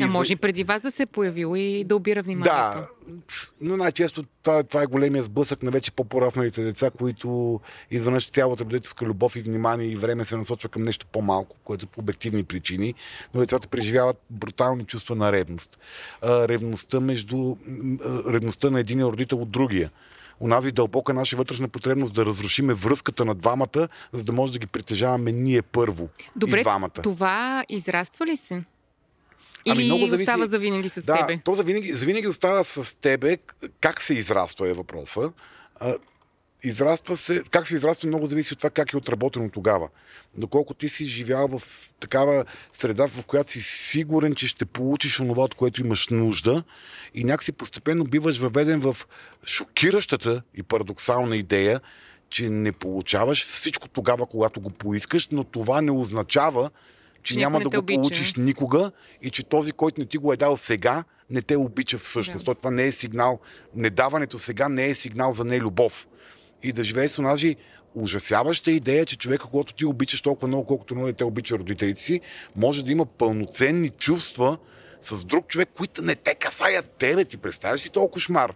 А 0.00 0.06
може 0.06 0.32
и 0.32 0.36
преди 0.36 0.64
вас 0.64 0.80
да 0.80 0.90
се 0.90 1.02
е 1.02 1.06
появило 1.06 1.56
и 1.56 1.84
да 1.84 1.96
обира 1.96 2.22
вниманието. 2.22 2.78
Да, 2.78 2.88
но 3.60 3.76
най-често 3.76 4.24
това, 4.42 4.62
това 4.62 4.82
е 4.82 4.86
големия 4.86 5.22
сблъсък 5.22 5.62
на 5.62 5.70
вече 5.70 5.92
по-порасналите 5.92 6.62
деца, 6.62 6.90
които 6.90 7.60
изведнъж 7.90 8.30
цялата 8.30 8.64
родителска 8.64 9.04
любов 9.04 9.36
и 9.36 9.40
внимание 9.40 9.86
и 9.86 9.96
време 9.96 10.24
се 10.24 10.36
насочва 10.36 10.68
към 10.68 10.84
нещо 10.84 11.06
по-малко, 11.06 11.56
което 11.64 11.84
е 11.84 11.88
по 11.88 12.00
обективни 12.00 12.44
причини, 12.44 12.94
но 13.34 13.40
децата 13.40 13.68
преживяват 13.68 14.16
брутални 14.30 14.84
чувства 14.84 15.16
на 15.16 15.32
ревност. 15.32 15.78
Ревността 16.24 17.00
между 17.00 17.56
ревността 18.28 18.70
на 18.70 18.80
един 18.80 19.02
родител 19.02 19.42
от 19.42 19.50
другия. 19.50 19.90
Унази 20.40 20.72
дълбока 20.72 21.14
наша 21.14 21.36
вътрешна 21.36 21.68
потребност 21.68 22.14
да 22.14 22.26
разрушиме 22.26 22.74
връзката 22.74 23.24
на 23.24 23.34
двамата, 23.34 23.88
за 24.12 24.24
да 24.24 24.32
може 24.32 24.52
да 24.52 24.58
ги 24.58 24.66
притежаваме 24.66 25.32
ние 25.32 25.62
първо. 25.62 26.08
Добре, 26.36 26.60
и 26.60 26.62
двамата. 26.62 26.90
това 26.90 27.64
израства 27.68 28.26
ли 28.26 28.36
се? 28.36 28.62
Ами, 29.68 29.84
много 29.84 30.06
зависи- 30.06 30.22
остава 30.22 30.46
завинаги 30.46 30.88
с 30.88 31.02
да, 31.02 31.26
тебе? 31.26 31.40
то 31.44 31.54
завинаги, 31.54 31.92
завинаги 31.94 32.26
остава 32.26 32.64
с 32.64 33.00
тебе. 33.00 33.38
Как 33.80 34.02
се 34.02 34.14
израства 34.14 34.68
е 34.68 34.72
въпроса. 34.72 35.32
Израства 36.64 37.16
се, 37.16 37.42
как 37.50 37.66
се 37.66 37.74
израства 37.74 38.08
много 38.08 38.26
зависи 38.26 38.52
от 38.52 38.58
това 38.58 38.70
как 38.70 38.92
е 38.92 38.96
отработено 38.96 39.50
тогава. 39.50 39.88
Доколко 40.34 40.74
ти 40.74 40.88
си 40.88 41.06
живял 41.06 41.48
в 41.48 41.62
такава 42.00 42.44
среда, 42.72 43.08
в 43.08 43.24
която 43.26 43.52
си 43.52 43.60
сигурен, 43.62 44.34
че 44.34 44.46
ще 44.46 44.64
получиш 44.64 45.20
онова, 45.20 45.42
от 45.42 45.54
което 45.54 45.80
имаш 45.80 46.08
нужда 46.08 46.62
и 47.14 47.24
някакси 47.24 47.52
постепенно 47.52 48.04
биваш 48.04 48.38
въведен 48.38 48.80
в 48.80 48.96
шокиращата 49.46 50.42
и 50.54 50.62
парадоксална 50.62 51.36
идея, 51.36 51.80
че 52.30 52.50
не 52.50 52.72
получаваш 52.72 53.46
всичко 53.46 53.88
тогава, 53.88 54.26
когато 54.26 54.60
го 54.60 54.70
поискаш, 54.70 55.28
но 55.28 55.44
това 55.44 55.82
не 55.82 55.90
означава, 55.90 56.70
че 57.22 57.38
няма 57.38 57.60
да 57.60 57.68
го 57.68 57.78
обича. 57.78 57.96
получиш 57.96 58.34
никога 58.34 58.90
и 59.22 59.30
че 59.30 59.42
този, 59.42 59.72
който 59.72 60.00
не 60.00 60.06
ти 60.06 60.18
го 60.18 60.32
е 60.32 60.36
дал 60.36 60.56
сега, 60.56 61.04
не 61.30 61.42
те 61.42 61.56
обича 61.56 61.98
всъщност. 61.98 62.44
Да. 62.44 62.50
Да. 62.50 62.54
Това 62.54 62.70
не 62.70 62.86
е 62.86 62.92
сигнал. 62.92 63.40
Недаването 63.74 64.38
сега 64.38 64.68
не 64.68 64.86
е 64.86 64.94
сигнал 64.94 65.32
за 65.32 65.44
нелюбов. 65.44 66.06
И 66.62 66.72
да 66.72 66.84
живееш 66.84 67.10
с 67.10 67.18
онази 67.18 67.56
ужасяваща 67.94 68.70
идея, 68.70 69.06
че 69.06 69.18
човека, 69.18 69.46
когато 69.46 69.74
ти 69.74 69.84
обичаш 69.84 70.20
толкова 70.20 70.48
много, 70.48 70.66
колкото 70.66 70.94
много 70.94 71.12
те 71.12 71.24
обича 71.24 71.58
родителите 71.58 72.00
си, 72.00 72.20
може 72.56 72.84
да 72.84 72.92
има 72.92 73.06
пълноценни 73.06 73.88
чувства 73.88 74.58
с 75.00 75.24
друг 75.24 75.46
човек, 75.46 75.68
които 75.76 76.02
не 76.02 76.14
те 76.14 76.34
касаят 76.34 76.90
тебе. 76.90 77.24
Ти 77.24 77.36
представяш 77.36 77.80
си 77.80 77.92
толкова 77.92 78.12
кошмар. 78.12 78.54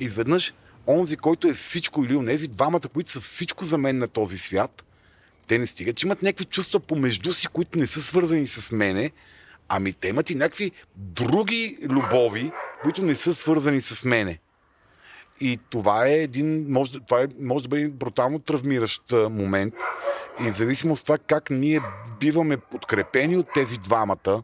Изведнъж 0.00 0.54
онзи, 0.86 1.16
който 1.16 1.48
е 1.48 1.54
всичко 1.54 2.04
или 2.04 2.16
онези 2.16 2.48
двамата, 2.48 2.88
които 2.92 3.10
са 3.10 3.20
всичко 3.20 3.64
за 3.64 3.78
мен 3.78 3.98
на 3.98 4.08
този 4.08 4.38
свят, 4.38 4.84
те 5.46 5.58
не 5.58 5.66
стигат, 5.66 5.96
че 5.96 6.06
имат 6.06 6.22
някакви 6.22 6.44
чувства 6.44 6.80
помежду 6.80 7.32
си, 7.32 7.48
които 7.48 7.78
не 7.78 7.86
са 7.86 8.02
свързани 8.02 8.46
с 8.46 8.72
мене, 8.72 9.10
ами 9.68 9.92
те 9.92 10.08
имат 10.08 10.30
и 10.30 10.34
някакви 10.34 10.70
други 10.96 11.78
любови, 11.82 12.52
които 12.82 13.02
не 13.02 13.14
са 13.14 13.34
свързани 13.34 13.80
с 13.80 14.04
мене. 14.04 14.38
И 15.40 15.58
това 15.70 16.06
е 16.06 16.12
един, 16.12 16.66
може, 16.68 16.92
това 17.08 17.22
е, 17.22 17.26
може 17.40 17.62
да 17.62 17.68
бъде 17.68 17.88
брутално 17.88 18.38
травмиращ 18.38 19.02
момент. 19.12 19.74
И 20.40 20.50
в 20.50 20.56
зависимост 20.56 21.00
от 21.00 21.06
това 21.06 21.18
как 21.18 21.50
ние 21.50 21.80
биваме 22.20 22.56
подкрепени 22.56 23.36
от 23.36 23.46
тези 23.54 23.78
двамата, 23.78 24.42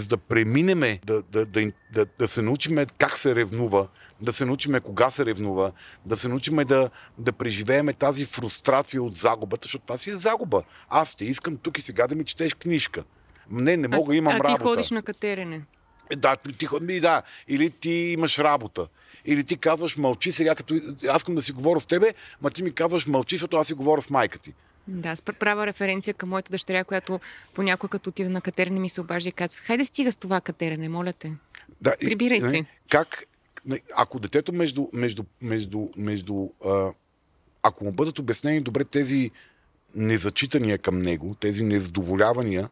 за 0.00 0.08
да 0.08 0.16
преминеме, 0.16 1.00
да, 1.06 1.22
да, 1.22 1.46
да, 1.46 1.72
да, 1.92 2.06
да 2.18 2.28
се 2.28 2.42
научиме 2.42 2.86
как 2.98 3.18
се 3.18 3.34
ревнува, 3.34 3.88
да 4.20 4.32
се 4.32 4.44
научиме 4.44 4.80
кога 4.80 5.10
се 5.10 5.26
ревнува, 5.26 5.72
да 6.06 6.16
се 6.16 6.28
научиме 6.28 6.64
да, 6.64 6.90
да 7.18 7.32
преживееме 7.32 7.92
тази 7.92 8.24
фрустрация 8.24 9.02
от 9.02 9.14
загубата, 9.14 9.66
защото 9.66 9.86
това 9.86 9.98
си 9.98 10.10
е 10.10 10.16
загуба. 10.16 10.62
Аз 10.88 11.16
те 11.16 11.24
искам 11.24 11.56
тук 11.56 11.78
и 11.78 11.80
сега 11.80 12.06
да 12.06 12.14
ми 12.14 12.24
четеш 12.24 12.54
книжка. 12.54 13.04
Не, 13.50 13.76
не 13.76 13.88
мога, 13.88 14.16
имам 14.16 14.32
а, 14.32 14.36
а 14.36 14.38
работа. 14.38 14.56
ти 14.56 14.62
ходиш 14.62 14.90
на 14.90 15.02
катерене. 15.02 15.62
Е, 16.10 16.16
Да, 16.16 16.36
ти, 16.36 17.00
да. 17.00 17.22
Или 17.48 17.70
ти 17.70 17.90
имаш 17.90 18.38
работа. 18.38 18.88
Или 19.24 19.44
ти 19.44 19.56
казваш 19.56 19.96
мълчи 19.96 20.32
сега, 20.32 20.54
като 20.54 20.80
аз 21.08 21.20
искам 21.20 21.34
да 21.34 21.42
си 21.42 21.52
говоря 21.52 21.80
с 21.80 21.86
тебе, 21.86 22.14
ма 22.42 22.50
ти 22.50 22.62
ми 22.62 22.72
казваш 22.72 23.06
мълчи, 23.06 23.36
защото 23.36 23.56
аз 23.56 23.66
си 23.66 23.74
говоря 23.74 24.02
с 24.02 24.10
майка 24.10 24.38
ти. 24.38 24.54
Да, 24.88 25.08
аз 25.08 25.22
пр- 25.22 25.38
правя 25.38 25.66
референция 25.66 26.14
към 26.14 26.28
моята 26.28 26.50
дъщеря, 26.50 26.84
която 26.84 27.20
понякога 27.54 27.90
като 27.90 28.10
отида 28.10 28.30
на 28.30 28.40
катерене 28.40 28.80
ми 28.80 28.88
се 28.88 29.00
обажда 29.00 29.28
и 29.28 29.32
казва, 29.32 29.58
хайде 29.60 29.84
стига 29.84 30.12
с 30.12 30.16
това 30.16 30.40
катерене, 30.40 30.88
моля 30.88 31.12
те. 31.12 31.36
Да, 31.80 31.94
и- 32.02 32.06
Прибирай 32.06 32.38
нали, 32.38 32.56
се. 32.56 32.64
Как, 32.90 33.24
не, 33.66 33.80
ако 33.96 34.18
детето 34.18 34.52
между, 34.52 34.88
между, 34.92 35.22
между, 35.40 35.88
между 35.96 36.48
а, 36.64 36.90
ако 37.62 37.84
му 37.84 37.92
бъдат 37.92 38.18
обяснени 38.18 38.60
добре 38.60 38.84
тези 38.84 39.30
незачитания 39.94 40.78
към 40.78 40.98
него, 41.02 41.34
тези 41.40 41.64
незадоволявания, 41.64 42.68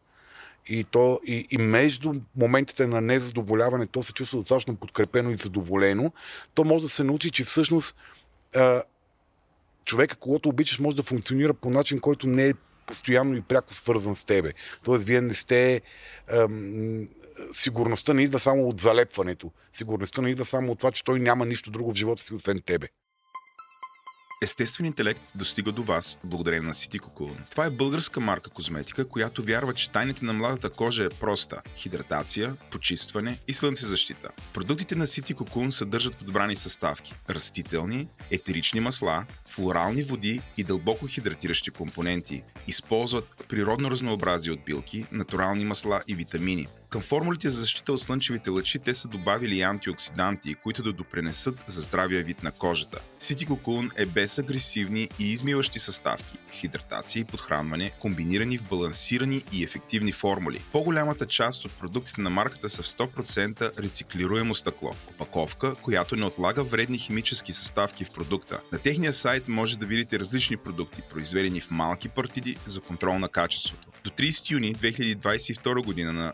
и, 0.66 0.85
то, 0.85 1.20
и, 1.27 1.46
и 1.51 1.59
между 1.59 2.14
моментите 2.37 2.87
на 2.87 3.01
незадоволяване 3.01 3.87
то 3.87 4.03
се 4.03 4.12
чувства 4.12 4.38
достатъчно 4.38 4.77
подкрепено 4.77 5.31
и 5.31 5.37
задоволено, 5.37 6.12
то 6.55 6.64
може 6.64 6.83
да 6.83 6.88
се 6.88 7.05
научи, 7.05 7.31
че 7.31 7.44
всъщност 7.44 7.96
а, 8.57 8.83
човека, 9.84 10.16
когато 10.16 10.48
обичаш, 10.48 10.78
може 10.78 10.96
да 10.96 11.02
функционира 11.02 11.54
по 11.54 11.70
начин, 11.70 12.00
който 12.00 12.26
не 12.26 12.48
е 12.48 12.54
постоянно 12.86 13.36
и 13.36 13.42
пряко 13.42 13.74
свързан 13.74 14.16
с 14.16 14.24
тебе. 14.24 14.52
Тоест, 14.84 15.04
вие 15.04 15.20
не 15.20 15.34
сте... 15.34 15.80
Ам, 16.28 17.08
сигурността 17.52 18.14
не 18.14 18.22
идва 18.22 18.38
само 18.38 18.68
от 18.68 18.80
залепването. 18.80 19.50
Сигурността 19.72 20.22
не 20.22 20.30
идва 20.30 20.44
само 20.44 20.72
от 20.72 20.78
това, 20.78 20.90
че 20.90 21.04
той 21.04 21.20
няма 21.20 21.46
нищо 21.46 21.70
друго 21.70 21.92
в 21.92 21.96
живота 21.96 22.22
си, 22.22 22.34
освен 22.34 22.60
тебе. 22.66 22.88
Естествен 24.42 24.87
интелект 24.87 25.22
достига 25.35 25.72
до 25.72 25.83
вас 25.83 26.18
благодарение 26.24 26.66
на 26.66 26.72
City 26.72 27.00
Cocoon. 27.00 27.50
Това 27.50 27.66
е 27.66 27.70
българска 27.70 28.20
марка 28.20 28.50
козметика, 28.50 29.09
която 29.09 29.42
вярва, 29.42 29.74
че 29.74 29.90
тайните 29.90 30.24
на 30.24 30.33
младата 30.33 30.70
кожа 30.70 31.05
е 31.05 31.09
проста– 31.09 31.62
хидратация, 31.76 32.57
почистване 32.70 33.38
и 33.48 33.53
слънцезащита. 33.53 34.29
Продуктите 34.55 34.94
на 34.94 35.07
City 35.07 35.35
Cocoon 35.35 35.70
съдържат 35.70 36.16
подбрани 36.16 36.57
съставки– 36.57 37.14
растителни, 37.31 38.09
етерични 38.31 38.81
масла, 38.81 39.26
флорални 39.46 40.03
води 40.03 40.40
и 40.57 40.64
дълбоко 40.64 41.07
хидратиращи 41.07 41.70
компоненти. 41.70 42.42
Използват 42.66 43.44
природно 43.48 43.90
разнообразие 43.90 44.53
от 44.53 44.64
билки, 44.64 45.07
натурални 45.12 45.64
масла 45.64 46.03
и 46.09 46.14
витамини. 46.14 46.66
Към 46.90 47.00
формулите 47.00 47.48
за 47.48 47.61
защита 47.61 47.92
от 47.92 48.00
слънчевите 48.00 48.50
лъчи 48.50 48.79
те 48.79 48.94
са 48.94 49.09
добавили 49.09 49.61
антиоксиданти, 49.61 50.55
които 50.55 50.83
да 50.83 50.92
допренесат 50.92 51.59
за 51.66 51.81
здравия 51.81 52.22
вид 52.22 52.42
на 52.42 52.53
кожата. 52.53 53.00
Cocoon 53.20 53.90
е 53.96 54.07
без 54.07 54.38
агресивни 54.38 55.09
и 55.18 55.33
измиващи 55.33 55.79
съставки, 55.79 56.37
хидратация 56.53 57.20
и 57.20 57.24
подхранване, 57.24 57.92
комбинирани 57.98 58.59
в 58.59 58.68
балансирани 58.68 59.44
и 59.53 59.64
ефективни 59.64 60.12
формули. 60.12 60.61
По-голямата 60.72 61.26
част 61.26 61.64
от 61.64 61.72
продуктите 61.72 62.20
на 62.20 62.31
марката 62.31 62.68
са 62.68 62.83
в 62.83 62.87
100% 62.87 63.83
рециклируемо 63.83 64.55
стъкло. 64.55 64.94
Опаковка, 65.09 65.74
която 65.74 66.16
не 66.16 66.24
отлага 66.24 66.62
вредни 66.62 66.98
химически 66.98 67.53
съставки 67.53 68.05
в 68.05 68.11
продукта. 68.11 68.61
На 68.72 68.79
техния 68.79 69.12
сайт 69.12 69.48
може 69.48 69.79
да 69.79 69.87
видите 69.87 70.18
различни 70.18 70.57
продукти, 70.57 71.03
произведени 71.11 71.61
в 71.61 71.70
малки 71.70 72.09
партиди 72.09 72.57
за 72.66 72.81
контрол 72.81 73.18
на 73.18 73.29
качеството. 73.29 73.90
До 74.05 74.11
30 74.11 74.50
юни 74.50 74.74
2022 74.74 75.85
година 75.85 76.12
на 76.12 76.33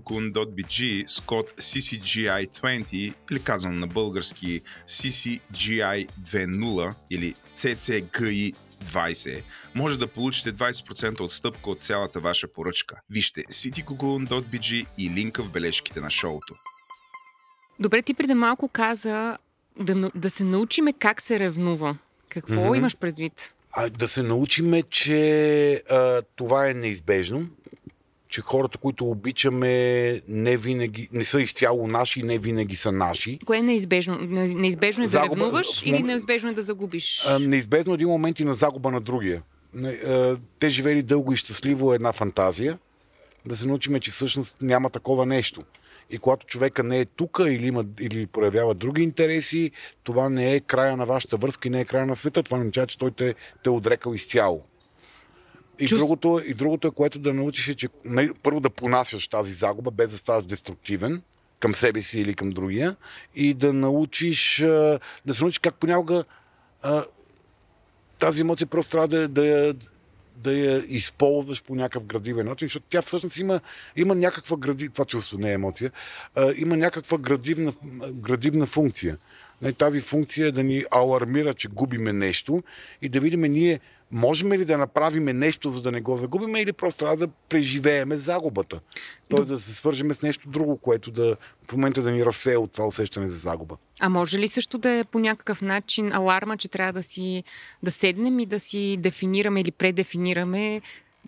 citycocoon.bg 0.00 1.04
с 1.06 1.20
код 1.20 1.50
CCGI20 1.50 3.14
или 3.30 3.42
казано 3.42 3.74
на 3.74 3.86
български 3.86 4.60
CCGI20 4.88 6.94
или 7.10 7.34
CCGI20 7.56 9.42
може 9.74 9.98
да 9.98 10.06
получите 10.06 10.52
20% 10.52 11.20
отстъпка 11.20 11.70
от 11.70 11.82
цялата 11.82 12.20
ваша 12.20 12.48
поръчка. 12.48 13.00
Вижте 13.10 13.40
citycocoon.bg 13.40 14.86
и 14.98 15.10
линка 15.10 15.42
в 15.42 15.50
бележките 15.50 16.00
на 16.00 16.10
шоуто. 16.10 16.54
Добре, 17.80 18.02
ти 18.02 18.14
преди 18.14 18.34
малко 18.34 18.68
каза 18.68 19.38
да, 19.80 20.10
да 20.14 20.30
се 20.30 20.44
научиме 20.44 20.92
как 20.92 21.20
се 21.20 21.38
ревнува. 21.38 21.96
Какво 22.28 22.64
Мгм. 22.64 22.74
имаш 22.74 22.96
предвид? 22.96 23.54
А, 23.72 23.90
да 23.90 24.08
се 24.08 24.22
научиме, 24.22 24.82
че 24.82 25.82
а, 25.90 26.22
това 26.36 26.68
е 26.68 26.74
неизбежно, 26.74 27.46
че 28.36 28.42
хората, 28.42 28.78
които 28.78 29.04
обичаме, 29.06 29.70
не 30.28 30.56
винаги, 30.56 31.08
не 31.12 31.24
са 31.24 31.40
изцяло 31.40 31.86
наши 31.88 32.20
и 32.20 32.22
не 32.22 32.38
винаги 32.38 32.76
са 32.76 32.92
наши. 32.92 33.38
Кое 33.46 33.58
е 33.58 33.62
неизбежно? 33.62 34.18
Не- 34.18 34.44
Неизбежно 34.46 35.04
е 35.04 35.06
да 35.06 35.10
Загуба- 35.10 35.30
ревнуваш 35.30 35.82
в 35.82 35.86
или 35.86 36.02
неизбежно 36.02 36.50
е 36.50 36.54
да 36.54 36.62
загубиш? 36.62 37.24
А, 37.28 37.38
неизбежно 37.38 37.92
е 37.92 37.94
един 37.94 38.08
момент 38.08 38.40
и 38.40 38.44
на 38.44 38.54
загуба 38.54 38.90
на 38.90 39.00
другия. 39.00 39.42
Те 40.58 40.70
живели 40.70 41.02
дълго 41.02 41.32
и 41.32 41.36
щастливо 41.36 41.92
е 41.92 41.96
една 41.96 42.12
фантазия. 42.12 42.78
Да 43.46 43.56
се 43.56 43.66
научиме, 43.66 44.00
че 44.00 44.10
всъщност 44.10 44.56
няма 44.62 44.90
такова 44.90 45.26
нещо. 45.26 45.62
И 46.10 46.18
когато 46.18 46.46
човека 46.46 46.82
не 46.82 47.00
е 47.00 47.04
тук 47.06 47.38
или, 47.40 47.66
има, 47.66 47.84
или 48.00 48.26
проявява 48.26 48.74
други 48.74 49.02
интереси, 49.02 49.70
това 50.04 50.28
не 50.28 50.54
е 50.54 50.60
края 50.60 50.96
на 50.96 51.06
вашата 51.06 51.36
връзка 51.36 51.68
и 51.68 51.70
не 51.70 51.80
е 51.80 51.84
края 51.84 52.06
на 52.06 52.16
света. 52.16 52.42
Това 52.42 52.58
не 52.58 52.62
означава, 52.62 52.86
че 52.86 52.98
той 52.98 53.10
те, 53.10 53.34
те 53.64 53.68
е 53.68 53.72
отрекал 53.72 54.14
изцяло. 54.14 54.62
И, 55.78 55.88
Чувств- 55.88 55.98
другото, 55.98 56.42
и 56.46 56.54
другото 56.54 56.88
е, 56.88 56.90
което 56.90 57.18
да 57.18 57.34
научиш 57.34 57.68
е, 57.68 57.74
че 57.74 57.88
нали, 58.04 58.30
първо 58.42 58.60
да 58.60 58.70
понасяш 58.70 59.28
тази 59.28 59.52
загуба, 59.52 59.90
без 59.90 60.10
да 60.10 60.18
ставаш 60.18 60.46
деструктивен 60.46 61.22
към 61.60 61.74
себе 61.74 62.02
си 62.02 62.20
или 62.20 62.34
към 62.34 62.50
другия. 62.50 62.96
И 63.34 63.54
да 63.54 63.72
научиш, 63.72 64.58
да 65.26 65.34
се 65.34 65.44
научиш 65.44 65.58
как 65.58 65.74
понякога 65.74 66.24
а, 66.82 67.04
тази 68.18 68.40
емоция 68.40 68.66
просто 68.66 68.90
трябва 68.90 69.08
да, 69.08 69.28
да, 69.28 69.74
да 70.36 70.52
я 70.52 70.84
използваш 70.88 71.62
по 71.62 71.74
някакъв 71.74 72.04
градивен 72.04 72.46
начин, 72.46 72.66
защото 72.66 72.86
тя 72.90 73.02
всъщност 73.02 73.38
има, 73.38 73.60
има 73.96 74.14
някаква 74.14 74.56
гради... 74.56 74.88
това 74.88 75.04
чувство 75.04 75.38
не 75.38 75.50
е 75.50 75.54
емоция, 75.54 75.92
а, 76.34 76.52
има 76.56 76.76
някаква 76.76 77.18
градивна, 77.18 77.72
градивна 78.12 78.66
функция. 78.66 79.16
Нали, 79.62 79.74
Тази 79.74 80.00
функция 80.00 80.46
е 80.46 80.52
да 80.52 80.62
ни 80.62 80.84
алармира, 80.90 81.54
че 81.54 81.68
губиме 81.68 82.12
нещо 82.12 82.62
и 83.02 83.08
да 83.08 83.20
видим 83.20 83.40
ние 83.40 83.80
можем 84.12 84.52
ли 84.52 84.64
да 84.64 84.78
направим 84.78 85.24
нещо, 85.24 85.70
за 85.70 85.82
да 85.82 85.92
не 85.92 86.00
го 86.00 86.16
загубиме 86.16 86.60
или 86.60 86.72
просто 86.72 86.98
трябва 86.98 87.16
да 87.16 87.28
преживееме 87.28 88.16
загубата. 88.16 88.80
Тоест 89.28 89.48
да 89.48 89.58
се 89.58 89.74
свържеме 89.74 90.14
с 90.14 90.22
нещо 90.22 90.48
друго, 90.48 90.78
което 90.78 91.10
да 91.10 91.36
в 91.68 91.72
момента 91.72 92.02
да 92.02 92.10
ни 92.10 92.24
разсее 92.24 92.56
от 92.56 92.72
това 92.72 92.86
усещане 92.86 93.28
за 93.28 93.36
загуба. 93.36 93.76
А 94.00 94.08
може 94.08 94.38
ли 94.38 94.48
също 94.48 94.78
да 94.78 94.90
е 94.90 95.04
по 95.04 95.18
някакъв 95.18 95.62
начин 95.62 96.12
аларма, 96.12 96.56
че 96.56 96.68
трябва 96.68 96.92
да 96.92 97.02
си 97.02 97.44
да 97.82 97.90
седнем 97.90 98.38
и 98.38 98.46
да 98.46 98.60
си 98.60 98.96
дефинираме 99.00 99.60
или 99.60 99.70
предефинираме 99.70 100.80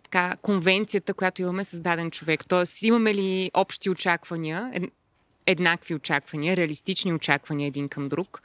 така, 0.03 0.37
конвенцията, 0.43 1.15
която 1.15 1.43
имаме 1.43 1.65
с 1.65 1.81
даден 1.81 2.11
човек? 2.11 2.47
Тоест, 2.49 2.83
имаме 2.83 3.15
ли 3.15 3.51
общи 3.55 3.91
очаквания, 3.91 4.71
ед, 4.75 4.83
еднакви 5.47 5.95
очаквания, 5.95 6.57
реалистични 6.57 7.13
очаквания 7.13 7.67
един 7.67 7.89
към 7.89 8.09
друг? 8.09 8.43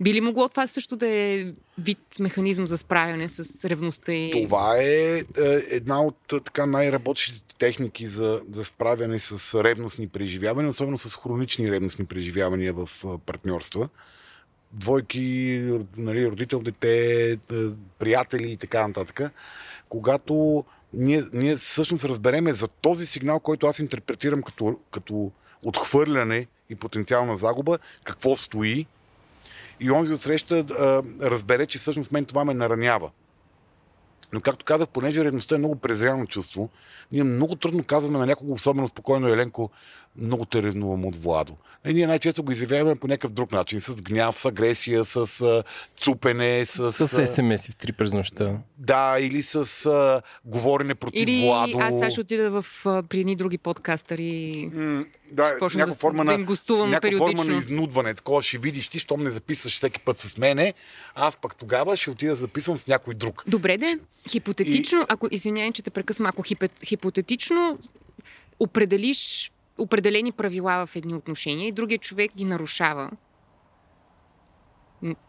Би 0.00 0.14
ли 0.14 0.20
могло 0.20 0.48
това 0.48 0.66
също 0.66 0.96
да 0.96 1.08
е 1.08 1.46
вид 1.78 1.98
механизъм 2.20 2.66
за 2.66 2.78
справяне 2.78 3.28
с 3.28 3.64
ревността 3.68 4.12
и... 4.12 4.30
Това 4.44 4.76
е, 4.78 4.84
е 4.84 5.24
една 5.70 6.02
от 6.02 6.32
е, 6.32 6.40
така 6.40 6.66
най-работещите 6.66 7.54
техники 7.58 8.06
за, 8.06 8.42
за 8.52 8.64
справяне 8.64 9.18
с 9.18 9.62
ревностни 9.64 10.08
преживявания, 10.08 10.70
особено 10.70 10.98
с 10.98 11.16
хронични 11.16 11.70
ревностни 11.70 12.06
преживявания 12.06 12.72
в 12.72 12.88
е, 13.04 13.08
партньорства. 13.26 13.88
Двойки, 14.72 15.62
нали, 15.96 16.26
родител, 16.30 16.60
дете, 16.60 17.32
е, 17.32 17.36
приятели 17.98 18.50
и 18.50 18.56
така 18.56 18.86
нататък. 18.86 19.32
Когато 19.88 20.64
ние, 20.92 21.22
ние 21.32 21.56
всъщност 21.56 22.04
разбереме 22.04 22.52
за 22.52 22.68
този 22.68 23.06
сигнал, 23.06 23.40
който 23.40 23.66
аз 23.66 23.78
интерпретирам 23.78 24.42
като, 24.42 24.78
като 24.90 25.32
отхвърляне 25.62 26.46
и 26.70 26.74
потенциална 26.74 27.36
загуба, 27.36 27.78
какво 28.04 28.36
стои, 28.36 28.86
и 29.80 29.90
онзи 29.90 30.12
отсреща 30.12 30.58
а, 30.58 31.02
разбере, 31.22 31.66
че 31.66 31.78
всъщност 31.78 32.12
мен 32.12 32.24
това 32.24 32.44
ме 32.44 32.54
наранява. 32.54 33.10
Но 34.32 34.40
както 34.40 34.64
казах, 34.64 34.88
понеже 34.88 35.24
ревността 35.24 35.54
е 35.54 35.58
много 35.58 35.76
презряно 35.76 36.26
чувство, 36.26 36.70
ние 37.12 37.22
много 37.22 37.56
трудно 37.56 37.84
казваме 37.84 38.18
на 38.18 38.26
някого, 38.26 38.52
особено 38.52 38.88
спокойно 38.88 39.28
Еленко, 39.28 39.70
много 40.16 40.44
те 40.44 40.62
ревнувам 40.62 41.06
от 41.06 41.16
Владо. 41.16 41.56
И 41.86 41.94
ние 41.94 42.06
най-често 42.06 42.42
го 42.42 42.52
изявяваме 42.52 42.96
по 42.96 43.06
някакъв 43.06 43.32
друг 43.32 43.52
начин, 43.52 43.80
с 43.80 44.02
гняв, 44.02 44.38
с 44.38 44.44
агресия, 44.44 45.04
с 45.04 45.40
а, 45.40 45.62
цупене, 46.00 46.64
с... 46.64 46.92
С 46.92 47.08
СМС 47.26 47.66
в 47.66 47.76
3 47.76 47.92
през 47.92 48.12
нощта. 48.12 48.58
Да, 48.78 49.16
или 49.20 49.42
с 49.42 49.86
а, 49.86 50.22
говорене 50.44 50.94
против 50.94 51.22
Или 51.22 51.46
Владо. 51.46 51.78
аз 51.78 51.94
сега 51.94 52.10
ще 52.10 52.20
отида 52.20 52.62
в, 52.62 52.66
а, 52.86 53.02
при 53.02 53.20
едни 53.20 53.36
други 53.36 53.58
подкастъри. 53.58 54.70
М, 54.74 55.04
Да, 55.32 55.42
някаква 55.42 55.86
да 55.86 55.92
форма 55.92 56.24
да 56.24 56.30
на, 56.30 56.34
им 56.34 56.44
гостувам 56.44 56.90
някаква 56.90 57.18
форма 57.18 57.44
на 57.44 57.56
изнудване. 57.58 58.14
Такова 58.14 58.42
ще 58.42 58.58
видиш 58.58 58.88
ти, 58.88 58.98
щом 58.98 59.22
не 59.22 59.30
записваш 59.30 59.76
всеки 59.76 60.00
път 60.00 60.20
с 60.20 60.36
мене, 60.36 60.74
аз 61.14 61.36
пък 61.36 61.56
тогава 61.56 61.96
ще 61.96 62.10
отида 62.10 62.32
да 62.32 62.36
записвам 62.36 62.78
с 62.78 62.86
някой 62.86 63.14
друг. 63.14 63.44
Добре 63.46 63.76
де, 63.78 63.98
хипотетично, 64.28 65.04
ако, 65.08 65.28
извинявай, 65.30 65.72
че 65.72 65.82
те 65.82 65.90
прекъсвам, 65.90 66.26
ако 66.26 66.42
хипе, 66.42 66.68
хипотетично 66.84 67.78
определиш 68.60 69.52
определени 69.80 70.32
правила 70.32 70.86
в 70.86 70.96
едни 70.96 71.14
отношения 71.14 71.68
и 71.68 71.72
другия 71.72 71.98
човек 71.98 72.30
ги 72.36 72.44
нарушава, 72.44 73.10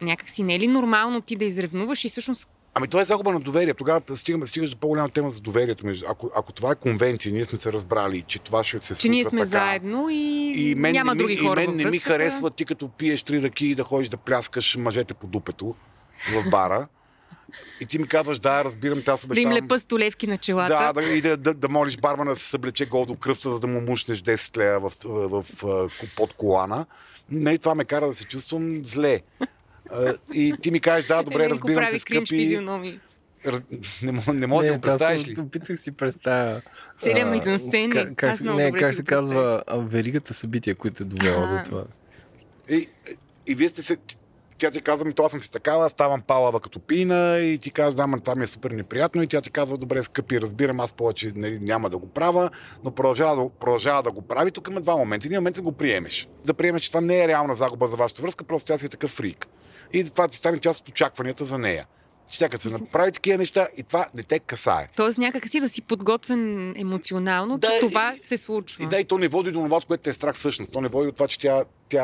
някак 0.01 0.29
си 0.29 0.43
не 0.43 0.55
е 0.55 0.59
ли 0.59 0.67
нормално 0.67 1.21
ти 1.21 1.35
да 1.35 1.45
изревнуваш 1.45 2.05
и 2.05 2.09
всъщност 2.09 2.49
Ами 2.73 2.87
това 2.87 3.01
е 3.01 3.05
загуба 3.05 3.31
на 3.31 3.39
доверие. 3.39 3.73
Тогава 3.73 4.01
стигаме, 4.15 4.47
стигаш 4.47 4.69
до 4.69 4.77
по-голяма 4.77 5.09
тема 5.09 5.31
за 5.31 5.41
доверието. 5.41 5.85
Ако, 6.07 6.31
ако 6.35 6.51
това 6.51 6.71
е 6.71 6.75
конвенция, 6.75 7.33
ние 7.33 7.45
сме 7.45 7.59
се 7.59 7.73
разбрали, 7.73 8.23
че 8.27 8.39
това 8.39 8.63
ще 8.63 8.79
се 8.79 8.85
случва 8.85 9.01
че 9.01 9.09
ние 9.09 9.23
сме 9.23 9.39
така. 9.39 9.49
заедно 9.49 10.09
и, 10.09 10.53
И 10.57 10.75
мен, 10.75 10.91
няма 10.91 11.15
други 11.15 11.35
хора 11.35 11.63
и 11.63 11.67
мен 11.67 11.75
не 11.75 11.85
ми 11.85 11.97
харесва 11.97 12.51
ти 12.51 12.65
като 12.65 12.89
пиеш 12.89 13.23
три 13.23 13.43
ръки 13.43 13.65
и 13.67 13.75
да 13.75 13.83
ходиш 13.83 14.09
да 14.09 14.17
пляскаш 14.17 14.75
мъжете 14.75 15.13
по 15.13 15.27
дупето 15.27 15.75
в 16.33 16.49
бара. 16.49 16.87
И 17.81 17.85
ти 17.85 17.99
ми 17.99 18.07
казваш, 18.07 18.39
да, 18.39 18.63
разбирам, 18.63 19.03
аз 19.07 19.21
Да 19.21 19.25
им 19.25 19.31
обещавам... 19.31 19.53
лепа 19.53 19.79
столевки 19.79 20.27
на 20.27 20.37
челата. 20.37 20.93
Да, 20.93 20.93
да, 20.93 21.03
и 21.03 21.21
да, 21.21 21.37
да, 21.37 21.53
да 21.53 21.69
молиш 21.69 21.97
бармана 21.97 22.31
да 22.31 22.35
се 22.35 22.49
съблече 22.49 22.85
гол 22.85 23.05
до 23.05 23.15
кръста, 23.15 23.51
за 23.51 23.59
да 23.59 23.67
му 23.67 23.81
мушнеш 23.81 24.21
10 24.21 24.57
лея 24.57 24.79
в, 24.79 24.91
в, 25.05 25.45
в, 25.61 25.91
под 26.15 26.33
колана. 26.33 26.85
Нали, 27.31 27.57
това 27.57 27.75
ме 27.75 27.85
кара 27.85 28.07
да 28.07 28.13
се 28.13 28.25
чувствам 28.25 28.85
зле. 28.85 29.21
И 30.33 30.55
ти 30.61 30.71
ми 30.71 30.79
кажеш, 30.79 31.05
да, 31.05 31.23
добре, 31.23 31.45
Еленко 31.45 31.67
разбирам 31.67 31.89
те, 31.91 31.99
скъпи. 31.99 32.59
Раз- 33.45 33.61
Не, 34.01 34.11
мо- 34.11 34.33
не 34.33 34.47
може 34.47 34.67
да 34.67 34.73
го 34.73 34.81
представиш 34.81 35.27
ли? 35.27 35.41
Опитах 35.41 35.79
си 35.79 35.91
представя. 35.91 36.61
Целият 36.99 37.27
а, 37.27 37.31
мизансцен. 37.31 37.91
как- 37.91 38.15
как 38.15 38.29
Аз 38.29 38.41
Не, 38.41 38.71
как 38.71 38.95
се 38.95 39.03
казва 39.03 39.63
а, 39.67 39.77
веригата 39.77 40.33
събития, 40.33 40.75
които 40.75 41.03
е 41.03 41.05
довела 41.05 41.57
до 41.57 41.63
това. 41.65 41.83
И, 42.69 42.89
и 43.47 43.55
вие 43.55 43.69
сте 43.69 43.81
се... 43.81 43.97
Тя 44.61 44.71
ти 44.71 44.81
казва, 44.81 45.05
ми, 45.05 45.13
то 45.13 45.23
аз 45.23 45.31
съм 45.31 45.41
си 45.41 45.51
такава, 45.51 45.89
ставам 45.89 46.21
палава 46.21 46.59
като 46.59 46.79
пина 46.79 47.39
и 47.39 47.57
ти 47.57 47.71
казва, 47.71 48.07
да, 48.07 48.21
това 48.21 48.35
ми 48.35 48.43
е 48.43 48.47
супер 48.47 48.71
неприятно 48.71 49.23
и 49.23 49.27
тя 49.27 49.41
ти 49.41 49.51
казва, 49.51 49.77
добре, 49.77 50.03
скъпи, 50.03 50.41
разбирам, 50.41 50.79
аз 50.79 50.93
повече 50.93 51.31
нали, 51.35 51.59
няма 51.59 51.89
да 51.89 51.97
го 51.97 52.07
правя, 52.09 52.49
но 52.83 52.91
продължава 52.91 53.43
да, 53.43 53.49
продължава 53.59 54.03
да 54.03 54.11
го 54.11 54.21
прави. 54.21 54.51
Тук 54.51 54.67
има 54.67 54.81
два 54.81 54.97
момента. 54.97 55.27
Един 55.27 55.37
момент 55.37 55.57
е 55.57 55.59
да 55.59 55.63
го 55.63 55.71
приемеш. 55.71 56.27
Да 56.45 56.53
приемеш, 56.53 56.81
че 56.81 56.89
това 56.89 57.01
не 57.01 57.23
е 57.23 57.27
реална 57.27 57.55
загуба 57.55 57.87
за 57.87 57.95
вашата 57.95 58.21
връзка, 58.21 58.43
просто 58.43 58.67
тя 58.67 58.77
си 58.77 58.85
е 58.85 58.89
такъв 58.89 59.11
фрик. 59.11 59.47
И 59.93 60.09
това 60.09 60.27
ти 60.27 60.37
стане 60.37 60.59
част 60.59 60.79
от 60.81 60.89
очакванията 60.89 61.45
за 61.45 61.57
нея. 61.57 61.85
Че 62.29 62.39
тя 62.39 62.49
като 62.49 62.61
се 62.61 62.69
направи 62.69 63.11
такива 63.11 63.37
неща 63.37 63.67
и 63.77 63.83
това 63.83 64.07
не 64.15 64.23
те 64.23 64.39
касае. 64.39 64.87
Тоест 64.95 65.17
някак 65.17 65.49
си 65.49 65.59
да 65.59 65.69
си 65.69 65.81
подготвен 65.81 66.73
емоционално, 66.77 67.57
Да, 67.57 67.67
че 67.67 67.75
и- 67.75 67.79
това 67.79 68.13
се 68.19 68.37
случва. 68.37 68.83
И 68.83 68.87
да, 68.87 68.99
и 68.99 69.05
то 69.05 69.17
не 69.17 69.27
води 69.27 69.51
до 69.51 69.59
това, 69.59 69.79
което 69.87 70.03
те 70.03 70.09
е 70.09 70.13
страх 70.13 70.35
всъщност. 70.35 70.71
То 70.71 70.81
не 70.81 70.87
води 70.87 71.09
от 71.09 71.15
това, 71.15 71.27
че 71.27 71.39
тя, 71.39 71.63
тя 71.89 72.03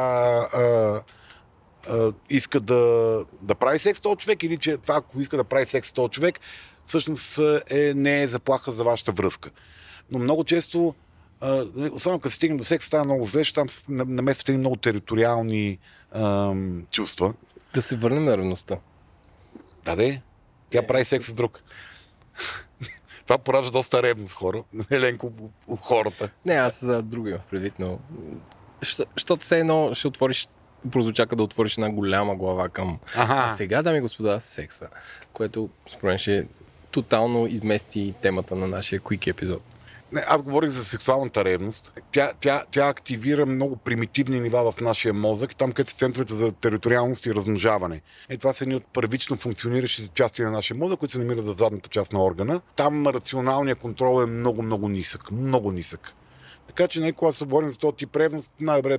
а, 0.53 1.01
а, 1.89 2.13
иска 2.29 2.59
да, 2.59 2.75
да 3.41 3.55
прави 3.55 3.79
секс 3.79 3.99
с 3.99 4.01
този 4.01 4.17
човек 4.17 4.43
или 4.43 4.57
че 4.57 4.77
това, 4.77 4.95
ако 4.95 5.21
иска 5.21 5.37
да 5.37 5.43
прави 5.43 5.65
секс 5.65 5.89
с 5.89 5.93
този 5.93 6.09
човек, 6.11 6.39
всъщност 6.85 7.39
е, 7.69 7.93
не 7.95 8.21
е 8.21 8.27
заплаха 8.27 8.71
за 8.71 8.83
вашата 8.83 9.11
връзка. 9.11 9.49
Но 10.11 10.19
много 10.19 10.43
често, 10.43 10.95
а, 11.41 11.65
особено 11.91 12.19
като 12.19 12.29
се 12.29 12.35
стигне 12.35 12.57
до 12.57 12.63
секс, 12.63 12.85
става 12.85 13.03
много 13.05 13.25
зле, 13.25 13.39
защото 13.39 13.67
там 13.85 13.95
наместват 14.15 14.49
едни 14.49 14.59
много 14.59 14.75
териториални 14.75 15.79
ам, 16.11 16.85
чувства. 16.91 17.33
Да 17.73 17.81
се 17.81 17.95
върнем 17.95 18.23
на 18.25 18.37
ревността. 18.37 18.77
Да, 19.85 19.95
де, 19.95 20.21
тя 20.69 20.87
прави 20.87 21.05
секс 21.05 21.25
с 21.25 21.33
друг. 21.33 21.59
Това 23.25 23.37
поражда 23.37 23.71
доста 23.71 24.03
ревност 24.03 24.33
хора. 24.33 24.63
Еленко 24.91 25.31
хората. 25.79 26.29
Не, 26.45 26.53
аз 26.53 26.85
за 26.85 27.01
друго 27.01 27.27
имах 27.27 27.41
предвид, 27.51 27.73
но... 27.79 27.99
Що- 28.81 29.05
Защото 29.13 29.43
все 29.43 29.59
едно 29.59 29.93
ще 29.93 30.07
отвориш 30.07 30.47
прозвучака 30.91 31.35
да 31.35 31.43
отвориш 31.43 31.77
една 31.77 31.89
голяма 31.89 32.35
глава 32.35 32.69
към 32.69 32.99
Ага. 33.15 33.43
А 33.47 33.49
сега, 33.49 33.81
дами 33.81 33.97
и 33.97 34.01
господа, 34.01 34.39
секса, 34.39 34.89
което 35.33 35.69
според 35.87 36.03
мен 36.03 36.17
ще 36.17 36.47
тотално 36.91 37.47
измести 37.47 38.13
темата 38.21 38.55
на 38.55 38.67
нашия 38.67 38.99
Quick 38.99 39.27
епизод. 39.27 39.61
Не, 40.11 40.23
аз 40.27 40.41
говорих 40.41 40.69
за 40.69 40.85
сексуалната 40.85 41.45
ревност. 41.45 41.91
Тя, 42.11 42.31
тя, 42.41 42.63
тя 42.71 42.87
активира 42.87 43.45
много 43.45 43.75
примитивни 43.75 44.39
нива 44.39 44.71
в 44.71 44.81
нашия 44.81 45.13
мозък, 45.13 45.55
там 45.55 45.71
където 45.71 45.91
са 45.91 45.97
центровете 45.97 46.33
за 46.33 46.51
териториалност 46.51 47.25
и 47.25 47.35
размножаване. 47.35 48.01
Е, 48.29 48.37
това 48.37 48.53
са 48.53 48.63
едни 48.63 48.75
от 48.75 48.85
първично 48.93 49.35
функциониращите 49.35 50.09
части 50.13 50.41
на 50.41 50.51
нашия 50.51 50.77
мозък, 50.77 50.99
които 50.99 51.11
се 51.11 51.19
намират 51.19 51.45
за 51.45 51.53
задната 51.53 51.89
част 51.89 52.13
на 52.13 52.23
органа. 52.23 52.61
Там 52.75 53.07
рационалният 53.07 53.79
контрол 53.79 54.23
е 54.23 54.25
много, 54.25 54.61
много 54.61 54.89
нисък. 54.89 55.31
Много 55.31 55.71
нисък. 55.71 56.13
Така 56.67 56.87
че, 56.87 56.99
нали, 56.99 57.13
когато 57.13 57.37
се 57.37 57.45
говорим 57.45 57.69
за 57.69 57.77
този 57.77 57.95
тип 57.95 58.15
ревност, 58.15 58.51
най-добре, 58.59 58.97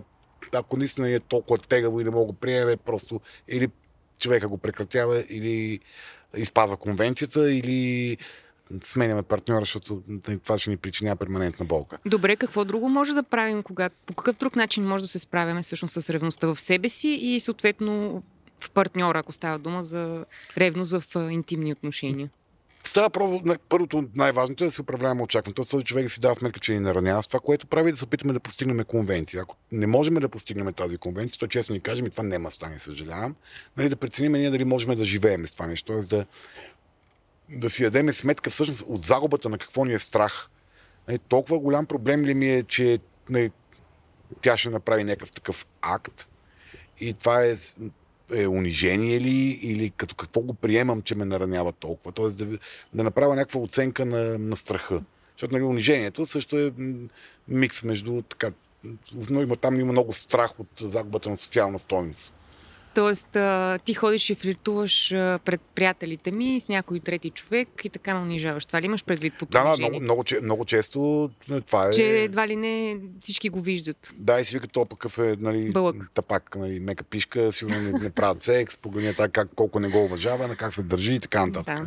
ако 0.52 0.76
наистина 0.76 1.10
е 1.10 1.20
толкова 1.20 1.58
тегаво 1.58 2.00
и 2.00 2.04
не 2.04 2.10
мога 2.10 2.32
да 2.32 2.38
приеме, 2.38 2.76
просто 2.76 3.20
или 3.48 3.68
човека 4.20 4.48
го 4.48 4.58
прекратява, 4.58 5.24
или 5.28 5.80
изпазва 6.36 6.76
конвенцията, 6.76 7.52
или 7.52 8.16
сменяме 8.84 9.22
партньора, 9.22 9.60
защото 9.60 10.02
нали, 10.08 10.38
това 10.38 10.58
ще 10.58 10.70
ни 10.70 10.76
причинява 10.76 11.16
перманентна 11.16 11.64
болка. 11.64 11.98
Добре, 12.06 12.36
какво 12.36 12.64
друго 12.64 12.88
може 12.88 13.14
да 13.14 13.22
правим, 13.22 13.62
когато, 13.62 13.96
по 14.06 14.14
какъв 14.14 14.36
друг 14.36 14.56
начин 14.56 14.84
може 14.84 15.04
да 15.04 15.08
се 15.08 15.18
справяме 15.18 15.62
всъщност 15.62 16.02
с 16.02 16.10
ревността 16.10 16.46
в 16.46 16.60
себе 16.60 16.88
си 16.88 17.08
и 17.08 17.40
съответно 17.40 18.22
в 18.60 18.70
партньора, 18.70 19.18
ако 19.18 19.32
става 19.32 19.58
дума 19.58 19.82
за 19.84 20.24
ревност 20.56 20.92
в 20.92 21.30
интимни 21.30 21.72
отношения? 21.72 22.30
Става 22.88 23.10
просто, 23.10 23.56
първото 23.68 24.08
най-важното 24.14 24.64
е 24.64 24.66
да 24.66 24.70
се 24.70 24.82
управляваме 24.82 25.22
очакването. 25.22 25.64
Този 25.64 25.84
човек 25.84 26.04
да 26.04 26.10
си 26.10 26.20
дава 26.20 26.36
сметка, 26.36 26.60
че 26.60 26.72
ни 26.72 26.80
наранява 26.80 27.22
с 27.22 27.26
това, 27.26 27.40
което 27.40 27.66
прави 27.66 27.92
да 27.92 27.98
се 27.98 28.04
опитаме 28.04 28.32
да 28.32 28.40
постигнем 28.40 28.84
конвенция. 28.84 29.42
Ако 29.42 29.56
не 29.72 29.86
можем 29.86 30.14
да 30.14 30.28
постигнем 30.28 30.72
тази 30.72 30.98
конвенция, 30.98 31.38
то 31.38 31.46
честно 31.46 31.72
ни 31.72 31.80
кажем 31.80 32.06
и 32.06 32.10
това 32.10 32.24
няма 32.24 32.50
стане, 32.50 32.78
съжалявам. 32.78 33.36
Нали, 33.76 33.88
да 33.88 33.96
преценим 33.96 34.32
ние 34.32 34.50
дали 34.50 34.64
можем 34.64 34.96
да 34.96 35.04
живеем 35.04 35.46
с 35.46 35.52
това 35.52 35.66
нещо. 35.66 35.92
Тоест 35.92 36.08
да, 36.08 36.26
да 37.50 37.70
си 37.70 37.82
дадем 37.82 38.12
сметка 38.12 38.50
всъщност 38.50 38.84
от 38.88 39.02
загубата 39.02 39.48
на 39.48 39.58
какво 39.58 39.84
ни 39.84 39.92
е 39.92 39.98
страх. 39.98 40.48
Нали, 41.08 41.18
толкова 41.18 41.58
голям 41.58 41.86
проблем 41.86 42.24
ли 42.24 42.34
ми 42.34 42.48
е, 42.48 42.62
че 42.62 42.98
нали, 43.30 43.50
тя 44.40 44.56
ще 44.56 44.70
направи 44.70 45.04
някакъв 45.04 45.32
такъв 45.32 45.66
акт 45.82 46.26
и 47.00 47.14
това 47.14 47.44
е 47.44 47.54
е 48.34 48.46
унижение 48.46 49.20
ли 49.20 49.58
или 49.62 49.90
като 49.90 50.14
какво 50.14 50.40
го 50.40 50.54
приемам, 50.54 51.02
че 51.02 51.14
ме 51.14 51.24
наранява 51.24 51.72
толкова. 51.72 52.12
Тоест 52.12 52.36
да, 52.36 52.58
да 52.94 53.04
направя 53.04 53.34
някаква 53.34 53.60
оценка 53.60 54.04
на, 54.04 54.38
на 54.38 54.56
страха. 54.56 55.02
Защото 55.36 55.54
нали, 55.54 55.64
унижението 55.64 56.26
също 56.26 56.58
е 56.58 56.72
микс 57.48 57.82
между 57.82 58.22
така. 58.22 58.50
Там 59.60 59.80
има 59.80 59.92
много 59.92 60.12
страх 60.12 60.60
от 60.60 60.68
загубата 60.80 61.30
на 61.30 61.36
социална 61.36 61.78
стойност. 61.78 62.34
Тоест, 62.94 63.36
а, 63.36 63.78
ти 63.84 63.94
ходиш 63.94 64.30
и 64.30 64.34
флиртуваш 64.34 65.12
а, 65.12 65.40
пред 65.44 65.60
приятелите 65.74 66.30
ми 66.30 66.60
с 66.60 66.68
някой 66.68 67.00
трети 67.00 67.30
човек 67.30 67.68
и 67.84 67.88
така 67.88 68.14
ме 68.14 68.20
унижаваш. 68.20 68.66
Това 68.66 68.82
ли 68.82 68.86
имаш 68.86 69.04
предвид 69.04 69.34
по 69.38 69.46
Да, 69.46 69.64
да, 69.64 69.76
много, 69.78 70.00
много, 70.00 70.24
много 70.42 70.64
често 70.64 71.30
това 71.66 71.88
е... 71.88 71.90
Че 71.90 72.22
едва 72.22 72.48
ли 72.48 72.56
не 72.56 72.98
всички 73.20 73.48
го 73.48 73.60
виждат. 73.60 74.14
Да, 74.18 74.40
и 74.40 74.44
си 74.44 74.56
вика, 74.56 74.68
то 74.68 74.84
пък 74.84 75.18
е 75.18 75.36
нали, 75.38 75.70
Бълък. 75.72 76.10
тапак, 76.14 76.56
нали, 76.56 76.80
мека 76.80 77.04
пишка, 77.04 77.52
сигурно 77.52 77.82
не, 77.82 77.98
не 77.98 78.10
правят 78.10 78.42
секс, 78.42 78.76
погледня 78.76 79.14
така 79.14 79.28
как, 79.28 79.48
колко 79.54 79.80
не 79.80 79.88
го 79.88 80.04
уважава, 80.04 80.48
на 80.48 80.56
как 80.56 80.74
се 80.74 80.82
държи 80.82 81.14
и 81.14 81.20
така 81.20 81.46
нататък. 81.46 81.76
Да. 81.78 81.86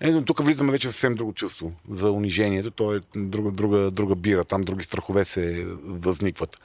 Ето, 0.00 0.24
тук 0.24 0.44
влизаме 0.44 0.72
вече 0.72 0.88
в 0.88 0.92
съвсем 0.92 1.14
друго 1.14 1.32
чувство 1.32 1.72
за 1.90 2.10
унижението. 2.10 2.70
То 2.70 2.94
е 2.94 3.00
друга, 3.16 3.50
друга, 3.50 3.90
друга 3.90 4.14
бира. 4.14 4.44
Там 4.44 4.62
други 4.62 4.84
страхове 4.84 5.24
се 5.24 5.66
възникват. 5.82 6.56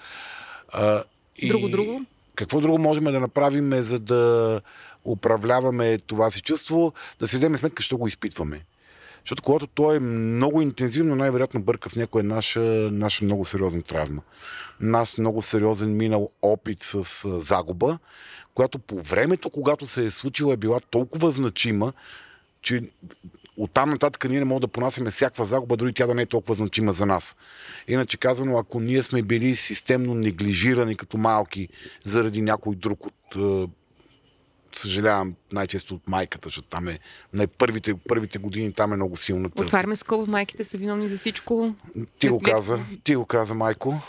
А, 0.69 1.03
и... 1.38 1.47
Друго, 1.47 1.69
друго? 1.69 2.01
Какво 2.36 2.62
друго 2.62 2.78
можем 2.78 3.04
да 3.04 3.19
направим, 3.19 3.74
е, 3.74 3.82
за 3.82 4.00
да 4.00 4.62
управляваме 5.06 5.98
това 5.98 6.32
си 6.32 6.41
чувство, 6.41 6.93
да 7.19 7.28
си 7.28 7.39
дадем 7.39 7.58
сметка, 7.58 7.84
що 7.84 7.98
го 7.98 8.08
изпитваме. 8.08 8.65
Защото 9.26 9.43
когато 9.43 9.67
то 9.67 9.93
е 9.93 10.00
много 10.00 10.62
интензивно, 10.62 11.15
най-вероятно 11.15 11.62
бърка 11.62 11.89
в 11.89 11.95
някоя 11.95 12.24
наша, 12.24 12.60
наша 12.91 13.26
много 13.26 13.45
сериозна 13.45 13.82
травма. 13.82 14.21
Нас 14.80 15.17
много 15.17 15.41
сериозен 15.41 15.98
минал 15.98 16.30
опит 16.41 16.84
с 16.84 17.30
загуба, 17.39 17.98
която 18.54 18.80
по 18.80 19.02
времето, 19.02 19.50
когато 19.50 19.86
се 19.86 20.06
е 20.06 20.12
случила, 20.12 20.54
е 20.54 20.58
била 20.58 20.80
толкова 20.80 21.32
значима, 21.32 21.93
че 22.62 22.82
оттам 23.57 23.89
нататък 23.89 24.29
ние 24.29 24.39
не 24.39 24.45
можем 24.45 24.59
да 24.59 24.67
понасяме 24.67 25.11
всякаква 25.11 25.45
загуба, 25.45 25.77
дори 25.77 25.93
тя 25.93 26.07
да 26.07 26.15
не 26.15 26.21
е 26.21 26.25
толкова 26.25 26.55
значима 26.55 26.91
за 26.91 27.05
нас. 27.05 27.35
Иначе 27.87 28.17
казано, 28.17 28.57
ако 28.57 28.79
ние 28.79 29.03
сме 29.03 29.21
били 29.21 29.55
системно 29.55 30.13
неглижирани 30.13 30.97
като 30.97 31.17
малки 31.17 31.69
заради 32.03 32.41
някой 32.41 32.75
друг 32.75 33.05
от 33.05 33.35
е, 33.35 33.71
съжалявам 34.73 35.35
най-често 35.51 35.95
от 35.95 36.07
майката, 36.07 36.47
защото 36.47 36.67
там 36.67 36.87
е 36.87 36.99
най- 37.33 37.47
първите, 37.47 37.93
първите 38.07 38.37
години 38.37 38.73
там 38.73 38.93
е 38.93 38.95
много 38.95 39.15
силно. 39.15 39.49
Отваряме 39.55 39.95
скоба, 39.95 40.31
майките 40.31 40.65
са 40.65 40.77
виновни 40.77 41.07
за 41.07 41.17
всичко. 41.17 41.75
Ти 42.19 42.29
го 42.29 42.39
каза, 42.39 42.79
ти 43.03 43.15
го 43.15 43.25
каза, 43.25 43.53
майко. 43.53 44.01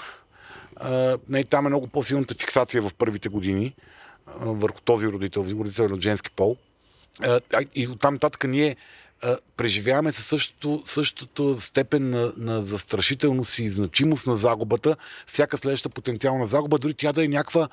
А, 0.77 1.19
не, 1.29 1.45
там 1.45 1.67
е 1.67 1.69
много 1.69 1.87
по-силната 1.87 2.35
фиксация 2.35 2.83
в 2.83 2.95
първите 2.99 3.29
години 3.29 3.75
а, 4.27 4.33
върху 4.39 4.81
този 4.81 5.07
родител, 5.07 5.41
родител 5.41 5.85
от 5.85 6.01
женски 6.01 6.31
пол. 6.31 6.57
А, 7.23 7.41
и 7.75 7.89
оттам 7.89 8.15
нататък 8.15 8.45
ние 8.45 8.77
преживяваме 9.57 10.13
със 10.13 10.27
същото, 10.27 10.83
същото 10.85 11.61
степен 11.61 12.11
на, 12.11 12.33
на 12.37 12.63
застрашителност 12.63 13.59
и 13.59 13.69
значимост 13.69 14.27
на 14.27 14.37
загубата, 14.37 14.97
всяка 15.27 15.57
следваща 15.57 15.89
потенциална 15.89 16.47
загуба, 16.47 16.79
дори 16.79 16.95
тя 16.95 17.13
да 17.13 17.25
е 17.25 17.29
някаква, 17.29 17.69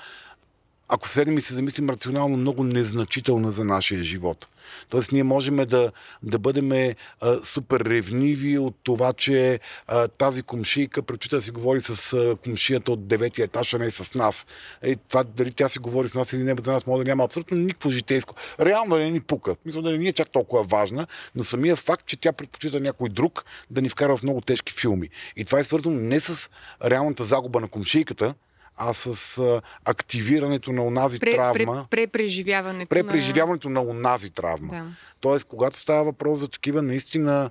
ако 0.89 1.07
седем 1.07 1.37
и 1.37 1.41
се 1.41 1.55
замислим 1.55 1.89
рационално, 1.89 2.37
много 2.37 2.63
незначителна 2.63 3.51
за 3.51 3.63
нашия 3.63 4.03
живот. 4.03 4.47
Тоест, 4.89 5.11
ние 5.11 5.23
можем 5.23 5.55
да, 5.55 5.91
да 6.23 6.39
бъдем 6.39 6.71
а, 6.71 7.39
супер 7.43 7.79
ревниви 7.79 8.57
от 8.57 8.75
това, 8.83 9.13
че 9.13 9.59
а, 9.87 10.07
тази 10.07 10.43
комшийка 10.43 11.01
предпочита 11.01 11.35
да 11.35 11.41
си 11.41 11.51
говори 11.51 11.81
с 11.81 12.13
а, 12.13 12.35
комшията 12.43 12.91
от 12.91 13.07
деветия 13.07 13.45
етаж, 13.45 13.73
а 13.73 13.79
не 13.79 13.91
с 13.91 14.15
нас. 14.15 14.45
Е, 14.81 14.95
това 14.95 15.23
дали 15.23 15.53
тя 15.53 15.69
си 15.69 15.79
говори 15.79 16.07
с 16.07 16.15
нас 16.15 16.33
или 16.33 16.43
не, 16.43 16.55
за 16.65 16.71
нас 16.71 16.87
може 16.87 17.03
да 17.03 17.11
няма 17.11 17.23
абсолютно 17.23 17.57
никакво 17.57 17.91
житейско. 17.91 18.35
Реално 18.59 18.95
не 18.95 19.11
ни 19.11 19.19
пука. 19.19 19.55
Мисля 19.65 19.81
да 19.81 19.91
не 19.91 19.97
ни 19.97 20.07
е 20.07 20.13
чак 20.13 20.29
толкова 20.29 20.63
важна, 20.63 21.07
но 21.35 21.43
самия 21.43 21.75
факт, 21.75 22.05
че 22.05 22.19
тя 22.19 22.31
предпочита 22.33 22.79
някой 22.79 23.09
друг 23.09 23.45
да 23.71 23.81
ни 23.81 23.89
вкара 23.89 24.17
в 24.17 24.23
много 24.23 24.41
тежки 24.41 24.73
филми. 24.73 25.09
И 25.35 25.45
това 25.45 25.59
е 25.59 25.63
свързано 25.63 25.99
не 25.99 26.19
с 26.19 26.49
реалната 26.85 27.23
загуба 27.23 27.59
на 27.59 27.67
комшийката, 27.67 28.33
а 28.77 28.93
с 28.93 29.37
а, 29.37 29.61
активирането 29.85 30.71
на 30.71 30.83
онази 30.85 31.19
пре, 31.19 31.35
травма. 31.35 31.85
Пре, 31.89 32.07
препреживяването. 32.07 32.89
Препреживяването 32.89 33.69
на... 33.69 33.83
на 33.83 33.89
онази 33.89 34.29
травма. 34.29 34.73
Да. 34.73 34.83
Тоест, 35.21 35.47
когато 35.47 35.79
става 35.79 36.03
въпрос 36.03 36.39
за 36.39 36.47
такива 36.47 36.81
наистина 36.81 37.49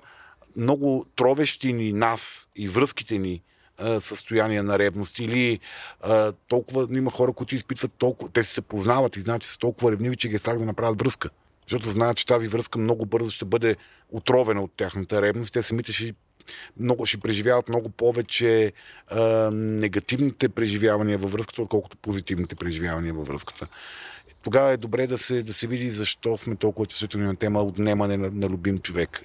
много 0.57 1.05
тровещи 1.15 1.73
ни 1.73 1.93
нас 1.93 2.49
и 2.55 2.67
връзките 2.67 3.17
ни 3.17 3.41
състояние 3.99 4.63
на 4.63 4.79
ревност 4.79 5.19
или 5.19 5.59
а, 6.01 6.31
толкова 6.47 6.87
има 6.91 7.11
хора, 7.11 7.33
които 7.33 7.55
изпитват 7.55 7.91
толкова, 7.97 8.31
те 8.31 8.43
се 8.43 8.61
познават 8.61 9.15
и 9.15 9.19
знаят, 9.19 9.41
че 9.41 9.47
са 9.47 9.59
толкова 9.59 9.91
ревниви, 9.91 10.15
че 10.15 10.29
ги 10.29 10.35
е 10.35 10.37
страх 10.37 10.57
да 10.57 10.65
направят 10.65 11.01
връзка. 11.01 11.29
Защото 11.67 11.89
знаят, 11.89 12.17
че 12.17 12.25
тази 12.25 12.47
връзка 12.47 12.79
много 12.79 13.05
бързо 13.05 13.31
ще 13.31 13.45
бъде 13.45 13.75
отровена 14.11 14.61
от 14.61 14.71
тяхната 14.77 15.21
ревност. 15.21 15.53
Те 15.53 15.63
самите 15.63 15.93
ще 15.93 16.13
много, 16.79 17.05
ще 17.05 17.17
преживяват 17.17 17.69
много 17.69 17.89
повече 17.89 18.73
а, 19.07 19.51
негативните 19.53 20.49
преживявания 20.49 21.17
във 21.17 21.31
връзката, 21.31 21.61
отколкото 21.61 21.97
позитивните 21.97 22.55
преживявания 22.55 23.13
във 23.13 23.27
връзката. 23.27 23.67
Тогава 24.43 24.71
е 24.71 24.77
добре 24.77 25.07
да 25.07 25.17
се, 25.17 25.43
да 25.43 25.53
се 25.53 25.67
види 25.67 25.89
защо 25.89 26.37
сме 26.37 26.55
толкова 26.55 26.85
чувствителни 26.85 27.25
на 27.25 27.35
тема 27.35 27.61
отнемане 27.61 28.17
на, 28.17 28.31
на 28.31 28.49
любим 28.49 28.77
човек. 28.77 29.21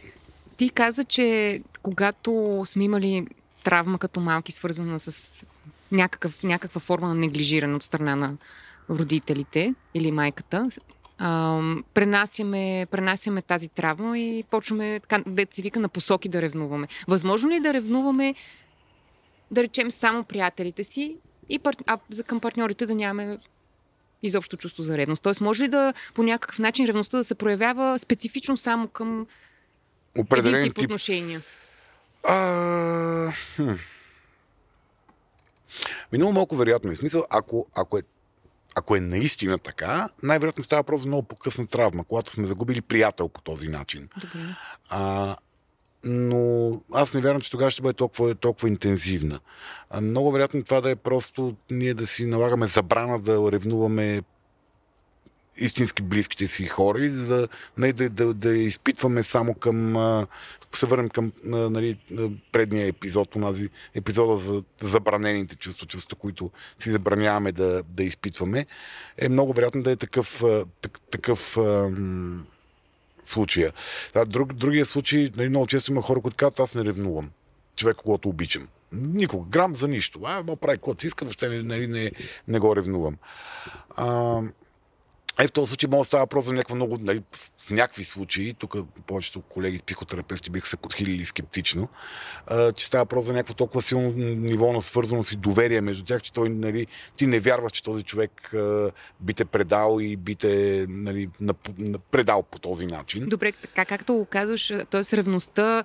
Ти 0.56 0.70
каза, 0.70 1.04
че 1.04 1.60
когато 1.82 2.62
сме 2.66 2.84
имали 2.84 3.26
травма 3.64 3.98
като 3.98 4.20
малки, 4.20 4.52
свързана 4.52 4.98
с 5.00 5.46
някакъв, 5.92 6.42
някаква 6.42 6.80
форма 6.80 7.08
на 7.08 7.14
неглижиране 7.14 7.74
от 7.74 7.82
страна 7.82 8.16
на 8.16 8.36
родителите 8.90 9.74
или 9.94 10.12
майката, 10.12 10.68
а, 11.18 11.60
пренасяме, 11.94 12.86
пренасяме 12.90 13.42
тази 13.42 13.68
травма 13.68 14.18
и 14.18 14.44
почваме, 14.50 15.00
така, 15.00 15.22
да 15.26 15.46
се 15.50 15.62
вика, 15.62 15.80
на 15.80 15.88
посоки 15.88 16.28
да 16.28 16.42
ревнуваме. 16.42 16.88
Възможно 17.08 17.50
ли 17.50 17.56
е 17.56 17.60
да 17.60 17.74
ревнуваме, 17.74 18.34
да 19.50 19.62
речем, 19.62 19.90
само 19.90 20.24
приятелите 20.24 20.84
си 20.84 21.16
и 21.48 21.58
пар... 21.58 21.74
а 21.86 21.98
за 22.10 22.24
към 22.24 22.40
партньорите 22.40 22.86
да 22.86 22.94
нямаме 22.94 23.38
изобщо 24.22 24.56
чувство 24.56 24.82
за 24.82 24.98
ревност? 24.98 25.22
Тоест, 25.22 25.40
може 25.40 25.62
ли 25.62 25.68
да 25.68 25.94
по 26.14 26.22
някакъв 26.22 26.58
начин 26.58 26.86
ревността 26.86 27.16
да 27.16 27.24
се 27.24 27.34
проявява 27.34 27.98
специфично 27.98 28.56
само 28.56 28.88
към 28.88 29.26
Определен 30.18 30.60
един 30.60 30.70
тип, 30.70 30.78
тип 30.78 30.84
отношения? 30.84 31.42
А... 32.24 33.32
Хм. 33.56 33.72
Много 36.12 36.32
малко 36.32 36.56
вероятно 36.56 36.90
е. 36.90 36.94
Смисъл, 36.94 37.24
ако, 37.30 37.66
ако 37.74 37.98
е 37.98 38.02
ако 38.74 38.96
е 38.96 39.00
наистина 39.00 39.58
така, 39.58 40.08
най-вероятно 40.22 40.64
става 40.64 40.82
просто 40.82 41.02
за 41.02 41.08
много 41.08 41.22
по-късна 41.22 41.66
травма, 41.66 42.04
когато 42.04 42.30
сме 42.30 42.46
загубили 42.46 42.80
приятел 42.80 43.28
по 43.28 43.40
този 43.40 43.68
начин. 43.68 44.08
Добре. 44.20 44.40
А, 44.88 45.36
но 46.04 46.72
аз 46.92 47.14
не 47.14 47.20
вярвам, 47.20 47.40
че 47.40 47.50
тогава 47.50 47.70
ще 47.70 47.82
бъде 47.82 47.96
толкова, 47.96 48.34
толкова 48.34 48.68
интензивна. 48.68 49.40
А, 49.90 50.00
много 50.00 50.32
вероятно 50.32 50.64
това 50.64 50.80
да 50.80 50.90
е 50.90 50.96
просто 50.96 51.56
ние 51.70 51.94
да 51.94 52.06
си 52.06 52.26
налагаме 52.26 52.66
забрана 52.66 53.18
да 53.18 53.52
ревнуваме 53.52 54.22
истински 55.58 56.02
близките 56.02 56.46
си 56.46 56.66
хора 56.66 56.98
и 56.98 57.08
да, 57.08 57.48
не, 57.78 57.92
да, 57.92 58.10
да, 58.10 58.34
да 58.34 58.56
изпитваме 58.56 59.22
само 59.22 59.54
към. 59.54 59.96
Се 60.72 60.86
върнем 60.86 61.08
към 61.08 61.32
нали, 61.44 61.98
предния 62.52 62.86
епизод, 62.86 63.36
онази 63.36 63.68
епизода 63.94 64.36
за 64.36 64.62
забранените 64.80 65.56
чувства, 65.56 65.86
чувства, 65.86 66.16
които 66.16 66.50
си 66.78 66.90
забраняваме 66.90 67.52
да, 67.52 67.82
да 67.88 68.04
изпитваме, 68.04 68.66
е 69.18 69.28
много 69.28 69.52
вероятно 69.52 69.82
да 69.82 69.90
е 69.90 69.96
такъв, 69.96 70.44
такъв 71.10 71.56
ам, 71.58 72.46
случая. 73.24 73.72
Друг, 74.26 74.52
другия 74.52 74.84
случай, 74.84 75.30
нали, 75.36 75.48
много 75.48 75.66
често 75.66 75.90
има 75.92 76.02
хора, 76.02 76.20
които 76.20 76.36
казват, 76.36 76.60
аз 76.60 76.74
не 76.74 76.84
ревнувам 76.84 77.30
човек, 77.78 77.96
когато 77.96 78.28
обичам. 78.28 78.68
Никога. 78.92 79.48
Грам 79.48 79.74
за 79.74 79.88
нищо. 79.88 80.20
А, 80.24 80.42
ма 80.42 80.56
прави 80.56 80.76
каквото 80.76 81.00
си 81.00 81.06
иска, 81.06 81.24
въобще 81.24 81.48
нали, 81.48 81.86
не, 81.86 82.12
не 82.48 82.58
го 82.58 82.76
ревнувам. 82.76 83.16
А, 83.96 84.40
Е, 85.40 85.46
в 85.46 85.52
този 85.52 85.68
случай 85.68 85.90
може 85.90 86.00
да 86.00 86.04
става 86.04 86.22
въпрос 86.22 86.44
за 86.44 86.52
някаква 86.52 86.76
много, 86.76 86.98
нали, 87.00 87.22
в 87.58 87.70
някакви 87.70 88.04
случаи, 88.04 88.54
тук 88.54 88.76
повечето 89.06 89.40
колеги 89.40 89.80
психотерапевти 89.86 90.50
биха 90.50 90.68
се 90.68 90.76
подхилили 90.76 91.24
скептично, 91.24 91.88
а, 92.46 92.72
че 92.72 92.86
става 92.86 93.04
въпрос 93.04 93.24
за 93.24 93.32
някакво 93.32 93.54
толкова 93.54 93.82
силно 93.82 94.12
ниво 94.16 94.72
на 94.72 94.82
свързаност 94.82 95.32
и 95.32 95.36
доверие 95.36 95.80
между 95.80 96.04
тях, 96.04 96.22
че 96.22 96.32
той, 96.32 96.48
нали, 96.48 96.86
ти 97.16 97.26
не 97.26 97.40
вярваш, 97.40 97.72
че 97.72 97.82
този 97.82 98.02
човек 98.02 98.54
а, 98.54 98.90
би 99.20 99.34
те 99.34 99.44
предал 99.44 99.98
и 100.00 100.16
би 100.16 100.34
те 100.34 100.86
нали, 100.88 101.28
нап, 101.40 101.68
предал 102.10 102.42
по 102.42 102.58
този 102.58 102.86
начин. 102.86 103.28
Добре, 103.28 103.52
така 103.52 103.84
както 103.84 104.14
го 104.14 104.24
казваш, 104.24 104.72
т.е. 104.90 105.16
ревността 105.16 105.84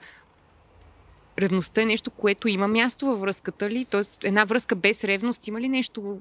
Ревността 1.39 1.81
е 1.81 1.85
нещо, 1.85 2.11
което 2.11 2.47
има 2.47 2.67
място 2.67 3.05
във 3.05 3.19
връзката 3.19 3.69
ли? 3.69 3.85
Тоест, 3.85 4.23
една 4.23 4.43
връзка 4.43 4.75
без 4.75 5.03
ревност 5.03 5.47
има 5.47 5.61
ли 5.61 5.69
нещо 5.69 6.19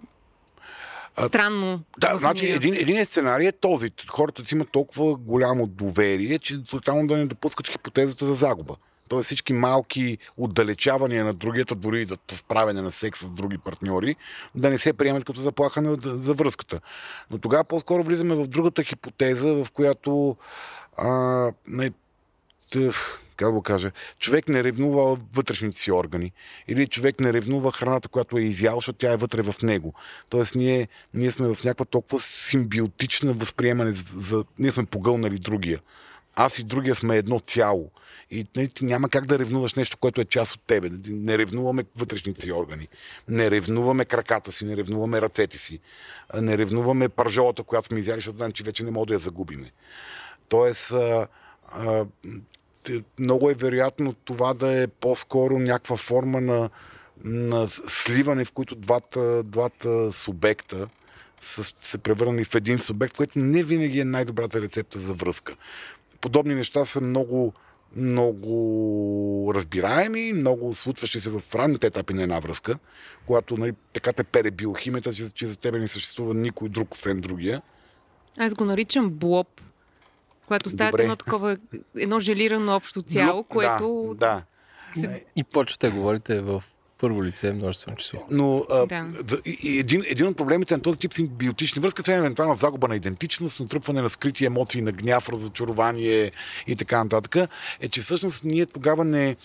странно. 1.18 1.80
Да, 1.98 2.18
значи 2.18 2.50
един, 2.50 2.74
един 2.74 2.96
е 2.96 3.04
сценарий 3.04 3.48
е 3.48 3.52
този. 3.52 3.90
Хората 4.10 4.44
си 4.44 4.54
имат 4.54 4.70
толкова 4.72 5.16
голямо 5.16 5.66
доверие, 5.66 6.38
че 6.38 6.64
тотално 6.64 7.06
да 7.06 7.16
не 7.16 7.26
допускат 7.26 7.68
хипотезата 7.68 8.26
за 8.26 8.34
загуба. 8.34 8.76
Тоест 9.08 9.26
всички 9.26 9.52
малки 9.52 10.18
отдалечавания 10.36 11.24
на 11.24 11.34
другията, 11.34 11.74
дори 11.74 12.02
и 12.02 12.06
да 12.06 12.16
справяне 12.32 12.82
на 12.82 12.90
секс 12.90 13.20
с 13.20 13.30
други 13.30 13.58
партньори, 13.58 14.16
да 14.54 14.70
не 14.70 14.78
се 14.78 14.92
приемат 14.92 15.24
като 15.24 15.40
заплаха 15.40 15.96
за 16.04 16.34
връзката. 16.34 16.80
Но 17.30 17.38
тогава 17.38 17.64
по-скоро 17.64 18.04
влизаме 18.04 18.34
в 18.34 18.46
другата 18.46 18.84
хипотеза, 18.84 19.48
в 19.48 19.66
която 19.72 20.36
а, 20.96 21.08
не, 21.68 21.92
тъх, 22.70 23.21
как 23.36 23.48
да 23.48 23.52
го 23.52 23.62
кажа, 23.62 23.90
човек 24.18 24.48
не 24.48 24.64
ревнува 24.64 25.18
вътрешните 25.34 25.78
си 25.78 25.92
органи. 25.92 26.32
Или 26.68 26.86
човек 26.86 27.20
не 27.20 27.32
ревнува 27.32 27.72
храната, 27.72 28.08
която 28.08 28.38
е 28.38 28.42
изял, 28.42 28.74
защото 28.74 28.98
тя 28.98 29.12
е 29.12 29.16
вътре 29.16 29.42
в 29.42 29.54
него. 29.62 29.94
Тоест 30.28 30.54
ние, 30.54 30.88
ние 31.14 31.30
сме 31.30 31.54
в 31.54 31.64
някаква 31.64 31.84
толкова 31.84 32.20
симбиотична 32.20 33.32
възприемане, 33.32 33.92
за, 33.92 34.04
за, 34.16 34.44
ние 34.58 34.70
сме 34.70 34.86
погълнали 34.86 35.38
другия. 35.38 35.80
Аз 36.36 36.58
и 36.58 36.64
другия 36.64 36.94
сме 36.94 37.16
едно 37.16 37.40
цяло. 37.40 37.90
И 38.30 38.46
нали, 38.56 38.68
ти 38.68 38.84
няма 38.84 39.08
как 39.08 39.26
да 39.26 39.38
ревнуваш 39.38 39.74
нещо, 39.74 39.96
което 39.96 40.20
е 40.20 40.24
част 40.24 40.54
от 40.54 40.62
тебе. 40.66 40.90
Не 41.08 41.38
ревнуваме 41.38 41.84
вътрешните 41.96 42.42
си 42.42 42.52
органи. 42.52 42.88
Не 43.28 43.50
ревнуваме 43.50 44.04
краката 44.04 44.52
си, 44.52 44.64
не 44.64 44.76
ревнуваме 44.76 45.20
ръцете 45.20 45.58
си. 45.58 45.80
Не 46.40 46.58
ревнуваме 46.58 47.08
пържолата, 47.08 47.62
която 47.62 47.86
сме 47.86 47.98
изяли, 47.98 48.16
защото 48.16 48.36
знаем, 48.36 48.52
че 48.52 48.64
вече 48.64 48.84
не 48.84 48.90
мога 48.90 49.06
да 49.06 49.12
я 49.12 49.18
загубиме. 49.18 49.70
Тоест, 50.48 50.92
а, 50.92 51.26
а, 51.72 52.04
много 53.18 53.50
е 53.50 53.54
вероятно 53.54 54.12
това 54.12 54.54
да 54.54 54.82
е 54.82 54.86
по-скоро 54.86 55.58
някаква 55.58 55.96
форма 55.96 56.40
на, 56.40 56.70
на 57.24 57.68
сливане, 57.68 58.44
в 58.44 58.52
които 58.52 58.74
двата, 58.74 59.42
двата 59.42 60.12
субекта 60.12 60.88
са 61.40 61.64
се 61.64 61.98
превърнали 61.98 62.44
в 62.44 62.54
един 62.54 62.78
субект, 62.78 63.16
което 63.16 63.38
не 63.38 63.62
винаги 63.62 64.00
е 64.00 64.04
най-добрата 64.04 64.62
рецепта 64.62 64.98
за 64.98 65.14
връзка. 65.14 65.56
Подобни 66.20 66.54
неща 66.54 66.84
са 66.84 67.00
много, 67.00 67.52
много 67.96 69.52
разбираеми, 69.54 70.32
много 70.32 70.74
случващи 70.74 71.20
се 71.20 71.30
в 71.30 71.42
ранните 71.54 71.86
етапи 71.86 72.14
на 72.14 72.22
една 72.22 72.40
връзка, 72.40 72.78
когато 73.26 73.56
нали, 73.56 73.72
така 73.92 74.12
те 74.12 74.24
пере 74.24 74.50
биохимията, 74.50 75.14
че, 75.14 75.30
че 75.30 75.46
за 75.46 75.56
тебе 75.56 75.78
не 75.78 75.88
съществува 75.88 76.34
никой 76.34 76.68
друг, 76.68 76.94
освен 76.94 77.20
другия. 77.20 77.62
Аз 78.38 78.54
го 78.54 78.64
наричам 78.64 79.10
блоб 79.10 79.60
когато 80.52 80.70
стават 80.70 81.00
едно 81.00 81.16
такова, 81.16 81.56
едно 81.96 82.20
желирано 82.20 82.76
общо 82.76 83.02
цяло, 83.02 83.36
Но, 83.36 83.44
което... 83.44 84.14
Да, 84.18 84.42
да. 84.96 85.18
И 85.36 85.44
почвате 85.44 85.90
да 85.90 85.96
говорите 85.96 86.40
в 86.40 86.64
първо 87.02 87.24
лице 87.24 87.52
множествено 87.52 87.96
число. 87.96 88.20
Но 88.30 88.66
а, 88.70 88.86
да. 88.86 89.10
един, 89.64 90.02
един 90.06 90.26
от 90.26 90.36
проблемите 90.36 90.74
на 90.74 90.82
този 90.82 90.98
тип 90.98 91.14
симбиотични 91.14 91.82
връзки 91.82 92.10
е 92.10 92.14
евентуална 92.14 92.54
загуба 92.54 92.88
на 92.88 92.96
идентичност, 92.96 93.60
натрупване 93.60 94.02
на 94.02 94.08
скрити 94.08 94.44
емоции, 94.44 94.82
на 94.82 94.92
гняв, 94.92 95.28
разочарование 95.28 96.32
и 96.66 96.76
така 96.76 97.04
нататък, 97.04 97.48
е, 97.80 97.88
че 97.88 98.00
всъщност 98.00 98.44
ние 98.44 98.66
тогава 98.66 99.04
не 99.04 99.36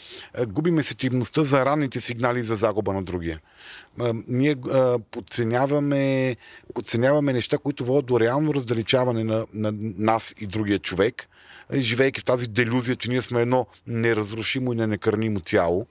губиме 0.47 0.83
сетивността 0.83 1.43
за 1.43 1.65
ранните 1.65 1.99
сигнали 1.99 2.43
за 2.43 2.55
загуба 2.55 2.93
на 2.93 3.03
другия. 3.03 3.39
А, 3.99 4.13
ние 4.27 4.55
а, 4.71 4.99
подценяваме, 5.11 6.35
подценяваме 6.73 7.33
неща, 7.33 7.57
които 7.57 7.85
водят 7.85 8.05
до 8.05 8.19
реално 8.19 8.53
раздалечаване 8.53 9.23
на, 9.23 9.45
на 9.53 9.73
нас 9.97 10.33
и 10.39 10.47
другия 10.47 10.79
човек, 10.79 11.29
живейки 11.73 12.19
в 12.19 12.25
тази 12.25 12.47
делюзия, 12.47 12.95
че 12.95 13.09
ние 13.09 13.21
сме 13.21 13.41
едно 13.41 13.65
неразрушимо 13.87 14.73
и 14.73 14.75
ненекърнимо 14.75 15.39
цяло 15.39 15.87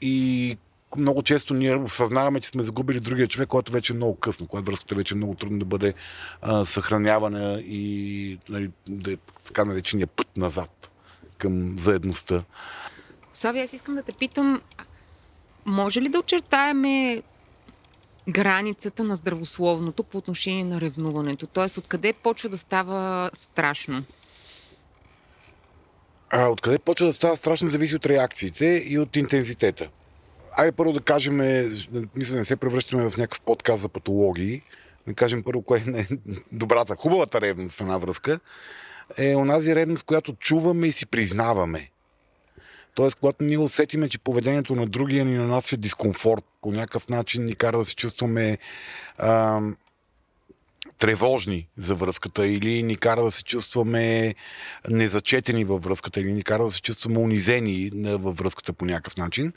и 0.00 0.56
много 0.96 1.22
често 1.22 1.54
ние 1.54 1.76
осъзнаваме, 1.76 2.40
че 2.40 2.48
сме 2.48 2.62
загубили 2.62 3.00
другия 3.00 3.28
човек, 3.28 3.48
който 3.48 3.72
вече 3.72 3.92
е 3.92 3.96
много 3.96 4.16
късно, 4.16 4.46
когато 4.46 4.66
връзката 4.66 4.94
вече 4.94 5.14
е 5.14 5.16
много 5.16 5.34
трудно 5.34 5.58
да 5.58 5.64
бъде 5.64 5.94
а, 6.42 6.64
съхранявана 6.64 7.60
и 7.64 8.38
нали, 8.48 8.70
да 8.88 9.12
е 9.12 9.16
така 9.46 9.64
наречения 9.64 10.06
път 10.06 10.36
назад 10.36 10.90
към 11.38 11.78
заедността. 11.78 12.44
Слави, 13.34 13.60
аз 13.60 13.72
искам 13.72 13.94
да 13.94 14.02
те 14.02 14.12
питам, 14.12 14.60
може 15.66 16.02
ли 16.02 16.08
да 16.08 16.18
очертаеме 16.18 17.22
границата 18.28 19.04
на 19.04 19.16
здравословното 19.16 20.04
по 20.04 20.18
отношение 20.18 20.64
на 20.64 20.80
ревнуването? 20.80 21.46
Тоест, 21.46 21.78
откъде 21.78 22.12
почва 22.12 22.48
да 22.48 22.58
става 22.58 23.30
страшно? 23.32 24.04
А, 26.30 26.48
откъде 26.48 26.78
почва 26.78 27.06
да 27.06 27.12
става 27.12 27.36
страшно, 27.36 27.68
зависи 27.68 27.96
от 27.96 28.06
реакциите 28.06 28.82
и 28.86 28.98
от 28.98 29.16
интензитета. 29.16 29.88
Айде 30.52 30.72
първо 30.72 30.92
да 30.92 31.00
кажем, 31.00 31.36
мисля, 32.16 32.36
не 32.36 32.44
се 32.44 32.56
превръщаме 32.56 33.10
в 33.10 33.16
някакъв 33.16 33.40
подкаст 33.40 33.82
за 33.82 33.88
патологии. 33.88 34.62
Да 35.06 35.14
кажем 35.14 35.42
първо, 35.42 35.62
кое 35.62 35.82
е 35.94 36.06
добрата, 36.52 36.96
хубавата 36.96 37.40
ревност 37.40 37.76
в 37.76 37.80
една 37.80 37.98
връзка, 37.98 38.40
е 39.16 39.36
онази 39.36 39.74
ревност, 39.74 40.02
която 40.02 40.32
чуваме 40.32 40.86
и 40.86 40.92
си 40.92 41.06
признаваме. 41.06 41.90
Тоест, 42.94 43.16
когато 43.20 43.44
ние 43.44 43.58
усетиме, 43.58 44.08
че 44.08 44.18
поведението 44.18 44.74
на 44.74 44.86
другия 44.86 45.24
ни 45.24 45.36
нанася 45.36 45.76
дискомфорт, 45.76 46.44
по 46.62 46.72
някакъв 46.72 47.08
начин 47.08 47.44
ни 47.44 47.54
кара 47.54 47.78
да 47.78 47.84
се 47.84 47.94
чувстваме 47.94 48.58
ам, 49.18 49.76
тревожни 50.98 51.68
за 51.76 51.94
връзката 51.94 52.46
или 52.46 52.82
ни 52.82 52.96
кара 52.96 53.22
да 53.22 53.30
се 53.30 53.44
чувстваме 53.44 54.34
незачетени 54.88 55.64
във 55.64 55.82
връзката 55.82 56.20
или 56.20 56.32
ни 56.32 56.42
кара 56.42 56.64
да 56.64 56.70
се 56.70 56.82
чувстваме 56.82 57.18
унизени 57.18 57.90
във 57.94 58.36
връзката 58.36 58.72
по 58.72 58.84
някакъв 58.84 59.16
начин, 59.16 59.52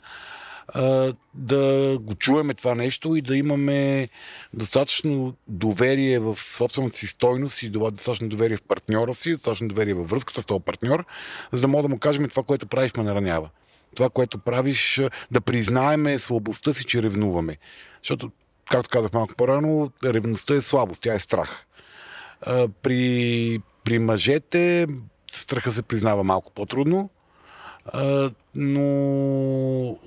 да 1.34 1.98
го 2.00 2.14
чуеме 2.14 2.54
това 2.54 2.74
нещо 2.74 3.16
и 3.16 3.22
да 3.22 3.36
имаме 3.36 4.08
достатъчно 4.54 5.34
доверие 5.48 6.18
в 6.18 6.38
собствената 6.38 6.98
си 6.98 7.06
стойност 7.06 7.62
и 7.62 7.70
достатъчно 7.70 8.28
доверие 8.28 8.56
в 8.56 8.62
партньора 8.62 9.14
си, 9.14 9.32
достатъчно 9.32 9.68
доверие 9.68 9.94
във 9.94 10.10
връзката 10.10 10.42
с 10.42 10.46
този 10.46 10.60
партньор, 10.60 11.04
за 11.52 11.60
да 11.60 11.68
можем 11.68 11.82
да 11.82 11.88
му 11.88 11.98
кажем 11.98 12.28
това, 12.28 12.42
което 12.42 12.66
правиш, 12.66 12.92
ме 12.96 13.02
наранява. 13.02 13.48
Това, 13.96 14.10
което 14.10 14.38
правиш, 14.38 15.00
да 15.30 15.40
признаеме 15.40 16.18
слабостта 16.18 16.72
си, 16.72 16.84
че 16.84 17.02
ревнуваме. 17.02 17.56
Защото 18.02 18.30
както 18.70 18.90
казах 18.90 19.12
малко 19.12 19.34
по-рано, 19.34 19.90
ревността 20.04 20.54
е 20.54 20.60
слабост, 20.60 21.02
тя 21.02 21.14
е 21.14 21.18
страх. 21.18 21.66
При, 22.82 23.60
при 23.84 23.98
мъжете 23.98 24.86
страха 25.30 25.72
се 25.72 25.82
признава 25.82 26.24
малко 26.24 26.52
по-трудно, 26.52 27.10
но 28.54 29.98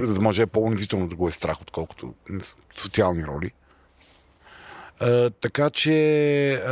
за 0.00 0.20
мъже 0.20 0.42
е 0.42 0.46
по-унизително 0.46 1.08
да 1.08 1.16
го 1.16 1.28
е 1.28 1.32
страх, 1.32 1.62
отколкото 1.62 2.14
социални 2.74 3.24
роли. 3.26 3.50
Така 5.40 5.70
че 5.70 6.62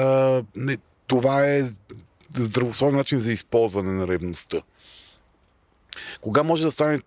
това 1.07 1.47
е 1.47 1.64
здравословен 2.35 2.97
начин 2.97 3.18
за 3.18 3.33
използване 3.33 3.93
на 3.93 4.09
ревността. 4.09 4.61
Кога 6.20 6.43
може 6.43 6.62
да 6.62 6.70
стане 6.70 7.01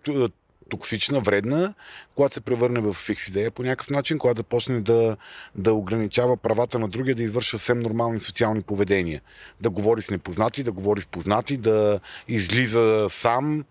токсична, 0.68 1.20
вредна, 1.20 1.74
когато 2.14 2.34
се 2.34 2.40
превърне 2.40 2.80
в 2.80 2.92
фикс 2.92 3.28
идея 3.28 3.50
по 3.50 3.62
някакъв 3.62 3.90
начин, 3.90 4.18
когато 4.18 4.38
започне 4.38 4.80
да, 4.80 5.16
да 5.54 5.72
ограничава 5.72 6.36
правата 6.36 6.78
на 6.78 6.88
другия, 6.88 7.14
да 7.14 7.22
извършва 7.22 7.58
съвсем 7.58 7.80
нормални 7.80 8.18
социални 8.18 8.62
поведения. 8.62 9.20
Да 9.60 9.70
говори 9.70 10.02
с 10.02 10.10
непознати, 10.10 10.62
да 10.62 10.72
говори 10.72 11.00
с 11.00 11.06
познати, 11.06 11.56
да 11.56 12.00
излиза 12.28 13.06
сам, 13.08 13.64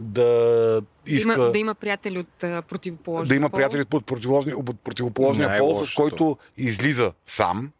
да 0.00 0.82
иска... 1.06 1.28
Да 1.28 1.42
има, 1.42 1.52
да 1.52 1.58
има 1.58 1.74
приятели 1.74 2.18
от 2.18 2.44
а, 2.44 2.62
противоположния 2.62 3.28
Да 3.28 3.34
има 3.34 3.50
пол. 3.50 3.56
приятели 3.56 3.80
от 3.80 4.06
противоположния, 4.06 4.56
от 4.56 4.80
противоположния 4.80 5.58
пол, 5.58 5.76
с 5.76 5.94
който 5.94 6.38
излиза 6.56 7.12
сам. 7.26 7.70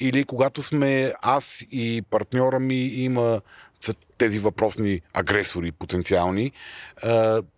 Или 0.00 0.24
когато 0.24 0.62
сме 0.62 1.12
аз 1.22 1.64
и 1.70 2.02
партньора 2.10 2.60
ми 2.60 2.76
има 2.76 3.40
са 3.86 3.94
тези 4.18 4.38
въпросни 4.38 5.00
агресори 5.12 5.72
потенциални, 5.72 6.52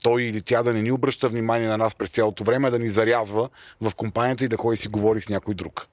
той 0.02 0.22
или 0.22 0.42
тя 0.42 0.62
да 0.62 0.72
не 0.72 0.82
ни 0.82 0.92
обръща 0.92 1.28
внимание 1.28 1.68
на 1.68 1.76
нас 1.76 1.94
през 1.94 2.10
цялото 2.10 2.44
време, 2.44 2.70
да 2.70 2.78
ни 2.78 2.88
зарязва 2.88 3.48
в 3.80 3.94
компанията 3.94 4.44
и 4.44 4.48
да 4.48 4.56
ходи 4.56 4.76
си 4.76 4.88
говори 4.88 5.20
с 5.20 5.28
някой 5.28 5.54
друг. 5.54 5.88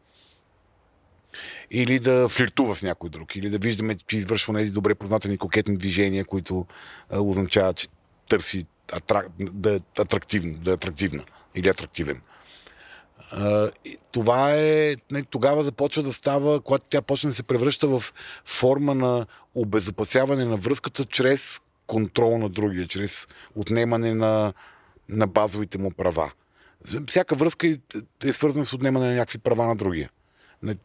Или 1.71 1.99
да 1.99 2.29
флиртува 2.29 2.75
с 2.75 2.83
някой 2.83 3.09
друг, 3.09 3.36
или 3.36 3.49
да 3.49 3.57
виждаме, 3.57 3.97
че 4.07 4.17
извършва 4.17 4.53
тези 4.53 4.71
добре 4.71 4.95
познатени 4.95 5.38
кокетни 5.38 5.77
движения, 5.77 6.25
които 6.25 6.65
означават, 7.11 7.77
че 7.77 7.88
търси 8.29 8.65
атрак... 8.91 9.27
да 9.39 9.75
е 9.75 9.79
атрактивно, 9.99 10.57
да 10.57 10.71
е 10.71 10.73
атрактивна 10.73 11.23
или 11.55 11.69
атрактивен. 11.69 12.21
Това 14.11 14.55
е, 14.55 14.95
не, 15.11 15.23
тогава 15.23 15.63
започва 15.63 16.03
да 16.03 16.13
става, 16.13 16.61
когато 16.61 16.86
тя 16.89 17.01
почне 17.01 17.28
да 17.28 17.34
се 17.34 17.43
превръща 17.43 17.88
в 17.88 18.03
форма 18.45 18.95
на 18.95 19.26
обезопасяване 19.55 20.45
на 20.45 20.57
връзката 20.57 21.05
чрез 21.05 21.61
контрол 21.88 22.38
на 22.38 22.49
другия, 22.49 22.88
чрез 22.88 23.28
отнемане 23.55 24.13
на, 24.13 24.53
на 25.09 25.28
базовите 25.28 25.78
му 25.78 25.91
права. 25.91 26.32
Всяка 27.07 27.36
връзка 27.36 27.67
е, 27.67 27.78
е 28.23 28.34
свързана 28.34 28.65
с 28.65 28.73
отнемане 28.73 29.05
на 29.05 29.13
някакви 29.13 29.38
права 29.38 29.65
на 29.65 29.76
другия. 29.76 30.09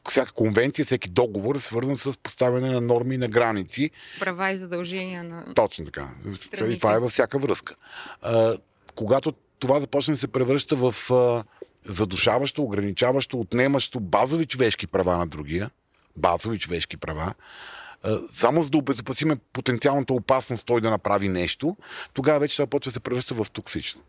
Всяка 0.09 0.33
конвенция, 0.33 0.85
всеки 0.85 1.09
договор 1.09 1.55
е 1.55 1.61
свързан 1.61 1.97
с 1.97 2.19
поставяне 2.19 2.71
на 2.71 2.81
норми 2.81 3.15
и 3.15 3.19
на 3.19 3.29
граници. 3.29 3.91
Права 4.21 4.51
и 4.51 4.57
задължения 4.57 5.25
на... 5.25 5.55
Точно 5.55 5.85
така. 5.85 6.09
Страните. 6.41 6.79
Това 6.79 6.95
е 6.95 6.99
във 6.99 7.11
всяка 7.11 7.39
връзка. 7.39 7.75
А, 8.23 8.57
когато 8.95 9.33
това 9.59 9.81
започне 9.81 10.15
да 10.15 10.19
се 10.19 10.29
превръща 10.29 10.77
в 10.77 11.11
а, 11.11 11.45
задушаващо, 11.89 12.63
ограничаващо, 12.63 13.41
отнемащо 13.41 14.01
базови 14.01 14.47
човешки 14.47 14.87
права 14.87 15.17
на 15.17 15.27
другия, 15.27 15.71
базови 16.17 16.59
човешки 16.59 16.97
права, 16.97 17.35
само 18.33 18.63
за 18.63 18.71
да 18.71 18.79
обезопасиме 18.79 19.37
потенциалната 19.53 20.13
опасност 20.13 20.67
той 20.67 20.81
да 20.81 20.91
направи 20.91 21.29
нещо, 21.29 21.77
тогава 22.15 22.41
вече 22.41 22.57
това 22.57 22.67
почва 22.67 22.91
да 22.91 22.93
се 22.93 23.01
превръща 23.01 23.35
в 23.35 23.47
токсично. 23.53 24.01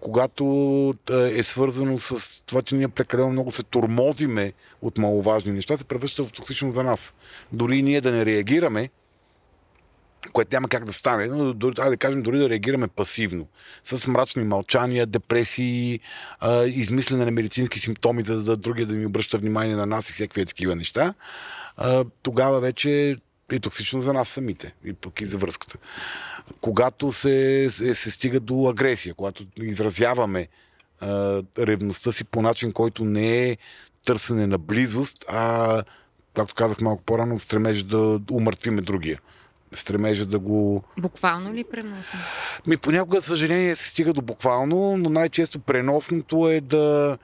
Когато 0.00 0.94
е 1.10 1.42
свързано 1.42 1.98
с 1.98 2.42
това, 2.44 2.62
че 2.62 2.74
ние 2.74 2.88
прекалено 2.88 3.30
много 3.30 3.50
се 3.50 3.62
тормозиме 3.62 4.52
от 4.82 4.98
маловажни 4.98 5.52
неща, 5.52 5.76
се 5.76 5.84
превръща 5.84 6.24
в 6.24 6.32
токсично 6.32 6.72
за 6.72 6.82
нас. 6.82 7.14
Дори 7.52 7.82
ние 7.82 8.00
да 8.00 8.10
не 8.10 8.26
реагираме, 8.26 8.90
което 10.32 10.56
няма 10.56 10.68
как 10.68 10.84
да 10.84 10.92
стане, 10.92 11.26
но 11.26 11.52
дори, 11.52 11.74
да 11.74 11.96
кажем, 11.96 12.22
дори 12.22 12.38
да 12.38 12.48
реагираме 12.48 12.88
пасивно, 12.88 13.48
с 13.84 14.06
мрачни 14.06 14.44
мълчания, 14.44 15.06
депресии, 15.06 16.00
а, 16.40 16.64
измислене 16.64 17.24
на 17.24 17.30
медицински 17.30 17.80
симптоми, 17.80 18.22
за 18.22 18.42
да 18.42 18.56
другия 18.56 18.86
да 18.86 18.94
ни 18.94 19.06
обръща 19.06 19.38
внимание 19.38 19.76
на 19.76 19.86
нас 19.86 20.10
и 20.10 20.12
всякакви 20.12 20.46
такива 20.46 20.76
неща, 20.76 21.14
а, 21.76 22.04
тогава 22.22 22.60
вече 22.60 23.16
е 23.52 23.60
токсично 23.60 24.00
за 24.00 24.12
нас 24.12 24.28
самите 24.28 24.74
и 24.84 24.92
пък 24.92 25.20
и 25.20 25.24
за 25.24 25.38
връзката. 25.38 25.78
Когато 26.60 27.12
се, 27.12 27.66
се, 27.70 27.94
се 27.94 28.10
стига 28.10 28.40
до 28.40 28.68
агресия, 28.68 29.14
когато 29.14 29.46
изразяваме 29.56 30.48
а, 31.00 31.42
ревността 31.58 32.12
си 32.12 32.24
по 32.24 32.42
начин, 32.42 32.72
който 32.72 33.04
не 33.04 33.48
е 33.48 33.56
търсене 34.04 34.46
на 34.46 34.58
близост, 34.58 35.24
а, 35.28 35.82
както 36.34 36.54
казах 36.54 36.80
малко 36.80 37.02
по-рано, 37.02 37.38
стремеж 37.38 37.82
да 37.82 38.20
умъртвиме 38.30 38.82
другия 38.82 39.20
стремежа 39.76 40.26
да 40.26 40.38
го... 40.38 40.82
Буквално 40.98 41.54
ли 41.54 41.64
преносно? 41.64 42.18
Ми 42.66 42.76
понякога, 42.76 43.20
съжаление, 43.20 43.76
се 43.76 43.88
стига 43.88 44.12
до 44.12 44.22
буквално, 44.22 44.96
но 44.96 45.10
най-често 45.10 45.58
преносното 45.58 46.48
е 46.48 46.60
да, 46.60 47.18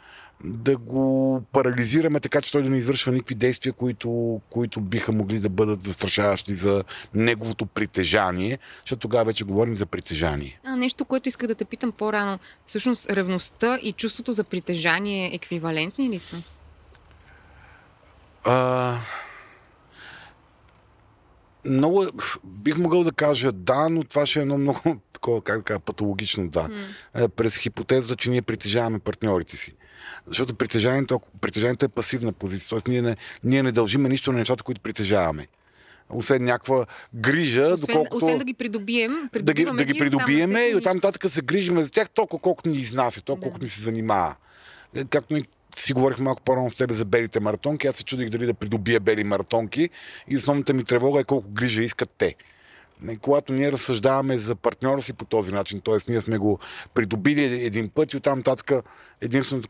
да 0.45 0.77
го 0.77 1.43
парализираме 1.53 2.21
така, 2.21 2.41
че 2.41 2.53
той 2.53 2.63
да 2.63 2.71
не 2.71 2.77
извършва 2.77 3.13
никакви 3.13 3.35
действия, 3.35 3.73
които, 3.73 4.41
които 4.51 4.81
биха 4.81 5.13
могли 5.13 5.39
да 5.39 5.49
бъдат 5.49 5.85
застрашаващи 5.85 6.55
за 6.55 6.85
неговото 7.15 7.67
притежание, 7.67 8.59
защото 8.85 9.01
тогава 9.01 9.25
вече 9.25 9.45
говорим 9.45 9.77
за 9.77 9.87
притежание. 9.87 10.61
А, 10.65 10.77
нещо, 10.77 11.05
което 11.05 11.29
исках 11.29 11.49
да 11.49 11.55
те 11.55 11.65
питам 11.65 11.93
по-рано. 11.93 12.39
Всъщност, 12.67 13.11
ревността 13.11 13.79
и 13.83 13.93
чувството 13.93 14.33
за 14.33 14.45
притежание 14.45 15.35
еквивалентни 15.35 16.11
ли 16.11 16.19
са? 16.19 16.43
А, 18.45 18.97
много, 21.65 22.03
е- 22.03 22.09
бих 22.45 22.79
могъл 22.79 23.05
да 23.05 23.13
кажа 23.13 23.53
да, 23.53 23.89
но 23.89 24.05
това 24.05 24.27
ще 24.27 24.39
е 24.39 24.43
едно 24.43 24.59
много 24.59 25.01
такова, 25.13 25.43
как 25.43 25.59
да 25.59 25.65
кажа, 25.65 25.81
патологично 25.81 26.49
да. 26.49 26.69
Mm. 27.17 27.29
През 27.29 27.57
хипотезата, 27.57 28.17
че 28.17 28.31
ние 28.31 28.43
притежаваме 28.43 28.99
партньорите 28.99 29.57
си. 29.57 29.75
Защото 30.27 30.55
притежанието, 30.55 31.21
притежанието 31.41 31.85
е 31.85 31.89
пасивна 31.89 32.33
позиция. 32.33 32.69
Тоест 32.69 32.89
ние 32.89 33.03
не, 33.03 33.17
ние 33.45 33.63
не 33.63 33.73
дължиме 33.73 34.09
нищо 34.09 34.33
на 34.33 34.39
нещата, 34.39 34.63
които 34.63 34.81
притежаваме. 34.81 35.47
Освен 36.11 36.45
някаква 36.45 36.87
грижа, 37.15 37.67
Освен, 37.75 37.87
доколкото... 37.87 38.17
освен 38.17 38.39
да 38.39 38.45
ги 38.45 38.55
придобием, 38.55 39.31
да 39.43 39.55
ги, 39.55 39.65
да 39.65 39.85
ги 39.85 39.99
придобиеме 39.99 40.61
и 40.61 40.75
оттам 40.75 40.97
нататък 40.97 41.31
се 41.31 41.43
грижиме 41.43 41.85
за 41.85 41.91
тях 41.91 42.11
толкова 42.11 42.43
колкото 42.43 42.69
ни 42.69 42.77
изнася, 42.77 43.23
толкова 43.23 43.43
колкото 43.43 43.65
ни 43.65 43.69
се 43.69 43.83
занимава. 43.83 44.35
Е, 44.95 45.05
Както 45.05 45.37
и 45.37 45.45
си 45.77 45.93
говорих 45.93 46.19
малко 46.19 46.43
по-рано 46.43 46.71
с 46.71 46.77
тебе 46.77 46.95
за 46.95 47.05
белите 47.05 47.41
маратонки, 47.41 47.87
аз 47.87 47.97
се 47.97 48.05
чудих 48.05 48.29
дали 48.29 48.47
да 48.47 48.55
придобия 48.55 49.01
бели 49.01 49.25
маратонки 49.25 49.91
и 50.29 50.37
основната 50.37 50.75
ми 50.75 50.85
тревога 50.85 51.21
е 51.21 51.25
колко 51.25 51.51
грижа 51.51 51.83
искат 51.83 52.11
те. 52.19 52.35
Не, 53.03 53.17
Когато 53.17 53.53
ние 53.53 53.73
разсъждаваме 53.73 54.39
за 54.39 54.55
партньора 54.55 55.03
си 55.03 55.13
по 55.13 55.25
този 55.25 55.53
начин, 55.53 55.81
т.е. 55.81 55.97
ние 56.09 56.21
сме 56.21 56.39
го 56.39 56.59
придобили 56.95 57.65
един 57.67 57.89
път 57.89 58.13
и 58.13 58.17
оттам 58.17 58.39
нататък 58.39 58.85
единственото 59.21 59.69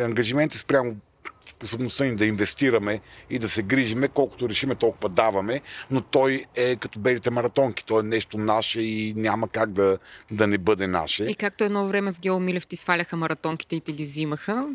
ангажимент 0.00 0.54
е 0.54 0.58
спрямо 0.58 0.96
способността 1.44 2.04
ни 2.04 2.16
да 2.16 2.26
инвестираме 2.26 3.00
и 3.30 3.38
да 3.38 3.48
се 3.48 3.62
грижиме, 3.62 4.08
колкото 4.08 4.48
решиме, 4.48 4.74
толкова 4.74 5.08
даваме, 5.08 5.60
но 5.90 6.00
той 6.00 6.44
е 6.56 6.76
като 6.76 6.98
белите 6.98 7.30
маратонки. 7.30 7.84
Той 7.84 8.00
е 8.00 8.02
нещо 8.02 8.38
наше 8.38 8.80
и 8.80 9.14
няма 9.16 9.48
как 9.48 9.72
да, 9.72 9.98
да 10.30 10.46
не 10.46 10.58
бъде 10.58 10.86
наше. 10.86 11.24
И 11.24 11.34
както 11.34 11.64
едно 11.64 11.86
време 11.86 12.12
в 12.12 12.20
Гео 12.20 12.40
Милев 12.40 12.66
ти 12.66 12.76
сваляха 12.76 13.16
маратонките 13.16 13.76
и 13.76 13.80
ти 13.80 13.92
ги 13.92 14.04
взимаха, 14.04 14.68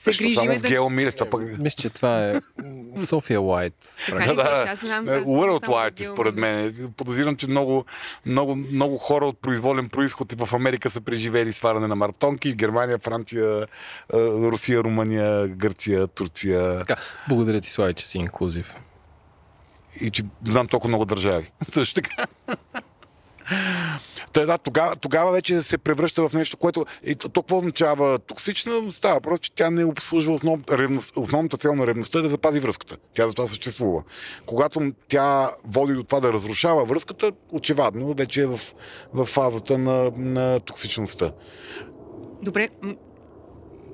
се 0.00 0.10
Защо 0.10 0.24
само 0.24 0.34
грижиме 0.34 0.58
в 0.58 0.62
да... 0.62 0.68
Гео 0.68 0.90
Милев, 0.90 1.14
това 1.14 1.30
пък 1.30 1.58
Мисля, 1.58 1.76
че 1.82 1.90
това 1.90 2.28
е 2.28 2.40
София 2.98 3.40
Уайт. 3.40 3.96
Така 4.06 4.34
беше? 4.34 4.50
Аз 4.50 4.78
знам, 4.78 5.06
World 5.06 5.66
Wide, 5.66 5.94
Гео 5.94 6.12
според 6.12 6.36
мен. 6.36 6.74
Подозирам, 6.96 7.36
че 7.36 7.48
много, 7.48 7.84
много, 8.26 8.56
много 8.56 8.98
хора 8.98 9.26
от 9.26 9.38
произволен 9.38 9.88
происход 9.88 10.32
в 10.32 10.54
Америка 10.54 10.90
са 10.90 11.00
преживели 11.00 11.52
сваляне 11.52 11.86
на 11.86 11.96
маратонки. 11.96 12.52
В 12.52 12.56
Германия, 12.56 12.98
Франция, 12.98 13.66
а, 14.12 14.18
Русия, 14.28 14.80
Румъния, 14.84 15.48
Гърция, 15.48 16.06
Турция. 16.06 16.78
Така, 16.78 16.96
благодаря 17.28 17.60
ти, 17.60 17.70
Слави, 17.70 17.94
че 17.94 18.08
си 18.08 18.18
инклюзив. 18.18 18.76
И 20.00 20.10
че 20.10 20.22
знам 20.44 20.66
толкова 20.66 20.88
много 20.88 21.04
държави. 21.04 21.50
Също 21.70 21.94
така. 21.94 22.26
Та, 24.32 24.46
да, 24.46 24.58
тогава, 24.58 24.96
тогава 24.96 25.32
вече 25.32 25.62
се 25.62 25.78
превръща 25.78 26.28
в 26.28 26.32
нещо, 26.32 26.56
което 26.56 26.86
и 27.04 27.14
то, 27.14 27.28
какво 27.28 27.56
означава 27.56 28.18
токсична? 28.18 28.92
Става 28.92 29.14
въпрос, 29.14 29.40
че 29.40 29.52
тя 29.52 29.70
не 29.70 29.84
обслужва 29.84 30.32
основ, 30.32 30.60
ревност, 30.70 31.16
основната 31.16 31.56
цел 31.56 31.74
на 31.74 31.86
ревността 31.86 32.18
е 32.18 32.22
да 32.22 32.28
запази 32.28 32.60
връзката. 32.60 32.96
Тя 33.14 33.28
за 33.28 33.34
това 33.34 33.48
съществува. 33.48 34.02
Когато 34.46 34.92
тя 35.08 35.50
води 35.64 35.94
до 35.94 36.04
това 36.04 36.20
да 36.20 36.32
разрушава 36.32 36.84
връзката, 36.84 37.32
очевидно 37.52 38.14
вече 38.14 38.42
е 38.42 38.46
в, 38.46 38.60
в 39.14 39.24
фазата 39.24 39.78
на, 39.78 40.12
на 40.16 40.60
токсичността. 40.60 41.32
Добре, 42.42 42.68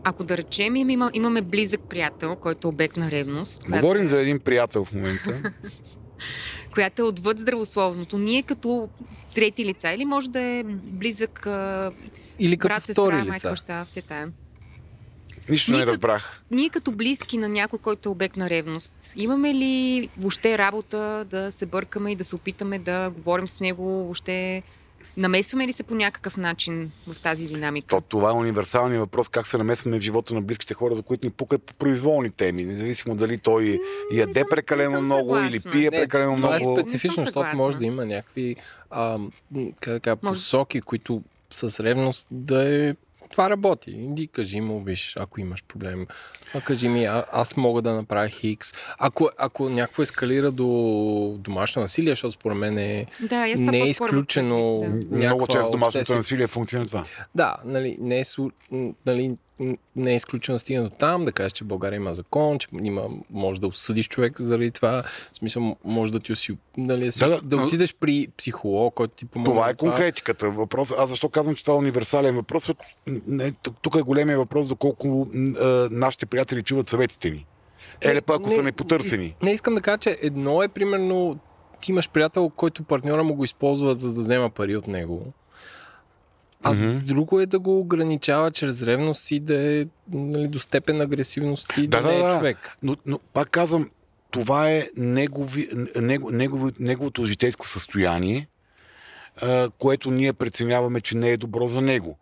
ако 0.04 0.24
да 0.24 0.36
речем, 0.36 0.76
им 0.76 0.90
има, 0.90 1.10
имаме 1.14 1.42
близък 1.42 1.80
приятел, 1.80 2.36
който 2.36 2.68
е 2.68 2.70
обект 2.70 2.96
на 2.96 3.10
ревност, 3.10 3.64
която, 3.64 3.86
Говорим 3.86 4.08
за 4.08 4.20
един 4.20 4.38
приятел 4.38 4.84
в 4.84 4.92
момента. 4.92 5.42
която 6.76 7.02
е 7.02 7.06
отвъд 7.06 7.38
здравословното. 7.38 8.18
Ние 8.18 8.42
като 8.42 8.88
трети 9.34 9.64
лица 9.64 9.90
или 9.90 10.04
може 10.04 10.30
да 10.30 10.40
е 10.40 10.64
близък 10.64 11.46
Или 12.38 12.56
като 12.56 12.68
брат, 12.68 12.82
втори 12.82 13.14
сестра, 13.14 13.24
майка, 13.24 13.50
баща, 13.50 13.84
все 13.84 14.02
тая. 14.02 14.28
Нищо 15.48 15.70
Ние 15.70 15.80
не 15.80 15.84
като- 15.84 15.92
разбрах. 15.92 16.42
Ние 16.50 16.68
като 16.68 16.92
близки 16.92 17.38
на 17.38 17.48
някой, 17.48 17.78
който 17.78 18.08
е 18.08 18.12
обект 18.12 18.36
на 18.36 18.50
ревност, 18.50 18.94
имаме 19.16 19.54
ли 19.54 20.08
въобще 20.18 20.58
работа 20.58 20.98
да 21.24 21.50
се 21.50 21.66
бъркаме 21.66 22.12
и 22.12 22.16
да 22.16 22.24
се 22.24 22.36
опитаме 22.36 22.78
да 22.78 23.10
говорим 23.10 23.48
с 23.48 23.60
него, 23.60 23.84
въобще 23.84 24.62
намесваме 25.16 25.66
ли 25.66 25.72
се 25.72 25.82
по 25.82 25.94
някакъв 25.94 26.36
начин 26.36 26.90
в 27.06 27.20
тази 27.20 27.46
динамика? 27.46 27.86
То, 27.88 28.00
това 28.00 28.30
е 28.30 28.34
универсалният 28.34 29.00
въпрос, 29.00 29.28
как 29.28 29.46
се 29.46 29.58
намесваме 29.58 29.98
в 29.98 30.02
живота 30.02 30.34
на 30.34 30.42
близките 30.42 30.74
хора, 30.74 30.94
за 30.94 31.02
които 31.02 31.26
ни 31.26 31.32
пукат 31.32 31.62
по 31.62 31.74
произволни 31.74 32.30
теми. 32.30 32.64
Независимо 32.64 33.14
дали 33.16 33.38
той 33.38 33.80
яде 34.12 34.32
съм- 34.34 34.48
прекалено 34.50 35.00
много 35.00 35.36
или 35.36 35.50
съгласна. 35.50 35.70
пие 35.70 35.90
Не, 35.90 35.90
прекалено 35.92 36.36
това 36.36 36.56
е 36.56 36.58
много. 36.58 36.76
специфично, 36.76 37.10
Не 37.12 37.26
съм 37.26 37.34
защото 37.34 37.56
може 37.56 37.78
да 37.78 37.84
има 37.84 38.06
някакви 38.06 38.56
а, 38.90 39.18
Може- 39.50 39.72
посоки, 40.22 40.80
които 40.80 41.22
с 41.50 41.80
ревност 41.80 42.28
да 42.30 42.68
е 42.80 42.94
това 43.30 43.50
работи. 43.50 43.90
Иди, 43.90 44.26
кажи 44.26 44.60
му, 44.60 44.82
виж, 44.82 45.16
ако 45.16 45.40
имаш 45.40 45.64
проблем. 45.64 46.06
А 46.54 46.60
кажи 46.60 46.88
ми, 46.88 47.04
а, 47.04 47.24
аз 47.32 47.56
мога 47.56 47.82
да 47.82 47.92
направя 47.92 48.28
хикс. 48.28 48.72
Ако, 48.98 49.30
ако 49.38 49.68
някакво 49.68 50.02
ескалира 50.02 50.50
до 50.50 51.36
домашно 51.38 51.82
насилие, 51.82 52.12
защото 52.12 52.32
според 52.32 52.58
мен 52.58 52.78
е... 52.78 53.06
Да, 53.20 53.46
не 53.56 53.78
е 53.78 53.90
изключено. 53.90 54.80
да. 55.10 55.16
Много 55.16 55.46
често 55.46 55.70
домашното 55.70 56.14
насилие 56.14 56.46
функционира 56.46 56.88
това. 56.88 57.04
Да, 57.34 57.56
нали, 57.64 57.96
не 58.00 58.20
е, 58.20 58.22
нали, 59.06 59.36
не 59.96 60.12
е 60.12 60.16
изключено 60.16 60.56
да 60.56 60.58
стигне 60.58 60.82
до 60.82 60.90
там, 60.90 61.24
да 61.24 61.32
кажеш, 61.32 61.52
че 61.52 61.64
България 61.64 61.96
има 61.96 62.14
закон, 62.14 62.58
че 62.58 62.68
има, 62.82 63.08
може 63.30 63.60
да 63.60 63.66
осъдиш 63.66 64.08
човек 64.08 64.40
заради 64.40 64.70
това. 64.70 65.02
В 65.32 65.36
смисъл, 65.36 65.76
може 65.84 66.12
да 66.12 66.20
ти 66.20 66.32
оси... 66.32 66.56
Нали, 66.76 67.10
да, 67.18 67.28
Да, 67.28 67.40
да, 67.42 67.56
отидеш 67.56 67.94
при 67.94 68.28
психолог, 68.36 68.94
който 68.94 69.14
ти 69.14 69.24
помогне. 69.24 69.54
Това 69.54 69.68
е 69.68 69.72
за 69.72 69.76
конкретиката. 69.76 70.50
Въпрос, 70.50 70.92
аз 70.98 71.10
защо 71.10 71.28
казвам, 71.28 71.54
че 71.54 71.64
това 71.64 71.74
е 71.74 71.78
универсален 71.78 72.34
въпрос? 72.34 72.70
Не, 73.26 73.52
тук, 73.82 73.94
е 73.94 74.02
големия 74.02 74.38
въпрос, 74.38 74.68
доколко 74.68 75.28
а, 75.60 75.88
нашите 75.90 76.26
приятели 76.26 76.62
чуват 76.62 76.88
съветите 76.88 77.30
ни. 77.30 77.46
Еле 78.00 78.20
пък, 78.20 78.36
ако 78.36 78.50
са 78.50 78.62
непотърсени. 78.62 79.34
Не 79.42 79.52
искам 79.52 79.74
да 79.74 79.80
кажа, 79.80 79.98
че 79.98 80.18
едно 80.22 80.62
е 80.62 80.68
примерно 80.68 81.38
ти 81.80 81.92
имаш 81.92 82.10
приятел, 82.10 82.48
който 82.48 82.82
партньора 82.82 83.24
му 83.24 83.34
го 83.34 83.44
използва 83.44 83.94
за 83.94 84.14
да 84.14 84.20
взема 84.20 84.50
пари 84.50 84.76
от 84.76 84.86
него. 84.86 85.32
А 86.62 86.72
Мгм. 86.72 86.98
друго 87.06 87.40
е 87.40 87.46
да 87.46 87.58
го 87.58 87.78
ограничава 87.78 88.50
чрез 88.50 88.82
ревност 88.82 89.30
и 89.30 89.40
да 89.40 89.80
е 89.80 89.84
нали, 90.12 90.48
до 90.48 90.58
степен 90.58 91.00
агресивност 91.00 91.72
и 91.76 91.86
да, 91.86 92.02
Да, 92.02 92.08
не 92.08 92.16
е 92.16 92.18
да, 92.18 92.24
да. 92.28 92.36
човек. 92.36 92.76
Но, 92.82 92.96
но 93.06 93.18
пак 93.32 93.50
казвам, 93.50 93.90
това 94.30 94.70
е 94.70 94.88
негови, 94.96 95.68
него, 95.96 96.30
негови, 96.30 96.72
неговото 96.80 97.24
житейско 97.24 97.68
състояние, 97.68 98.48
което 99.78 100.10
ние 100.10 100.32
преценяваме, 100.32 101.00
че 101.00 101.16
не 101.16 101.30
е 101.30 101.36
добро 101.36 101.68
за 101.68 101.80
него. 101.80 102.18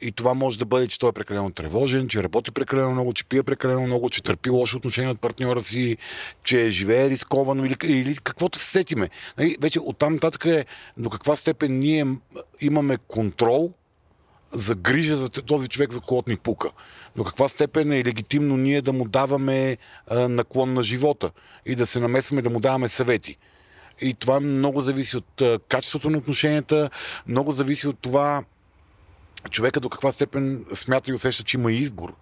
И 0.00 0.12
това 0.12 0.34
може 0.34 0.58
да 0.58 0.64
бъде, 0.64 0.88
че 0.88 0.98
той 0.98 1.08
е 1.08 1.12
прекалено 1.12 1.50
тревожен, 1.50 2.08
че 2.08 2.22
работи 2.22 2.50
прекалено 2.50 2.90
много, 2.90 3.12
че 3.12 3.24
пие 3.24 3.42
прекалено 3.42 3.80
много, 3.80 4.10
че 4.10 4.22
търпи 4.22 4.50
лошо 4.50 4.76
отношение 4.76 5.10
от 5.10 5.20
партньора 5.20 5.60
си, 5.60 5.96
че 6.42 6.70
живее 6.70 7.10
рисковано 7.10 7.64
или, 7.64 7.76
или 7.84 8.16
каквото 8.16 8.58
се 8.58 8.70
сетиме. 8.70 9.10
Нали, 9.38 9.56
вече 9.60 9.80
оттам 9.80 10.14
нататък 10.14 10.44
е 10.44 10.64
до 10.96 11.10
каква 11.10 11.36
степен 11.36 11.78
ние 11.78 12.06
имаме 12.60 12.96
контрол 13.08 13.72
за 14.52 14.74
грижа 14.74 15.16
за 15.16 15.28
този 15.30 15.68
човек, 15.68 15.92
за 15.92 16.00
когото 16.00 16.30
ни 16.30 16.36
пука. 16.36 16.70
До 17.16 17.24
каква 17.24 17.48
степен 17.48 17.92
е 17.92 18.04
легитимно 18.04 18.56
ние 18.56 18.82
да 18.82 18.92
му 18.92 19.08
даваме 19.08 19.76
а, 20.06 20.28
наклон 20.28 20.74
на 20.74 20.82
живота 20.82 21.30
и 21.66 21.74
да 21.74 21.86
се 21.86 22.00
намесваме 22.00 22.42
да 22.42 22.50
му 22.50 22.60
даваме 22.60 22.88
съвети. 22.88 23.36
И 24.00 24.14
това 24.14 24.40
много 24.40 24.80
зависи 24.80 25.16
от 25.16 25.40
а, 25.40 25.58
качеството 25.68 26.10
на 26.10 26.18
отношенията, 26.18 26.90
много 27.26 27.52
зависи 27.52 27.88
от 27.88 27.98
това 27.98 28.44
човека 29.50 29.80
до 29.80 29.88
каква 29.88 30.12
степен 30.12 30.64
смята 30.74 31.10
и 31.10 31.14
усеща, 31.14 31.42
че 31.42 31.56
има 31.56 31.72
избор. 31.72 32.14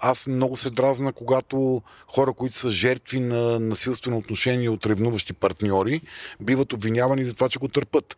Аз 0.00 0.26
много 0.26 0.56
се 0.56 0.70
дразна, 0.70 1.12
когато 1.12 1.82
хора, 2.06 2.32
които 2.32 2.54
са 2.54 2.70
жертви 2.70 3.20
на 3.20 3.60
насилствено 3.60 4.18
отношение 4.18 4.70
от 4.70 4.86
ревнуващи 4.86 5.32
партньори, 5.32 6.00
биват 6.40 6.72
обвинявани 6.72 7.24
за 7.24 7.34
това, 7.34 7.48
че 7.48 7.58
го 7.58 7.68
търпат. 7.68 8.16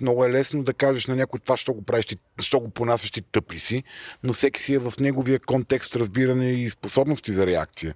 Много 0.00 0.24
е 0.24 0.30
лесно 0.30 0.62
да 0.62 0.74
кажеш 0.74 1.06
на 1.06 1.16
някой 1.16 1.40
това, 1.40 1.56
що 1.56 1.72
го 1.72 1.82
правиш, 1.82 2.06
ти, 2.06 2.16
що 2.40 2.60
го 2.60 2.70
понасяш, 2.70 3.10
ти 3.10 3.22
тъп 3.22 3.52
ли 3.52 3.58
си, 3.58 3.82
но 4.22 4.32
всеки 4.32 4.60
си 4.62 4.74
е 4.74 4.78
в 4.78 4.92
неговия 5.00 5.40
контекст, 5.40 5.96
разбиране 5.96 6.52
и 6.52 6.70
способности 6.70 7.32
за 7.32 7.46
реакция. 7.46 7.94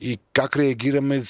И 0.00 0.18
как 0.32 0.56
реагираме, 0.56 1.22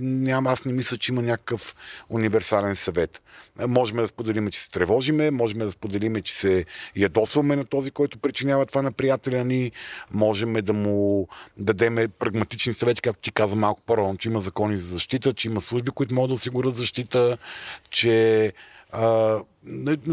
няма, 0.00 0.50
аз 0.50 0.64
не 0.64 0.72
мисля, 0.72 0.96
че 0.96 1.12
има 1.12 1.22
някакъв 1.22 1.74
универсален 2.08 2.76
съвет. 2.76 3.22
Можем 3.68 3.96
да 3.96 4.08
споделиме, 4.08 4.50
че 4.50 4.60
се 4.60 4.70
тревожиме, 4.70 5.30
можем 5.30 5.58
да 5.58 5.70
споделиме, 5.70 6.22
че 6.22 6.34
се 6.34 6.64
ядосваме 6.96 7.56
на 7.56 7.64
този, 7.64 7.90
който 7.90 8.18
причинява 8.18 8.66
това 8.66 8.82
на 8.82 8.92
приятеля 8.92 9.44
ни, 9.44 9.72
можем 10.10 10.52
да 10.52 10.72
му 10.72 11.28
дадеме 11.56 12.08
прагматични 12.08 12.72
съвети, 12.72 13.02
както 13.02 13.22
ти 13.22 13.32
каза 13.32 13.56
малко 13.56 13.80
по-рано, 13.86 14.16
че 14.16 14.28
има 14.28 14.40
закони 14.40 14.76
за 14.76 14.86
защита, 14.86 15.34
че 15.34 15.48
има 15.48 15.60
служби, 15.60 15.90
които 15.90 16.14
могат 16.14 16.28
да 16.28 16.34
осигурят 16.34 16.74
защита, 16.74 17.38
че 17.90 18.52
а, 18.92 19.38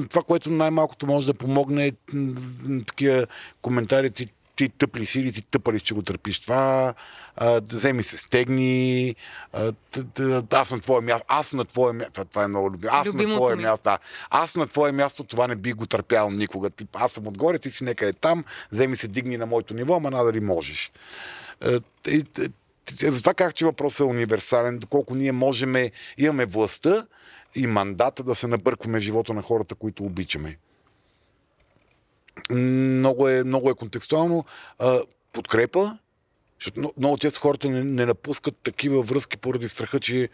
това, 0.09 0.23
което 0.23 0.49
най-малкото 0.49 1.07
може 1.07 1.27
да 1.27 1.33
помогне 1.33 1.87
е 1.87 1.91
такива 2.87 3.27
коментари, 3.61 4.09
ти 4.57 4.69
тъп 4.69 4.95
ли 4.95 5.05
си 5.05 5.19
или 5.19 5.31
ти 5.31 5.41
тъпа 5.41 5.73
ли 5.73 5.79
си, 5.79 5.85
че 5.85 5.93
го 5.93 6.01
търпиш 6.01 6.39
това, 6.39 6.93
а, 7.35 7.49
да 7.61 7.75
вземи 7.75 8.03
се 8.03 8.17
стегни, 8.17 9.15
а, 9.53 9.71
т, 9.91 10.03
т, 10.09 10.43
аз 10.51 10.71
на 10.71 10.79
твое 10.79 11.01
място, 11.01 11.25
аз 11.29 11.53
на 11.53 11.65
твое 11.65 11.93
място, 11.93 12.11
това, 12.13 12.25
това 12.25 12.43
е 12.43 12.47
много 12.47 12.71
любимо, 12.71 12.93
аз 12.93 13.05
на 13.07 13.13
Любимото 13.13 13.35
твое 13.37 13.55
ми. 13.55 13.61
място, 13.61 13.83
да, 13.83 13.97
аз 14.29 14.55
на 14.55 14.67
твое 14.67 14.91
място 14.91 15.23
това 15.23 15.47
не 15.47 15.55
би 15.55 15.73
го 15.73 15.85
търпял 15.85 16.29
никога. 16.31 16.69
Ти, 16.69 16.87
аз 16.93 17.11
съм 17.11 17.27
отгоре, 17.27 17.59
ти 17.59 17.69
си 17.69 17.83
нека 17.83 18.07
е 18.07 18.13
там, 18.13 18.43
вземи 18.71 18.95
се 18.95 19.07
дигни 19.07 19.37
на 19.37 19.45
моето 19.45 19.73
ниво, 19.73 19.95
ама 19.95 20.11
надали 20.11 20.39
можеш. 20.39 20.91
Е, 21.61 21.79
и- 22.07 22.25
Затова 23.01 23.33
казах, 23.33 23.53
че 23.53 23.65
въпросът 23.65 23.99
е 23.99 24.03
универсален, 24.03 24.79
доколко 24.79 25.15
ние 25.15 25.31
можем, 25.31 25.75
имаме 26.17 26.45
властта 26.45 27.05
и 27.55 27.67
мандата 27.67 28.23
да 28.23 28.35
се 28.35 28.47
набъркваме 28.47 28.99
в 28.99 29.03
живота 29.03 29.33
на 29.33 29.41
хората, 29.41 29.75
които 29.75 30.03
обичаме. 30.03 30.57
Много 32.49 33.29
е, 33.29 33.43
много 33.43 33.69
е 33.69 33.75
контекстуално. 33.75 34.45
А, 34.79 34.99
подкрепа, 35.33 35.97
защото 36.59 36.93
много- 36.97 37.17
често 37.17 37.39
хората 37.39 37.69
не, 37.69 37.83
не 37.83 38.05
напускат 38.05 38.55
такива 38.63 39.01
връзки 39.01 39.37
поради 39.37 39.69
страха, 39.69 39.99
че 39.99 40.29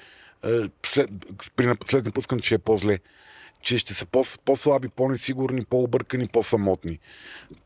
след, 0.86 1.10
при 1.56 1.76
след 1.86 2.06
напускане, 2.06 2.42
че 2.42 2.56
е 2.56 2.58
по-зле. 2.58 3.00
Че 3.62 3.78
ще 3.78 3.94
са 3.94 4.06
по- 4.06 4.24
по-слаби, 4.46 4.88
по-несигурни, 4.90 5.66
по-объркани, 5.66 6.28
по-самотни. 6.28 7.00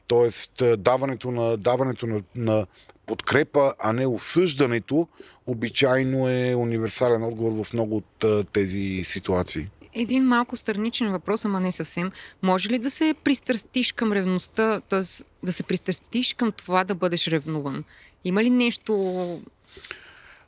Тоест, 0.07 0.63
даването 0.77 1.31
на, 1.31 1.57
даването 1.57 2.07
на, 2.07 2.21
на 2.35 2.65
подкрепа, 3.05 3.73
а 3.79 3.93
не 3.93 4.07
осъждането, 4.07 5.07
обичайно 5.47 6.29
е 6.29 6.55
универсален 6.55 7.23
отговор 7.23 7.63
в 7.63 7.73
много 7.73 7.97
от 7.97 8.47
тези 8.53 9.01
ситуации. 9.03 9.69
Един 9.93 10.23
малко 10.23 10.57
страничен 10.57 11.11
въпрос, 11.11 11.45
ама 11.45 11.59
не 11.59 11.71
съвсем. 11.71 12.11
Може 12.41 12.69
ли 12.69 12.79
да 12.79 12.89
се 12.89 13.15
пристрастиш 13.23 13.91
към 13.91 14.11
ревността, 14.11 14.81
т.е. 14.81 15.01
да 15.43 15.51
се 15.51 15.63
пристрастиш 15.63 16.33
към 16.33 16.51
това 16.51 16.83
да 16.83 16.95
бъдеш 16.95 17.27
ревнуван? 17.27 17.83
Има 18.23 18.43
ли 18.43 18.49
нещо 18.49 18.93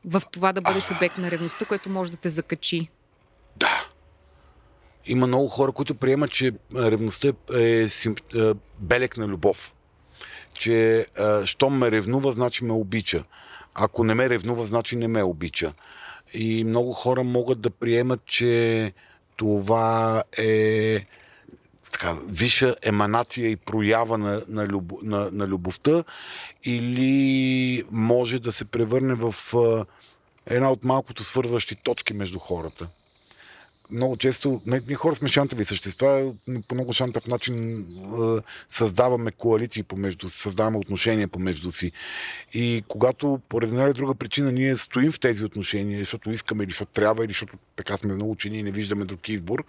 в 0.06 0.22
това 0.32 0.54
да 0.54 0.62
бъдеш 0.62 0.92
обект 0.92 1.18
на 1.18 1.32
ревността, 1.32 1.66
което 1.66 1.90
може 1.90 2.12
да 2.12 2.18
те 2.18 2.30
закачи? 2.30 2.90
Да. 3.58 3.90
Има 5.06 5.28
много 5.28 5.48
хора, 5.48 5.72
които 5.72 5.96
приемат, 5.96 6.32
че 6.32 6.52
ревността 6.76 7.34
е 7.54 7.88
сим, 7.88 8.16
а, 8.36 8.56
белег 8.80 9.18
на 9.18 9.28
любов. 9.28 9.74
Че 10.54 11.06
а, 11.18 11.46
щом 11.46 11.78
ме 11.78 11.92
ревнува, 11.92 12.32
значи 12.32 12.66
ме 12.66 12.74
обича. 12.74 13.24
Ако 13.74 14.04
не 14.04 14.16
ме 14.16 14.30
ревнува, 14.30 14.66
значи 14.66 14.96
не 14.96 15.08
ме 15.08 15.24
обича. 15.24 15.74
И 16.34 16.64
много 16.64 16.94
хора 16.94 17.24
могат 17.24 17.62
да 17.62 17.70
приемат, 17.70 18.26
че 18.26 18.94
това 19.40 20.24
е 20.38 21.00
така, 21.92 22.18
висша 22.28 22.76
еманация 22.82 23.50
и 23.50 23.56
проява 23.56 24.18
на, 24.18 24.42
на, 24.48 24.68
люб, 24.68 24.94
на, 25.02 25.30
на 25.32 25.48
любовта 25.48 26.04
или 26.64 27.84
може 27.92 28.40
да 28.40 28.52
се 28.52 28.66
превърне 28.66 29.14
в 29.14 29.36
а, 29.56 29.86
една 30.46 30.72
от 30.72 30.84
малкото 30.84 31.24
свързващи 31.24 31.76
точки 31.76 32.14
между 32.14 32.40
хората 32.40 32.88
много 33.92 34.18
често, 34.18 34.62
ние 34.66 34.96
хора 34.96 35.16
сме 35.16 35.30
шантави 35.30 35.66
същества, 35.66 36.34
по 36.68 36.76
много 36.76 36.94
шантав 36.94 37.28
начин 37.28 37.86
създаваме 38.70 39.32
коалиции 39.32 39.84
помежду 39.84 40.30
си, 40.30 40.38
създаваме 40.38 40.78
отношения 40.78 41.28
помежду 41.28 41.72
си. 41.72 41.92
И 42.54 42.84
когато 42.88 43.40
по 43.50 43.58
една 43.64 43.84
или 43.84 43.94
друга 43.94 44.16
причина 44.16 44.52
ние 44.52 44.76
стоим 44.76 45.12
в 45.12 45.20
тези 45.20 45.46
отношения, 45.46 46.00
защото 46.00 46.32
искаме 46.32 46.64
или 46.64 46.72
защото 46.72 46.92
трябва, 46.92 47.26
или 47.26 47.32
защото 47.32 47.58
така 47.76 47.98
сме 47.98 48.16
научени 48.16 48.60
и 48.60 48.64
не 48.64 48.72
виждаме 48.72 49.06
друг 49.06 49.30
избор, 49.30 49.64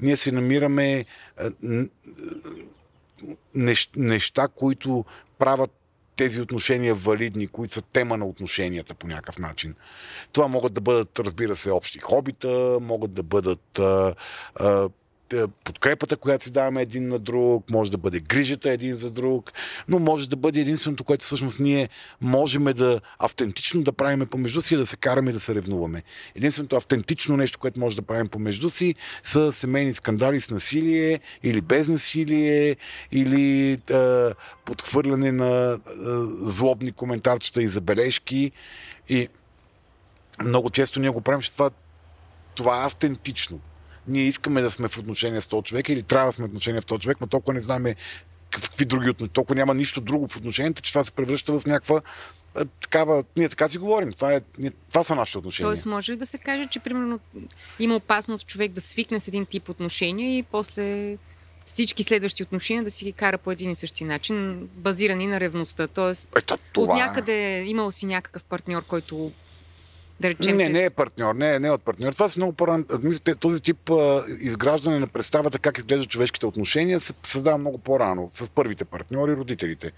ние 0.00 0.16
се 0.16 0.32
намираме 0.32 1.04
неща, 3.96 4.48
които 4.48 5.04
правят 5.38 5.70
тези 6.16 6.40
отношения 6.40 6.94
валидни, 6.94 7.46
които 7.46 7.74
са 7.74 7.82
тема 7.82 8.16
на 8.16 8.26
отношенията 8.26 8.94
по 8.94 9.06
някакъв 9.06 9.38
начин. 9.38 9.74
Това 10.32 10.48
могат 10.48 10.74
да 10.74 10.80
бъдат, 10.80 11.18
разбира 11.18 11.56
се, 11.56 11.70
общи 11.70 11.98
хобита, 11.98 12.78
могат 12.80 13.12
да 13.12 13.22
бъдат 13.22 13.78
а, 13.78 14.14
а, 14.54 14.88
подкрепата, 15.64 16.16
която 16.16 16.44
си 16.44 16.50
даваме 16.52 16.82
един 16.82 17.08
на 17.08 17.18
друг, 17.18 17.70
може 17.70 17.90
да 17.90 17.98
бъде 17.98 18.20
грижата 18.20 18.70
един 18.70 18.96
за 18.96 19.10
друг, 19.10 19.52
но 19.88 19.98
може 19.98 20.28
да 20.28 20.36
бъде 20.36 20.60
единственото, 20.60 21.04
което 21.04 21.24
всъщност 21.24 21.60
ние 21.60 21.88
можем 22.20 22.64
да 22.64 23.00
автентично 23.18 23.82
да 23.82 23.92
правим 23.92 24.26
помежду 24.26 24.60
си 24.60 24.76
да 24.76 24.86
се 24.86 24.96
караме 24.96 25.32
да 25.32 25.40
се 25.40 25.54
ревнуваме. 25.54 26.02
Единственото 26.34 26.76
автентично 26.76 27.36
нещо, 27.36 27.58
което 27.58 27.80
може 27.80 27.96
да 27.96 28.02
правим 28.02 28.28
помежду 28.28 28.68
си 28.68 28.94
са 29.22 29.52
семейни 29.52 29.92
скандали 29.92 30.40
с 30.40 30.50
насилие 30.50 31.20
или 31.42 31.60
без 31.60 31.88
насилие 31.88 32.76
или 33.12 33.72
а, 33.72 34.34
подхвърляне 34.64 35.32
на 35.32 35.46
а, 35.46 35.78
злобни 36.40 36.92
коментарчета 36.92 37.62
и 37.62 37.68
забележки 37.68 38.52
и 39.08 39.28
много 40.44 40.70
често 40.70 41.00
ние 41.00 41.10
го 41.10 41.20
правим, 41.20 41.40
че 41.40 41.52
това, 41.52 41.70
това 42.54 42.82
е 42.82 42.86
автентично. 42.86 43.60
Ние 44.08 44.24
искаме 44.24 44.62
да 44.62 44.70
сме 44.70 44.88
в 44.88 44.98
отношение 44.98 45.40
с 45.40 45.48
този 45.48 45.64
човек 45.64 45.88
или 45.88 46.02
трябва 46.02 46.26
да 46.26 46.32
сме 46.32 46.44
в 46.44 46.48
отношение 46.48 46.80
с 46.80 46.84
този 46.84 47.00
човек, 47.00 47.16
но 47.20 47.26
толкова 47.26 47.54
не 47.54 47.60
знаем 47.60 47.94
какви 48.50 48.84
други 48.84 49.10
отношения. 49.10 49.32
Толкова 49.32 49.54
няма 49.54 49.74
нищо 49.74 50.00
друго 50.00 50.26
в 50.26 50.36
отношенията, 50.36 50.82
че 50.82 50.92
това 50.92 51.04
се 51.04 51.12
превръща 51.12 51.58
в 51.58 51.66
някаква 51.66 52.00
такава... 52.80 53.24
Ние 53.36 53.48
така 53.48 53.68
си 53.68 53.78
говорим. 53.78 54.12
Това, 54.12 54.34
е, 54.34 54.40
ние, 54.58 54.72
това 54.88 55.02
са 55.02 55.14
нашите 55.14 55.38
отношения. 55.38 55.68
Тоест, 55.68 55.86
може 55.86 56.12
ли 56.12 56.16
да 56.16 56.26
се 56.26 56.38
каже, 56.38 56.66
че 56.66 56.80
примерно 56.80 57.20
има 57.78 57.96
опасност 57.96 58.46
човек 58.46 58.72
да 58.72 58.80
свикне 58.80 59.20
с 59.20 59.28
един 59.28 59.46
тип 59.46 59.68
отношения 59.68 60.38
и 60.38 60.42
после 60.42 61.16
всички 61.66 62.02
следващи 62.02 62.42
отношения 62.42 62.84
да 62.84 62.90
си 62.90 63.04
ги 63.04 63.12
кара 63.12 63.38
по 63.38 63.50
един 63.50 63.70
и 63.70 63.74
същи 63.74 64.04
начин, 64.04 64.68
базирани 64.74 65.26
на 65.26 65.40
ревността. 65.40 65.86
Тоест, 65.86 66.30
Ето, 66.36 66.58
това 66.72 66.92
от 66.92 66.98
е. 66.98 67.02
някъде 67.02 67.64
имал 67.66 67.90
си 67.90 68.06
някакъв 68.06 68.44
партньор, 68.44 68.84
който 68.84 69.32
да 70.20 70.28
речем... 70.30 70.56
Не, 70.56 70.68
не 70.68 70.84
е 70.84 70.90
партньор, 70.90 71.34
не, 71.34 71.58
не 71.58 71.68
е 71.68 71.70
от 71.70 71.82
партньор. 71.82 72.12
Това 72.12 72.28
са 72.28 72.38
много 72.38 72.52
по-рано. 72.52 72.84
Този 73.40 73.62
тип 73.62 73.90
а, 73.90 74.24
изграждане 74.40 74.98
на 74.98 75.06
представата 75.06 75.58
как 75.58 75.78
изглеждат 75.78 76.08
човешките 76.08 76.46
отношения 76.46 77.00
се 77.00 77.12
създава 77.26 77.58
много 77.58 77.78
по-рано. 77.78 78.30
С 78.34 78.50
първите 78.50 78.84
партньори, 78.84 79.36
родителите. 79.36 79.92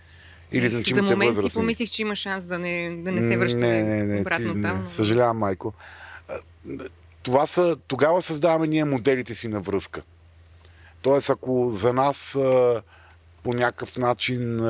Или 0.53 0.69
За 0.69 0.77
значимите 0.77 1.03
момент 1.03 1.33
си 1.33 1.37
възрастни. 1.37 1.61
помислих, 1.61 1.91
че 1.91 2.03
има 2.03 2.17
шанс 2.17 2.47
да 2.47 2.59
не, 2.59 2.97
да 3.03 3.13
не 3.13 3.23
се 3.23 3.39
връщаме 3.39 3.83
не, 3.83 3.83
не, 3.83 4.03
не, 4.03 4.21
обратно 4.21 4.55
ти, 4.55 4.63
там. 4.63 4.81
Не. 4.81 4.87
Съжалявам, 4.87 5.39
майко. 5.39 5.73
Това 7.23 7.47
са, 7.47 7.77
тогава 7.89 8.23
създаваме 8.23 8.67
ние 8.67 8.85
моделите 8.85 9.35
си 9.35 9.49
на 9.49 9.61
връзка. 9.61 10.03
Тоест, 11.03 11.31
ако 11.31 11.71
за 11.71 11.93
нас 11.93 12.39
по 13.43 13.55
някакъв 13.55 13.99
начин 13.99 14.61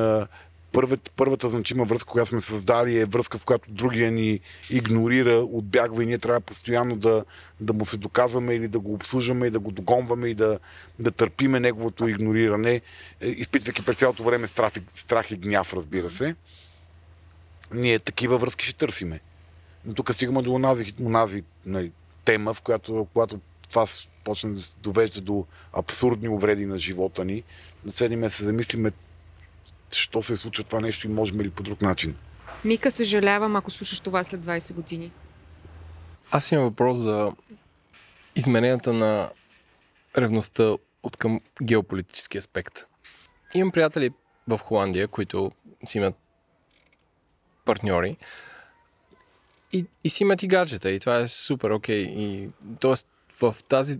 първата, 0.71 1.47
значима 1.47 1.85
връзка, 1.85 2.11
която 2.11 2.29
сме 2.29 2.39
създали 2.39 2.99
е 2.99 3.05
връзка, 3.05 3.37
в 3.37 3.45
която 3.45 3.71
другия 3.71 4.11
ни 4.11 4.39
игнорира, 4.69 5.35
отбягва 5.35 6.03
и 6.03 6.05
ние 6.05 6.17
трябва 6.17 6.39
постоянно 6.41 6.95
да, 6.95 7.25
да 7.59 7.73
му 7.73 7.85
се 7.85 7.97
доказваме 7.97 8.55
или 8.55 8.67
да 8.67 8.79
го 8.79 8.93
обслужваме 8.93 9.47
и 9.47 9.51
да 9.51 9.59
го 9.59 9.71
догонваме 9.71 10.27
и 10.27 10.33
да, 10.33 10.59
да 10.99 11.11
търпиме 11.11 11.59
неговото 11.59 12.07
игнориране, 12.07 12.81
е, 13.21 13.27
изпитвайки 13.27 13.85
през 13.85 13.95
цялото 13.95 14.23
време 14.23 14.47
страх, 14.47 14.73
страх 14.93 15.31
и 15.31 15.37
гняв, 15.37 15.73
разбира 15.73 16.09
се. 16.09 16.35
Ние 17.73 17.99
такива 17.99 18.37
връзки 18.37 18.65
ще 18.65 18.75
търсиме. 18.75 19.19
Но 19.85 19.93
тук 19.93 20.13
стигаме 20.13 20.41
до 20.41 20.53
онази, 20.53 20.93
онази 21.01 21.43
нали, 21.65 21.91
тема, 22.25 22.53
в 22.53 22.61
която, 22.61 23.07
когато 23.13 23.39
това 23.69 23.85
почне 24.23 24.51
да 24.51 24.61
се 24.61 24.75
довежда 24.83 25.21
до 25.21 25.45
абсурдни 25.73 26.29
увреди 26.29 26.65
на 26.65 26.77
живота 26.77 27.25
ни, 27.25 27.43
да 27.85 27.91
седим 27.91 28.21
да 28.21 28.29
се 28.29 28.43
замислиме 28.43 28.91
що 29.91 30.21
се 30.21 30.35
случва 30.35 30.63
това 30.63 30.79
нещо 30.79 31.07
и 31.07 31.09
можем 31.09 31.41
ли 31.41 31.49
по 31.49 31.63
друг 31.63 31.81
начин. 31.81 32.15
Мика, 32.65 32.91
съжалявам, 32.91 33.55
ако 33.55 33.71
слушаш 33.71 33.99
това 33.99 34.23
след 34.23 34.45
20 34.45 34.73
години. 34.73 35.11
Аз 36.31 36.51
имам 36.51 36.65
въпрос 36.65 36.97
за 36.97 37.31
измененията 38.35 38.93
на 38.93 39.29
ревността 40.17 40.75
от 41.03 41.17
към 41.17 41.41
геополитически 41.63 42.37
аспект. 42.37 42.79
Имам 43.53 43.71
приятели 43.71 44.09
в 44.47 44.57
Холандия, 44.57 45.07
които 45.07 45.51
си 45.85 45.97
имат 45.97 46.15
партньори 47.65 48.17
и, 49.73 49.85
и 50.03 50.09
си 50.09 50.23
имат 50.23 50.43
и 50.43 50.47
гаджета 50.47 50.91
и 50.91 50.99
това 50.99 51.17
е 51.17 51.27
супер 51.27 51.69
окей. 51.69 52.05
Okay. 52.05 52.09
И, 52.09 52.49
тоест, 52.79 53.07
в 53.41 53.55
тази... 53.69 53.99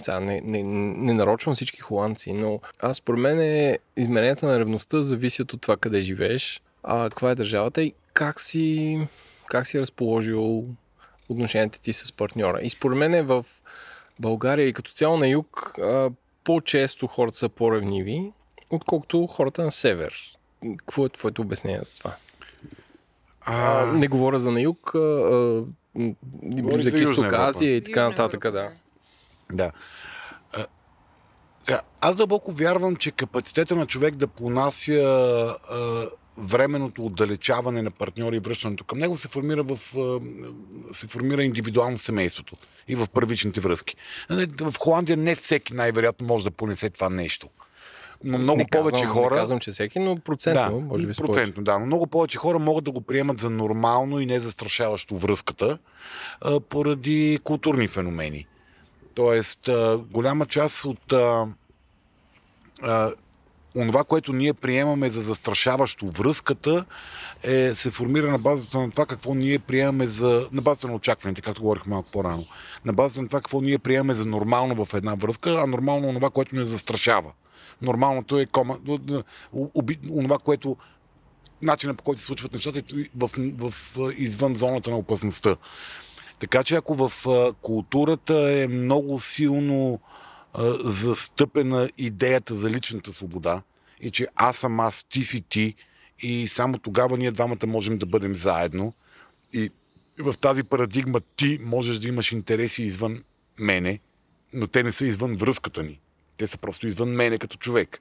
Сега, 0.00 0.20
не, 0.20 0.40
не, 0.44 0.62
не 0.62 1.12
нарочвам 1.12 1.54
всички 1.54 1.80
холандци, 1.80 2.32
но 2.32 2.60
аз 2.80 2.96
според 2.96 3.20
мен 3.20 3.40
е, 3.40 3.78
измененията 3.96 4.46
на 4.46 4.58
ревността 4.60 5.02
зависят 5.02 5.52
от 5.52 5.60
това 5.60 5.76
къде 5.76 6.00
живееш, 6.00 6.62
а 6.82 7.10
каква 7.10 7.30
е 7.30 7.34
държавата 7.34 7.82
и 7.82 7.94
как 8.12 8.40
си, 8.40 8.98
как 9.46 9.66
си 9.66 9.80
разположил 9.80 10.64
отношенията 11.28 11.80
ти 11.80 11.92
с 11.92 12.12
партньора. 12.12 12.60
И 12.62 12.70
според 12.70 12.98
мен 12.98 13.14
е 13.14 13.22
в 13.22 13.46
България 14.18 14.68
и 14.68 14.72
като 14.72 14.92
цяло 14.92 15.16
на 15.16 15.28
юг 15.28 15.78
а, 15.78 16.10
по-често 16.44 17.06
хората 17.06 17.36
са 17.36 17.48
по-ревниви, 17.48 18.32
отколкото 18.70 19.26
хората 19.26 19.64
на 19.64 19.72
север. 19.72 20.14
Какво 20.76 21.06
е 21.06 21.08
твоето 21.08 21.42
обяснение 21.42 21.80
за 21.84 21.94
това? 21.94 22.16
А... 23.44 23.86
Не 23.86 24.08
говоря 24.08 24.38
за 24.38 24.50
на 24.50 24.60
юг, 24.60 24.94
а, 24.94 25.62
Близък 26.42 26.94
изток, 26.94 27.32
Азия 27.32 27.76
и 27.76 27.84
така 27.84 28.08
нататък, 28.08 28.42
да. 28.42 28.70
Да. 29.52 29.70
сега, 31.62 31.80
аз 32.00 32.16
дълбоко 32.16 32.52
вярвам, 32.52 32.96
че 32.96 33.10
капацитета 33.10 33.76
на 33.76 33.86
човек 33.86 34.14
да 34.14 34.26
понася 34.26 34.92
а, 34.92 36.06
временното 36.38 37.06
отдалечаване 37.06 37.82
на 37.82 37.90
партньори 37.90 38.36
и 38.36 38.40
връщането 38.40 38.84
към 38.84 38.98
него 38.98 39.16
се 39.16 39.28
формира, 39.28 39.62
в, 39.62 39.78
се 40.92 41.06
формира 41.06 41.44
индивидуално 41.44 41.98
семейството 41.98 42.56
и 42.88 42.94
в 42.94 43.06
първичните 43.12 43.60
връзки. 43.60 43.96
Нали, 44.30 44.50
в 44.60 44.74
Холандия 44.78 45.16
не 45.16 45.34
всеки 45.34 45.74
най-вероятно 45.74 46.26
може 46.26 46.44
да 46.44 46.50
понесе 46.50 46.90
това 46.90 47.08
нещо 47.08 47.48
но 48.24 48.38
много 48.38 48.58
не 48.58 48.66
повече 48.72 49.02
казвам, 49.02 49.22
хора. 49.22 49.34
Не 49.34 49.40
казвам, 49.40 49.60
че 49.60 49.70
всеки, 49.70 49.98
но 49.98 50.16
процентно, 50.16 50.80
да, 50.80 50.86
може 50.86 51.06
би. 51.06 51.12
Процентно, 51.12 51.62
да. 51.62 51.78
Но 51.78 51.86
много 51.86 52.06
повече 52.06 52.38
хора 52.38 52.58
могат 52.58 52.84
да 52.84 52.90
го 52.90 53.00
приемат 53.00 53.40
за 53.40 53.50
нормално 53.50 54.20
и 54.20 54.26
не 54.26 54.40
застрашаващо 54.40 55.16
връзката 55.16 55.78
а, 56.40 56.60
поради 56.60 57.38
културни 57.44 57.88
феномени. 57.88 58.46
Тоест, 59.14 59.68
а, 59.68 60.00
голяма 60.10 60.46
част 60.46 60.84
от 60.84 61.12
а, 61.12 61.46
а, 62.82 63.12
онова, 63.76 64.04
което 64.04 64.32
ние 64.32 64.54
приемаме 64.54 65.08
за 65.08 65.20
застрашаващо 65.20 66.06
връзката, 66.06 66.84
е, 67.42 67.74
се 67.74 67.90
формира 67.90 68.30
на 68.30 68.38
базата 68.38 68.80
на 68.80 68.90
това 68.90 69.06
какво 69.06 69.34
ние 69.34 69.58
приемаме 69.58 70.06
за. 70.06 70.48
на 70.52 70.62
базата 70.62 70.88
на 70.88 70.94
очакваните, 70.94 71.42
както 71.42 71.62
говорих 71.62 71.86
малко 71.86 72.10
по-рано. 72.10 72.46
На 72.84 72.92
базата 72.92 73.22
на 73.22 73.28
това 73.28 73.40
какво 73.40 73.60
ние 73.60 73.78
приемаме 73.78 74.14
за 74.14 74.26
нормално 74.26 74.84
в 74.84 74.94
една 74.94 75.14
връзка, 75.14 75.50
а 75.50 75.66
нормално 75.66 76.08
онова, 76.08 76.30
което 76.30 76.56
ни 76.56 76.66
застрашава. 76.66 77.32
Нормалното 77.84 78.38
е 78.38 78.46
кома, 78.46 78.74
онова, 80.10 80.38
което 80.38 80.76
начинът 81.62 81.96
по 81.96 82.04
който 82.04 82.20
се 82.20 82.26
случват 82.26 82.52
нещата 82.52 82.82
в, 83.16 83.30
в, 83.36 83.70
в, 83.70 84.12
извън 84.16 84.54
зоната 84.54 84.90
на 84.90 84.98
опасността. 84.98 85.56
Така 86.38 86.64
че 86.64 86.74
ако 86.74 87.08
в 87.08 87.26
културата 87.62 88.34
е 88.34 88.66
много 88.66 89.18
силно 89.18 90.00
а, 90.52 90.74
застъпена 90.80 91.90
идеята 91.98 92.54
за 92.54 92.70
личната 92.70 93.12
свобода 93.12 93.62
и 94.00 94.10
че 94.10 94.28
аз 94.34 94.56
съм 94.56 94.80
аз, 94.80 95.04
ти 95.04 95.24
си 95.24 95.40
ти 95.40 95.74
и 96.18 96.48
само 96.48 96.78
тогава 96.78 97.18
ние 97.18 97.30
двамата 97.30 97.66
можем 97.66 97.98
да 97.98 98.06
бъдем 98.06 98.34
заедно 98.34 98.92
и 99.52 99.70
в 100.18 100.34
тази 100.40 100.62
парадигма 100.62 101.20
ти 101.36 101.58
можеш 101.62 101.98
да 101.98 102.08
имаш 102.08 102.32
интереси 102.32 102.82
извън 102.82 103.24
мене, 103.58 103.98
но 104.52 104.66
те 104.66 104.82
не 104.82 104.92
са 104.92 105.06
извън 105.06 105.36
връзката 105.36 105.82
ни. 105.82 106.00
Те 106.36 106.46
са 106.46 106.58
просто 106.58 106.86
извън 106.86 107.08
мене 107.08 107.38
като 107.38 107.56
човек. 107.56 108.00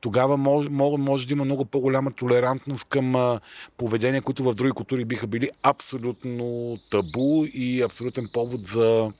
Тогава 0.00 0.36
може, 0.36 0.68
може, 0.68 1.26
да 1.26 1.34
има 1.34 1.44
много 1.44 1.64
по-голяма 1.64 2.10
толерантност 2.10 2.88
към 2.88 3.38
поведения, 3.76 4.22
които 4.22 4.44
в 4.44 4.54
други 4.54 4.72
култури 4.72 5.04
биха 5.04 5.26
били 5.26 5.50
абсолютно 5.62 6.76
табу 6.90 7.44
и 7.52 7.82
абсолютен 7.82 8.28
повод 8.32 8.66
за 8.66 9.12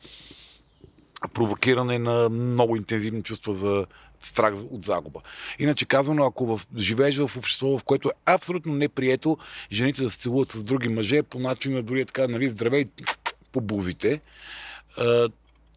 провокиране 1.34 1.98
на 1.98 2.28
много 2.28 2.76
интензивни 2.76 3.22
чувства 3.22 3.52
за 3.52 3.86
страх 4.20 4.54
от 4.70 4.84
загуба. 4.84 5.20
Иначе 5.58 5.86
казано, 5.86 6.24
ако 6.24 6.56
в, 6.56 6.66
живееш 6.76 7.16
в 7.16 7.36
общество, 7.36 7.78
в 7.78 7.84
което 7.84 8.08
е 8.08 8.12
абсолютно 8.26 8.74
неприето 8.74 9.38
жените 9.72 10.02
да 10.02 10.10
се 10.10 10.18
целуват 10.18 10.48
с 10.48 10.64
други 10.64 10.88
мъже, 10.88 11.22
по 11.22 11.38
начина 11.38 11.82
дори 11.82 12.00
е 12.00 12.04
така, 12.04 12.28
нали, 12.28 12.48
здравей 12.48 12.84
по 13.52 13.60
бузите, 13.60 14.20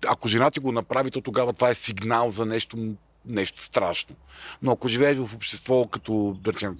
ако 0.08 0.28
жена 0.28 0.52
ти 0.52 0.60
го 0.60 0.72
направи, 0.72 1.12
то 1.12 1.22
тогава 1.22 1.54
това 1.54 1.70
е 1.70 1.76
сигнал 1.76 2.30
за 2.30 2.45
нещо, 2.45 2.78
нещо 3.26 3.64
страшно. 3.64 4.16
Но 4.62 4.72
ако 4.72 4.88
живееш 4.88 5.18
в 5.18 5.36
общество, 5.36 5.88
като, 5.88 6.38
речем, 6.47 6.80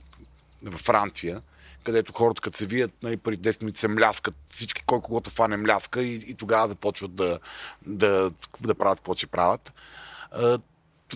в 0.64 0.78
Франция, 0.78 1.42
където 1.84 2.14
хората, 2.14 2.42
като 2.42 2.58
се 2.58 2.66
вият, 2.66 2.94
нали, 3.04 3.18
преди 3.18 3.50
10 3.50 3.62
минути 3.62 3.80
се 3.80 3.88
мляскат, 3.88 4.36
всички, 4.52 4.84
кой 4.86 5.02
когото 5.02 5.30
фане 5.30 5.58
мляска 5.58 6.02
и, 6.02 6.16
и 6.16 6.34
тогава 6.34 6.68
започват 6.68 7.16
да, 7.16 7.40
да, 7.88 8.32
да 8.62 8.76
правят 8.76 9.00
какво 9.00 9.14
ще 9.14 9.28
правят. 9.28 9.74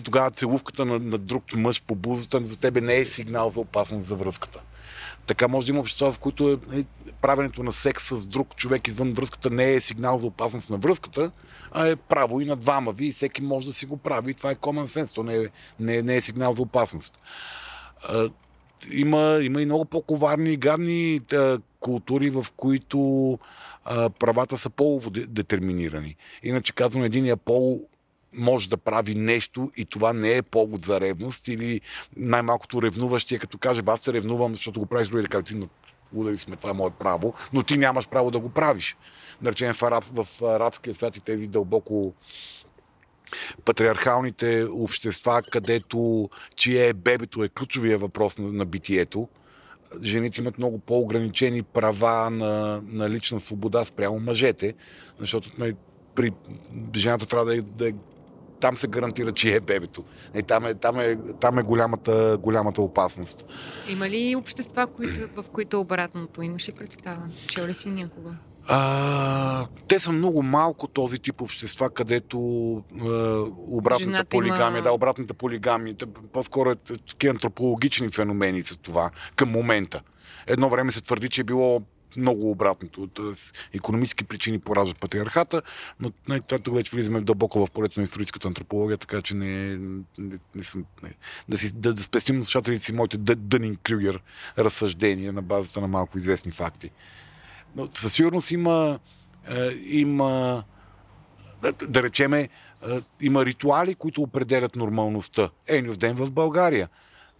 тогава 0.04 0.30
целувката 0.30 0.84
на, 0.84 0.98
на 0.98 1.18
друг 1.18 1.44
мъж 1.56 1.82
по 1.82 1.94
бузата 1.94 2.46
за 2.46 2.56
тебе 2.56 2.80
не 2.80 2.96
е 2.96 3.04
сигнал 3.04 3.50
за 3.50 3.60
опасност 3.60 4.06
за 4.06 4.16
връзката. 4.16 4.60
Така 5.26 5.48
може 5.48 5.66
да 5.66 5.72
има 5.72 5.80
общества, 5.80 6.12
в 6.12 6.18
които 6.18 6.50
е, 6.50 6.78
е, 6.78 6.84
правенето 7.22 7.62
на 7.62 7.72
секс 7.72 8.08
с 8.08 8.26
друг 8.26 8.56
човек 8.56 8.88
извън 8.88 9.12
връзката 9.12 9.50
не 9.50 9.74
е 9.74 9.80
сигнал 9.80 10.18
за 10.18 10.26
опасност 10.26 10.70
на 10.70 10.76
връзката, 10.76 11.30
а 11.72 11.88
е 11.88 11.96
право 11.96 12.40
и 12.40 12.44
на 12.44 12.56
двама 12.56 12.92
ви 12.92 13.06
и 13.06 13.12
всеки 13.12 13.42
може 13.42 13.66
да 13.66 13.72
си 13.72 13.86
го 13.86 13.96
прави. 13.96 14.30
И 14.30 14.34
това 14.34 14.50
е 14.50 14.54
common 14.54 14.84
sense, 14.84 15.14
то 15.14 15.22
не 15.22 15.36
е, 15.36 15.48
не 15.80 15.96
е, 15.96 16.02
не 16.02 16.16
е 16.16 16.20
сигнал 16.20 16.52
за 16.52 16.62
опасност. 16.62 17.18
А, 18.08 18.30
има, 18.90 19.38
има 19.42 19.62
и 19.62 19.66
много 19.66 19.84
по-коварни 19.84 20.52
и 20.52 20.56
гадни 20.56 21.20
а, 21.32 21.58
култури, 21.80 22.30
в 22.30 22.46
които 22.56 23.38
а, 23.84 24.10
правата 24.10 24.58
са 24.58 24.70
полово 24.70 25.10
детерминирани. 25.10 26.16
Иначе 26.42 26.72
казвам, 26.72 27.04
единия 27.04 27.36
пол 27.36 27.80
може 28.36 28.68
да 28.68 28.76
прави 28.76 29.14
нещо 29.14 29.72
и 29.76 29.84
това 29.84 30.12
не 30.12 30.36
е 30.36 30.42
повод 30.42 30.84
за 30.84 31.00
ревност 31.00 31.48
или 31.48 31.80
най-малкото 32.16 32.82
ревнуващия, 32.82 33.38
като 33.38 33.58
каже, 33.58 33.82
аз 33.86 34.00
се 34.00 34.12
ревнувам, 34.12 34.54
защото 34.54 34.80
го 34.80 34.86
правиш 34.86 35.08
други, 35.08 35.26
да 35.28 35.42
но 35.52 35.68
удари 36.14 36.36
сме, 36.36 36.56
това 36.56 36.70
е 36.70 36.72
мое 36.72 36.90
право, 36.98 37.34
но 37.52 37.62
ти 37.62 37.76
нямаш 37.78 38.08
право 38.08 38.30
да 38.30 38.38
го 38.38 38.48
правиш. 38.48 38.96
Да 39.42 39.50
речем 39.50 39.72
в, 39.72 39.82
араб, 39.82 40.04
в 40.04 40.42
арабския 40.42 40.94
свят 40.94 41.16
и 41.16 41.20
тези 41.20 41.46
дълбоко 41.46 42.14
патриархалните 43.64 44.66
общества, 44.70 45.42
където 45.50 46.30
чие 46.56 46.88
е 46.88 46.92
бебето 46.92 47.44
е 47.44 47.48
ключовия 47.48 47.98
въпрос 47.98 48.38
на, 48.38 48.52
на 48.52 48.64
битието, 48.64 49.28
жените 50.02 50.40
имат 50.40 50.58
много 50.58 50.78
по-ограничени 50.78 51.62
права 51.62 52.30
на, 52.30 52.82
на 52.86 53.10
лична 53.10 53.40
свобода 53.40 53.84
спрямо 53.84 54.20
мъжете, 54.20 54.74
защото 55.20 55.50
нали, 55.58 55.76
при 56.14 56.32
жената 56.96 57.26
трябва 57.26 57.44
да 57.44 57.56
е, 57.56 57.60
да 57.60 57.88
е 57.88 57.92
там 58.64 58.76
се 58.76 58.86
гарантира, 58.86 59.32
че 59.32 59.56
е 59.56 59.60
бебето. 59.60 60.04
И 60.34 60.42
там 60.42 60.66
е, 60.66 60.74
там 60.74 61.00
е, 61.00 61.18
там 61.40 61.58
е 61.58 61.62
голямата, 61.62 62.38
голямата 62.40 62.82
опасност. 62.82 63.44
Има 63.88 64.08
ли 64.08 64.36
общества, 64.36 64.86
които, 64.86 65.42
в 65.42 65.50
които 65.50 65.80
обратното? 65.80 66.42
Имаш 66.42 66.68
ли 66.68 66.72
представа? 66.72 67.28
Чел 67.48 67.66
ли 67.66 67.74
си 67.74 67.90
някога? 67.90 68.30
А, 68.66 69.66
те 69.88 69.98
са 69.98 70.12
много 70.12 70.42
малко 70.42 70.88
този 70.88 71.18
тип 71.18 71.42
общества, 71.42 71.90
където 71.90 72.38
а, 73.00 73.08
обратната 73.68 74.04
Жената 74.04 74.28
полигамия, 74.28 74.78
има... 74.78 74.82
да, 74.82 74.92
обратната 74.92 75.34
полигамия, 75.34 75.96
по-скоро 76.32 76.70
е 76.70 76.76
такива 77.08 77.30
антропологични 77.30 78.08
феномени 78.08 78.60
за 78.60 78.76
това 78.76 79.10
към 79.36 79.50
момента. 79.50 80.00
Едно 80.46 80.68
време 80.68 80.92
се 80.92 81.00
твърди, 81.02 81.28
че 81.28 81.40
е 81.40 81.44
било 81.44 81.82
много 82.16 82.50
обратното. 82.50 83.06
Тоест, 83.06 83.54
економически 83.72 84.24
причини 84.24 84.58
пораждат 84.58 85.00
патриархата, 85.00 85.62
но 86.00 86.10
не, 86.28 86.40
това 86.40 86.58
тук 86.58 86.74
вече 86.74 86.96
влизаме 86.96 87.20
дълбоко 87.20 87.66
в 87.66 87.70
полето 87.70 88.00
на 88.00 88.04
историческата 88.04 88.48
антропология, 88.48 88.98
така 88.98 89.22
че 89.22 89.34
не, 89.34 89.76
не, 90.18 90.36
не 90.54 90.62
съм... 90.62 90.84
Не. 91.02 91.14
Да, 91.48 91.58
си, 91.58 91.72
да, 91.74 91.94
да 91.94 92.02
спестим 92.02 92.44
слушателите 92.44 92.84
си 92.84 92.92
моите 92.92 93.18
Дънин 93.18 93.76
Крюгер 93.76 94.22
разсъждения 94.58 95.32
на 95.32 95.42
базата 95.42 95.80
на 95.80 95.88
малко 95.88 96.18
известни 96.18 96.52
факти. 96.52 96.90
Но 97.76 97.88
със 97.94 98.12
сигурност 98.12 98.50
има, 98.50 98.98
е, 99.48 99.70
има 99.84 100.64
да, 101.62 101.72
да 101.72 102.02
речеме, 102.02 102.40
е, 102.40 102.48
има 103.20 103.44
ритуали, 103.44 103.94
които 103.94 104.22
определят 104.22 104.76
нормалността. 104.76 105.50
Енюв 105.66 105.96
ден 105.96 106.16
в 106.16 106.30
България. 106.30 106.88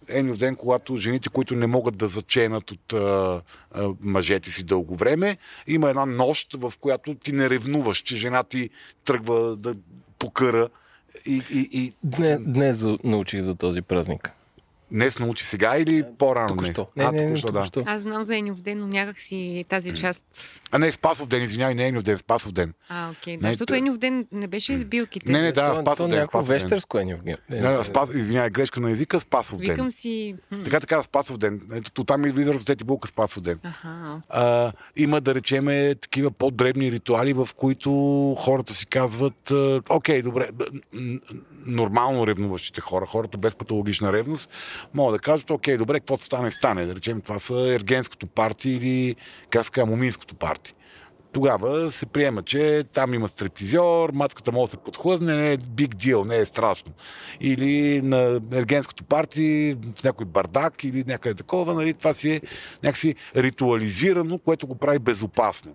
Енюв 0.09 0.37
ден, 0.37 0.55
когато 0.55 0.97
жените, 0.97 1.29
които 1.29 1.55
не 1.55 1.67
могат 1.67 1.97
да 1.97 2.07
заченат 2.07 2.71
от 2.71 2.93
а, 2.93 3.41
а, 3.71 3.89
мъжете 4.01 4.51
си 4.51 4.63
дълго 4.63 4.95
време, 4.95 5.37
има 5.67 5.89
една 5.89 6.05
нощ, 6.05 6.53
в 6.53 6.73
която 6.79 7.15
ти 7.15 7.31
не 7.31 7.49
ревнуваш, 7.49 7.97
че 7.97 8.15
жена 8.15 8.43
ти 8.43 8.69
тръгва 9.05 9.55
да 9.55 9.75
покъра. 10.19 10.69
И, 11.25 11.41
и, 11.51 11.69
и... 11.71 11.93
Днес, 12.03 12.41
днес 12.43 12.85
научих 13.03 13.39
за 13.39 13.55
този 13.55 13.81
празник. 13.81 14.31
Днес 14.91 15.19
научи 15.19 15.45
сега 15.45 15.77
или 15.77 16.03
по-рано 16.17 16.47
Току-що. 16.47 16.87
днес? 16.95 17.05
Не, 17.05 17.11
не, 17.11 17.21
не, 17.21 17.27
току-що, 17.27 17.51
да. 17.51 17.83
Аз 17.85 18.01
знам 18.01 18.23
за 18.23 18.37
Енюв 18.37 18.61
ден, 18.61 18.79
но 18.79 18.87
някак 18.87 19.19
си 19.19 19.65
тази 19.69 19.93
част... 19.95 20.23
А 20.71 20.77
не, 20.77 20.91
Спасов 20.91 21.27
ден, 21.27 21.43
извинявай, 21.43 21.75
не 21.75 21.87
Енюв 21.87 22.03
ден, 22.03 22.17
Спасов 22.17 22.51
ден. 22.51 22.73
А, 22.89 23.11
окей. 23.11 23.37
Да, 23.37 23.47
Не, 23.47 23.53
защото 23.53 23.73
Енюв 23.73 23.97
ден 23.97 24.27
не 24.31 24.47
беше 24.47 24.73
избилките. 24.73 25.31
Не, 25.31 25.41
не, 25.41 25.51
да, 25.51 25.73
то, 25.73 25.81
Спасов 25.81 25.97
то 25.97 26.07
ден, 26.07 26.17
някакво 26.19 26.39
ден. 26.39 26.47
вещерско 26.47 26.99
е. 26.99 27.05
Не, 27.05 27.17
Не, 27.49 27.59
не, 27.61 27.83
спас, 27.83 28.11
извинявай, 28.13 28.49
грешка 28.49 28.79
на 28.79 28.91
езика, 28.91 29.19
Спасов 29.19 29.59
ден. 29.59 29.69
Викам 29.71 29.89
си... 29.91 30.35
Така 30.63 30.79
така, 30.79 31.03
Спасов 31.03 31.37
ден. 31.37 31.61
Ето, 31.73 32.03
там 32.03 32.25
излиза 32.25 32.53
разотети 32.53 32.83
булка 32.83 33.07
Спасов 33.07 33.43
ден. 33.43 33.59
Аха. 33.63 34.21
А, 34.29 34.71
има, 34.95 35.21
да 35.21 35.35
речеме, 35.35 35.95
такива 35.95 36.31
по-дребни 36.31 36.91
ритуали, 36.91 37.33
в 37.33 37.49
които 37.55 37.91
хората 38.39 38.73
си 38.73 38.85
казват, 38.85 39.51
а, 39.51 39.81
окей, 39.89 40.21
добре, 40.21 40.49
нормално 41.67 42.27
ревнуващите 42.27 42.81
хора, 42.81 43.05
хората 43.05 43.37
без 43.37 43.55
патологична 43.55 44.13
ревност, 44.13 44.49
могат 44.93 45.15
да 45.15 45.19
кажат, 45.19 45.49
окей, 45.49 45.77
добре, 45.77 45.99
какво 45.99 46.17
стане, 46.17 46.51
стане. 46.51 46.85
Да 46.85 46.95
речем, 46.95 47.21
това 47.21 47.39
са 47.39 47.73
ергенското 47.75 48.27
парти 48.27 48.69
или, 48.69 49.15
как 49.49 49.65
се 49.65 49.71
парти. 50.39 50.73
Тогава 51.33 51.91
се 51.91 52.05
приема, 52.05 52.43
че 52.43 52.83
там 52.93 53.13
има 53.13 53.27
стриптизьор, 53.27 54.11
мацката 54.13 54.51
може 54.51 54.71
да 54.71 54.71
се 54.71 54.83
подхлъзне, 54.83 55.35
не 55.35 55.53
е 55.53 55.57
big 55.57 55.95
deal, 55.95 56.27
не 56.27 56.37
е 56.37 56.45
страшно. 56.45 56.93
Или 57.41 58.01
на 58.01 58.41
ергенското 58.51 59.03
парти 59.03 59.75
с 59.97 60.03
някой 60.03 60.25
бардак 60.25 60.83
или 60.83 61.03
някъде 61.07 61.35
такова, 61.35 61.73
нали, 61.73 61.93
това 61.93 62.13
си 62.13 62.31
е 62.31 62.41
някакси 62.83 63.15
ритуализирано, 63.35 64.39
което 64.39 64.67
го 64.67 64.75
прави 64.75 64.99
безопасно. 64.99 65.73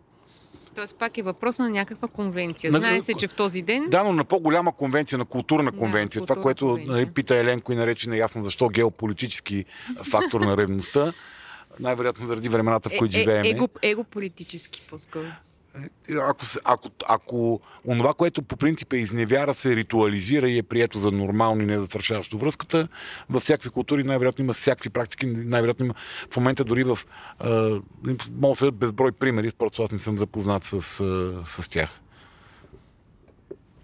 Тоест 0.74 0.98
пак 0.98 1.18
е 1.18 1.22
въпрос 1.22 1.58
на 1.58 1.70
някаква 1.70 2.08
конвенция. 2.08 2.72
На- 2.72 2.78
Знае 2.78 3.00
се, 3.00 3.14
че 3.14 3.28
в 3.28 3.34
този 3.34 3.62
ден... 3.62 3.86
Да, 3.88 4.02
но 4.04 4.12
на 4.12 4.24
по-голяма 4.24 4.72
конвенция, 4.72 5.18
на 5.18 5.24
културна 5.24 5.70
Да, 5.72 5.78
конвенция. 5.78 6.22
това, 6.22 6.26
културна 6.26 6.42
което 6.44 6.66
конвенция. 6.66 6.92
нали, 6.92 7.06
пита 7.06 7.36
Еленко 7.36 7.72
и 7.72 7.76
нарече 7.76 8.10
неясно 8.10 8.44
защо 8.44 8.68
геополитически 8.68 9.64
фактор 10.02 10.40
на 10.40 10.56
ревността. 10.56 11.12
Най-вероятно 11.80 12.26
заради 12.26 12.48
времената, 12.48 12.88
в 12.88 12.92
които 12.98 13.16
е, 13.16 13.20
живеем. 13.20 13.44
е, 13.44 13.48
его, 13.48 13.68
его 13.82 14.04
политически 14.04 14.82
по-скоро. 14.90 15.26
Ако, 16.20 16.44
ако, 16.64 16.90
ако 17.08 17.60
онова, 17.86 18.14
което 18.14 18.42
по 18.42 18.56
принцип 18.56 18.92
е 18.92 18.96
изневяра, 18.96 19.54
се 19.54 19.76
ритуализира 19.76 20.48
и 20.48 20.58
е 20.58 20.62
прието 20.62 20.98
за 20.98 21.10
нормално 21.10 21.62
и 21.62 21.66
не 21.66 21.78
застрашаващо 21.78 22.38
връзката, 22.38 22.88
във 23.30 23.42
всякакви 23.42 23.70
култури 23.70 24.04
най-вероятно 24.04 24.44
има 24.44 24.52
всякакви 24.52 24.90
практики, 24.90 25.26
най-вероятно 25.26 25.84
има 25.86 25.94
в 26.32 26.36
момента 26.36 26.64
дори 26.64 26.84
в... 26.84 26.98
А, 27.38 27.80
мога 28.30 28.52
да 28.52 28.54
се 28.54 28.70
безброй 28.70 29.12
примери, 29.12 29.52
просто 29.58 29.82
аз 29.82 29.90
не 29.90 29.98
съм 29.98 30.18
запознат 30.18 30.64
с, 30.64 30.80
с 31.44 31.70
тях. 31.70 32.00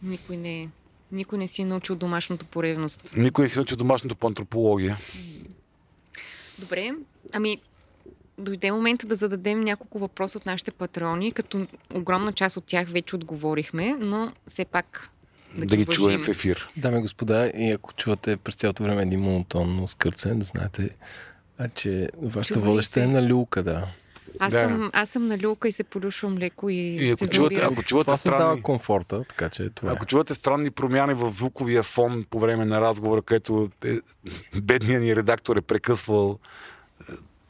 Никой 0.02 0.36
не 0.36 0.62
е. 0.62 0.68
Никой 1.12 1.38
не 1.38 1.48
си 1.48 1.62
е 1.62 1.64
научил 1.64 1.96
домашното 1.96 2.46
по 2.46 2.62
ревност. 2.62 3.14
Никой 3.16 3.44
не 3.44 3.48
си 3.48 3.60
учи 3.60 3.76
домашното 3.76 4.16
по 4.16 4.26
антропология. 4.26 4.98
Добре, 6.58 6.92
ами 7.32 7.60
дойде 8.38 8.72
момента 8.72 9.06
да 9.06 9.14
зададем 9.14 9.60
няколко 9.60 9.98
въпроса 9.98 10.38
от 10.38 10.46
нашите 10.46 10.70
патрони, 10.70 11.32
като 11.32 11.66
огромна 11.94 12.32
част 12.32 12.56
от 12.56 12.64
тях 12.64 12.88
вече 12.88 13.16
отговорихме, 13.16 13.96
но 13.98 14.32
все 14.46 14.64
пак 14.64 15.10
да, 15.54 15.66
Да, 15.66 15.76
ги 15.76 15.82
уважим. 15.82 15.94
чуем 15.94 16.22
в 16.22 16.28
ефир. 16.28 16.68
Дами 16.76 16.98
и 16.98 17.02
господа, 17.02 17.46
и 17.48 17.70
ако 17.70 17.92
чувате 17.92 18.36
през 18.36 18.54
цялото 18.54 18.82
време 18.82 19.02
един 19.02 19.20
монотонно 19.20 19.88
скърцен, 19.88 20.38
да 20.38 20.44
знаете, 20.44 20.96
а, 21.58 21.68
че 21.68 22.08
вашата 22.22 22.60
водеща 22.60 23.02
е 23.02 23.06
на 23.06 23.28
люлка, 23.28 23.62
да. 23.62 23.86
Аз, 24.38 24.52
Да. 24.52 24.60
съм, 24.60 24.90
аз 24.92 25.10
съм 25.10 25.26
на 25.26 25.38
люлка 25.38 25.68
и 25.68 25.72
се 25.72 25.84
полюшвам 25.84 26.38
леко 26.38 26.68
и, 26.70 26.74
И 26.74 27.10
ако 27.10 27.26
се 27.26 27.32
чувате, 27.32 27.60
ако 27.62 27.82
чувате 27.82 28.04
Това 28.04 28.16
създава 28.16 28.42
странни... 28.42 28.62
комфорта, 28.62 29.24
така 29.28 29.48
че 29.48 29.68
това 29.70 29.90
е. 29.90 29.94
Ако 29.94 30.06
чувате 30.06 30.34
странни 30.34 30.70
промяни 30.70 31.14
в 31.14 31.28
звуковия 31.28 31.82
фон 31.82 32.24
по 32.30 32.38
време 32.40 32.64
на 32.64 32.80
разговора, 32.80 33.22
където 33.22 33.70
е, 33.84 33.96
бедният 34.62 35.02
ни 35.02 35.16
редактор 35.16 35.56
е 35.56 35.60
прекъсвал 35.60 36.38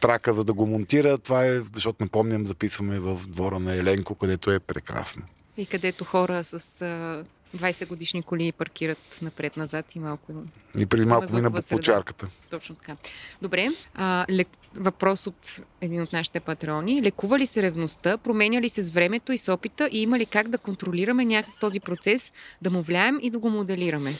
трака, 0.00 0.32
за 0.32 0.44
да 0.44 0.52
го 0.52 0.66
монтира, 0.66 1.18
това 1.18 1.46
е, 1.46 1.60
защото 1.74 2.04
напомням, 2.04 2.46
записваме 2.46 2.98
в 2.98 3.20
двора 3.28 3.58
на 3.58 3.74
Еленко, 3.74 4.14
където 4.14 4.50
е 4.50 4.60
прекрасно. 4.60 5.22
И 5.56 5.66
където 5.66 6.04
хора 6.04 6.44
с 6.44 6.82
а, 6.82 7.24
20 7.56 7.86
годишни 7.86 8.22
коли 8.22 8.52
паркират 8.52 9.18
напред-назад 9.22 9.94
и 9.94 9.98
малко 9.98 10.32
И 10.78 10.86
преди 10.86 11.06
малко 11.06 11.34
мина 11.34 11.50
по 11.50 11.78
чарката. 11.78 12.28
Точно 12.50 12.74
така. 12.74 12.96
Добре. 13.42 13.68
А, 13.94 14.26
лек... 14.30 14.48
Въпрос 14.74 15.26
от 15.26 15.62
един 15.80 16.02
от 16.02 16.12
нашите 16.12 16.40
патрони. 16.40 17.02
Лекува 17.02 17.38
ли 17.38 17.46
се 17.46 17.62
ревността? 17.62 18.18
Променя 18.18 18.60
ли 18.60 18.68
се 18.68 18.82
с 18.82 18.90
времето 18.90 19.32
и 19.32 19.38
с 19.38 19.52
опита? 19.52 19.88
И 19.92 20.02
има 20.02 20.18
ли 20.18 20.26
как 20.26 20.48
да 20.48 20.58
контролираме 20.58 21.24
някак 21.24 21.54
този 21.60 21.80
процес, 21.80 22.32
да 22.62 22.70
му 22.70 22.82
влияем 22.82 23.18
и 23.22 23.30
да 23.30 23.38
го 23.38 23.50
моделираме? 23.50 24.12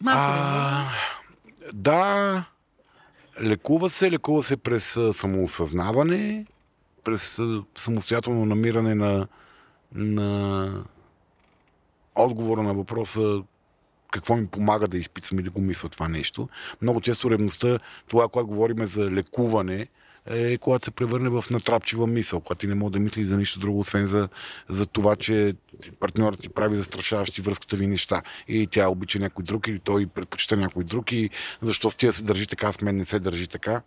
Малко 0.00 0.32
да 0.32 0.38
А, 0.40 0.88
да, 1.72 2.44
лекува 3.42 3.90
се, 3.90 4.10
лекува 4.10 4.42
се 4.42 4.56
през 4.56 4.98
самоосъзнаване, 5.12 6.46
през 7.04 7.40
самостоятелно 7.74 8.44
намиране 8.44 8.94
на, 8.94 9.28
на 9.94 10.84
отговора 12.14 12.62
на 12.62 12.74
въпроса 12.74 13.42
какво 14.10 14.36
ми 14.36 14.46
помага 14.46 14.88
да 14.88 14.98
изпитвам 14.98 15.38
и 15.38 15.42
да 15.42 15.50
го 15.50 15.60
мисля 15.60 15.88
това 15.88 16.08
нещо. 16.08 16.48
Много 16.82 17.00
често 17.00 17.30
ревността, 17.30 17.78
това, 18.08 18.28
когато 18.28 18.46
говорим 18.46 18.84
за 18.84 19.10
лекуване, 19.10 19.88
е 20.30 20.58
когато 20.58 20.84
се 20.84 20.90
превърне 20.90 21.28
в 21.28 21.44
натрапчива 21.50 22.06
мисъл, 22.06 22.40
когато 22.40 22.58
ти 22.58 22.66
не 22.66 22.74
може 22.74 22.92
да 22.92 22.98
мисли 22.98 23.24
за 23.24 23.36
нищо 23.36 23.60
друго, 23.60 23.78
освен 23.78 24.06
за, 24.06 24.28
за 24.68 24.86
това, 24.86 25.16
че 25.16 25.54
партньорът 26.00 26.40
ти 26.40 26.48
прави 26.48 26.76
застрашаващи 26.76 27.40
връзката 27.40 27.76
ви 27.76 27.86
неща. 27.86 28.22
И 28.48 28.66
тя 28.66 28.88
обича 28.88 29.18
някой 29.18 29.44
друг, 29.44 29.68
или 29.68 29.78
той 29.78 30.06
предпочита 30.06 30.56
някой 30.56 30.84
друг, 30.84 31.12
и 31.12 31.30
защо 31.62 31.90
с 31.90 31.96
тия 31.96 32.12
се 32.12 32.22
държи 32.22 32.46
така, 32.46 32.72
с 32.72 32.80
мен 32.80 32.96
не 32.96 33.04
се 33.04 33.18
държи 33.18 33.48
така. 33.48 33.82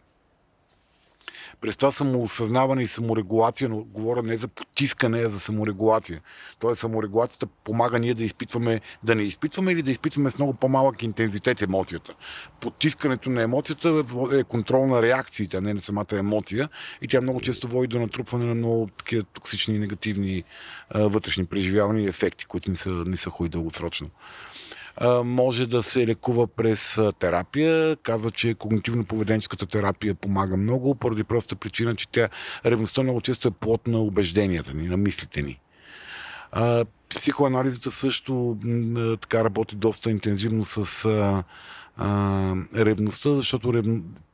През 1.61 1.77
това 1.77 1.91
самоосъзнаване 1.91 2.83
и 2.83 2.87
саморегулация, 2.87 3.69
но 3.69 3.83
говоря 3.83 4.23
не 4.23 4.35
за 4.35 4.47
потискане, 4.47 5.19
а 5.19 5.29
за 5.29 5.39
саморегулация. 5.39 6.21
Тоест 6.59 6.79
саморегулацията 6.79 7.47
помага 7.63 7.99
ние 7.99 8.13
да 8.13 8.23
изпитваме, 8.23 8.81
да 9.03 9.15
не 9.15 9.23
изпитваме 9.23 9.71
или 9.71 9.81
да 9.81 9.91
изпитваме 9.91 10.29
с 10.29 10.37
много 10.37 10.53
по-малък 10.53 11.03
интензитет 11.03 11.61
емоцията. 11.61 12.13
Потискането 12.59 13.29
на 13.29 13.41
емоцията 13.41 14.03
е 14.33 14.43
контрол 14.43 14.87
на 14.87 15.01
реакциите, 15.01 15.57
а 15.57 15.61
не 15.61 15.73
на 15.73 15.81
самата 15.81 16.05
емоция 16.13 16.69
и 17.01 17.07
тя 17.07 17.21
много 17.21 17.41
често 17.41 17.67
води 17.67 17.87
до 17.87 17.99
натрупване 17.99 18.45
на 18.45 18.55
много 18.55 18.89
такива 18.97 19.23
токсични 19.23 19.75
и 19.75 19.79
негативни 19.79 20.43
а, 20.89 20.99
вътрешни 21.07 21.45
преживявания 21.45 22.05
и 22.05 22.09
ефекти, 22.09 22.45
които 22.45 22.69
не 22.69 22.75
са, 22.75 22.89
не 22.89 23.17
са 23.17 23.29
хуй 23.29 23.49
дългосрочно. 23.49 24.09
Може 25.23 25.67
да 25.67 25.83
се 25.83 26.07
лекува 26.07 26.47
през 26.47 26.99
терапия. 27.19 27.95
Казва, 27.95 28.31
че 28.31 28.55
когнитивно-поведенческата 28.55 29.71
терапия 29.71 30.15
помага 30.15 30.57
много, 30.57 30.95
поради 30.95 31.23
простата 31.23 31.59
причина, 31.59 31.95
че 31.95 32.09
тя 32.09 32.29
ревността 32.65 33.03
много 33.03 33.21
често 33.21 33.47
е 33.47 33.51
плод 33.51 33.87
на 33.87 33.99
убежденията 33.99 34.73
ни, 34.73 34.87
на 34.87 34.97
мислите 34.97 35.41
ни. 35.41 35.59
Психоанализата 37.09 37.91
също 37.91 38.57
така 39.21 39.43
работи 39.43 39.75
доста 39.75 40.11
интензивно 40.11 40.63
с 40.63 41.05
а, 41.05 41.43
а, 41.97 42.55
ревността, 42.75 43.33
защото 43.33 43.73
рев... 43.73 43.85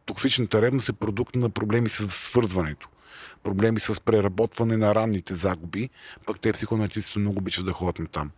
токсичната 0.05 0.61
ревност 0.61 0.89
е 0.89 0.93
продукт 0.93 1.35
на 1.35 1.49
проблеми 1.49 1.89
с 1.89 2.09
свързването. 2.09 2.89
Проблеми 3.43 3.79
с 3.79 4.01
преработване 4.01 4.77
на 4.77 4.95
ранните 4.95 5.33
загуби, 5.33 5.89
пък 6.25 6.39
те 6.39 6.53
психоаналитиците 6.53 7.19
много 7.19 7.37
обичат 7.37 7.65
да 7.65 7.73
ходят 7.73 7.99
на 7.99 8.07
там. 8.07 8.31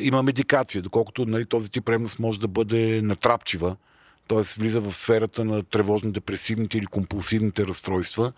Има 0.00 0.22
медикация, 0.22 0.82
доколкото 0.82 1.26
нали, 1.26 1.46
този 1.46 1.70
тип 1.70 1.88
ревност 1.88 2.18
може 2.18 2.40
да 2.40 2.48
бъде 2.48 3.02
натрапчива, 3.02 3.76
т.е. 4.28 4.40
влиза 4.58 4.80
в 4.80 4.92
сферата 4.92 5.44
на 5.44 5.62
тревожно-депресивните 5.62 6.76
или 6.76 6.86
компулсивните 6.86 7.66
разстройства. 7.66 8.32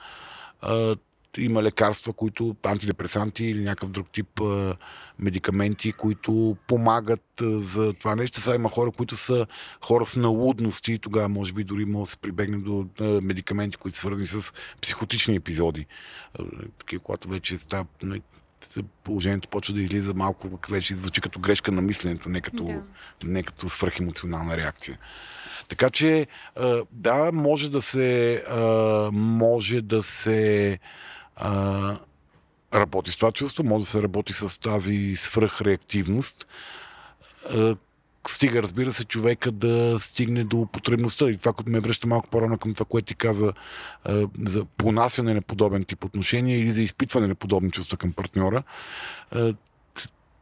А, 0.61 0.96
има 1.38 1.62
лекарства, 1.62 2.12
които 2.12 2.57
антидепресанти 2.62 3.44
или 3.44 3.64
някакъв 3.64 3.90
друг 3.90 4.11
тип 4.11 4.40
а, 4.40 4.76
медикаменти, 5.18 5.92
които 5.92 6.57
помагат 6.66 7.40
а, 7.40 7.59
за 7.59 7.92
това 7.92 8.14
нещо. 8.16 8.40
Сега 8.40 8.57
има 8.57 8.68
хора, 8.68 8.90
които 8.90 9.16
са 9.16 9.46
хора 9.84 10.07
с 10.07 10.16
налудности 10.16 10.92
и 10.92 10.98
тогава 10.98 11.28
може 11.28 11.52
би 11.52 11.64
дори 11.64 11.84
може 11.84 12.09
да 12.09 12.11
се 12.11 12.16
прибегне 12.16 12.59
до 12.59 12.86
а, 13.00 13.04
медикаменти, 13.04 13.76
които 13.76 13.96
са 13.96 14.00
свързани 14.00 14.26
с 14.26 14.52
психотични 14.82 15.36
епизоди. 15.36 15.86
Такива, 16.78 17.02
когато 17.02 17.28
вече 17.28 17.57
става 17.57 17.86
нали, 18.02 18.22
положението 19.04 19.48
почва 19.48 19.74
да 19.74 19.82
излиза 19.82 20.14
малко, 20.14 20.58
вече 20.68 20.94
звучи 20.94 21.20
като 21.20 21.40
грешка 21.40 21.72
на 21.72 21.82
мисленето, 21.82 22.28
не 22.28 22.40
като, 22.40 22.64
Да. 22.64 22.82
не 23.24 23.42
като 23.42 23.68
свръхемоционална 23.68 24.56
реакция. 24.56 24.98
Така 25.68 25.90
че, 25.90 26.26
да, 26.92 27.32
може 27.32 27.70
да 27.70 27.82
се, 27.82 28.42
може 29.12 29.80
да 29.80 30.02
се 30.02 30.78
работи 32.74 33.10
с 33.10 33.16
това 33.16 33.32
чувство, 33.32 33.64
може 33.64 33.84
да 33.84 33.90
се 33.90 34.02
работи 34.02 34.32
с 34.32 34.60
тази 34.60 35.16
свръхреактивност. 35.16 36.46
Стига, 38.29 38.62
разбира 38.62 38.93
се, 38.93 39.05
човека 39.05 39.53
да 39.53 39.97
стигне 39.99 40.45
до 40.45 40.66
потребността. 40.72 41.31
И 41.31 41.37
това, 41.37 41.53
което 41.53 41.70
ме 41.70 41.81
връща 41.81 42.07
малко 42.07 42.29
по-рано 42.29 42.57
към 42.57 42.74
това, 42.74 42.87
което 42.87 43.07
ти 43.07 43.14
каза 43.14 43.53
за 44.47 44.64
понасяне 44.64 45.35
на 45.35 45.43
подобен 45.43 45.85
тип 45.85 46.05
отношения 46.05 46.59
или 46.59 46.70
за 46.70 46.83
изпитване 46.83 47.27
на 47.27 47.35
подобни 47.35 47.70
чувства 47.70 47.99
към 47.99 48.12
партньора. 48.12 48.62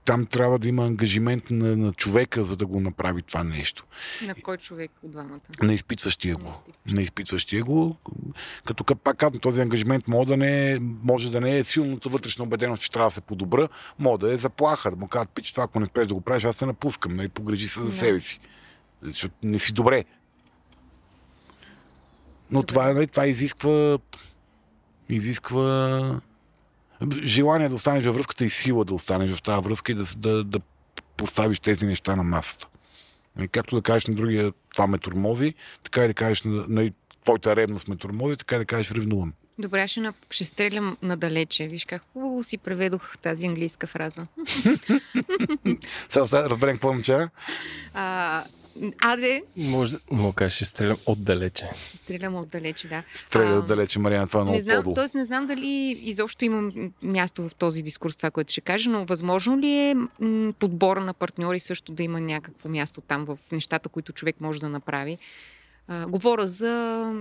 Там 0.04 0.26
трябва 0.26 0.58
да 0.58 0.68
има 0.68 0.86
ангажимент 0.86 1.50
на, 1.50 1.76
на 1.76 1.92
човека, 1.92 2.44
за 2.44 2.56
да 2.56 2.66
го 2.66 2.80
направи 2.80 3.22
това 3.22 3.44
нещо. 3.44 3.84
На 4.22 4.34
кой 4.34 4.56
човек 4.56 4.90
от 5.02 5.10
двамата? 5.10 5.40
На 5.62 5.74
изпитващия 5.74 6.36
го. 6.36 6.52
На 6.86 7.02
изпитващия 7.02 7.64
го. 7.64 7.96
Като 8.64 8.84
ка- 8.84 8.94
пак 8.94 9.16
казвам, 9.16 9.40
този 9.40 9.60
ангажимент 9.60 10.08
може 10.08 10.28
да, 10.28 10.36
не 10.36 10.72
е, 10.72 10.78
може 10.80 11.30
да 11.30 11.40
не 11.40 11.58
е 11.58 11.64
силната 11.64 12.08
вътрешна 12.08 12.44
убеденост, 12.44 12.82
че 12.82 12.90
трябва 12.90 13.06
да 13.06 13.14
се 13.14 13.20
подобра, 13.20 13.68
може 13.98 14.20
да 14.20 14.32
е 14.32 14.36
заплаха, 14.36 14.90
да 14.90 14.96
му 14.96 15.08
кажат, 15.08 15.28
пич, 15.28 15.50
това 15.50 15.64
ако 15.64 15.80
не 15.80 15.86
спреш 15.86 16.06
да 16.06 16.14
го 16.14 16.20
правиш, 16.20 16.44
аз 16.44 16.56
се 16.56 16.66
напускам, 16.66 17.16
нали, 17.16 17.28
погрежи 17.28 17.68
се 17.68 17.80
за 17.84 17.92
себе 17.92 18.18
си. 18.18 18.40
Защото 19.02 19.34
не 19.42 19.58
си 19.58 19.72
добре. 19.72 20.04
Но 22.50 22.60
Добре. 22.60 22.66
това, 22.66 22.92
нали, 22.92 23.06
това 23.06 23.26
изисква 23.26 23.98
изисква 25.08 26.20
желание 27.24 27.68
да 27.68 27.74
останеш 27.74 28.04
във 28.04 28.14
връзката 28.14 28.44
и 28.44 28.50
сила 28.50 28.84
да 28.84 28.94
останеш 28.94 29.30
в 29.30 29.42
тази 29.42 29.64
връзка 29.64 29.92
и 29.92 29.94
да, 29.94 30.04
да, 30.16 30.44
да 30.44 30.60
поставиш 31.16 31.60
тези 31.60 31.86
неща 31.86 32.16
на 32.16 32.22
масата. 32.22 32.66
Нали, 33.36 33.48
Както 33.48 33.76
да 33.76 33.82
кажеш 33.82 34.06
на 34.06 34.14
другия, 34.14 34.52
това 34.74 34.86
ме 34.86 34.98
тормози, 34.98 35.54
така 35.82 36.04
и 36.04 36.08
да 36.08 36.14
кажеш 36.14 36.42
на, 36.42 36.64
на 36.68 36.90
твоята 37.24 37.56
ревност 37.56 37.88
ме 37.88 37.96
тормози, 37.96 38.36
така 38.36 38.56
и 38.56 38.58
да 38.58 38.64
кажеш 38.64 38.92
ревнувам. 38.92 39.32
Добре, 39.58 39.82
аз 39.82 39.90
ще, 39.90 40.00
на... 40.00 40.14
ще 40.30 40.44
стрелям 40.44 40.96
надалече. 41.02 41.68
Виж 41.68 41.84
как 41.84 42.02
хубаво 42.12 42.42
си 42.42 42.58
преведох 42.58 43.18
тази 43.18 43.46
английска 43.46 43.86
фраза. 43.86 44.26
Сега 46.08 46.50
разберем 46.50 46.76
какво 46.76 46.92
момче. 46.92 47.28
А, 47.94 48.44
аде, 48.98 49.42
Може 49.56 49.92
да 49.92 49.98
му 50.10 50.32
кажеш, 50.32 50.54
ще 50.54 50.64
стрелям 50.64 50.96
отдалече. 51.06 51.68
ще 51.74 51.96
стрелям 51.96 52.34
отдалече, 52.34 52.88
да. 52.88 53.02
Стреля 53.14 53.54
отдалече, 53.54 53.98
Мариана, 53.98 54.26
това 54.26 54.40
е 54.40 54.44
много 54.44 54.56
Не 54.56 54.62
знам, 54.62 54.76
по-долу. 54.76 54.94
т.е. 54.96 55.18
не 55.18 55.24
знам 55.24 55.46
дали 55.46 55.66
изобщо 56.02 56.44
има 56.44 56.62
м- 56.62 56.72
място 57.02 57.48
в 57.48 57.54
този 57.54 57.82
дискурс, 57.82 58.16
това, 58.16 58.30
което 58.30 58.52
ще 58.52 58.60
кажа, 58.60 58.90
но 58.90 59.04
възможно 59.04 59.58
ли 59.58 59.70
е 59.70 59.94
м- 60.20 60.52
подбора 60.52 61.00
на 61.00 61.14
партньори 61.14 61.60
също 61.60 61.92
да 61.92 62.02
има 62.02 62.20
някакво 62.20 62.68
място 62.68 63.00
там 63.00 63.24
в 63.24 63.38
нещата, 63.52 63.88
които 63.88 64.12
човек 64.12 64.36
може 64.40 64.60
да 64.60 64.68
направи? 64.68 65.18
А, 65.88 66.06
говоря 66.06 66.46
за 66.46 67.12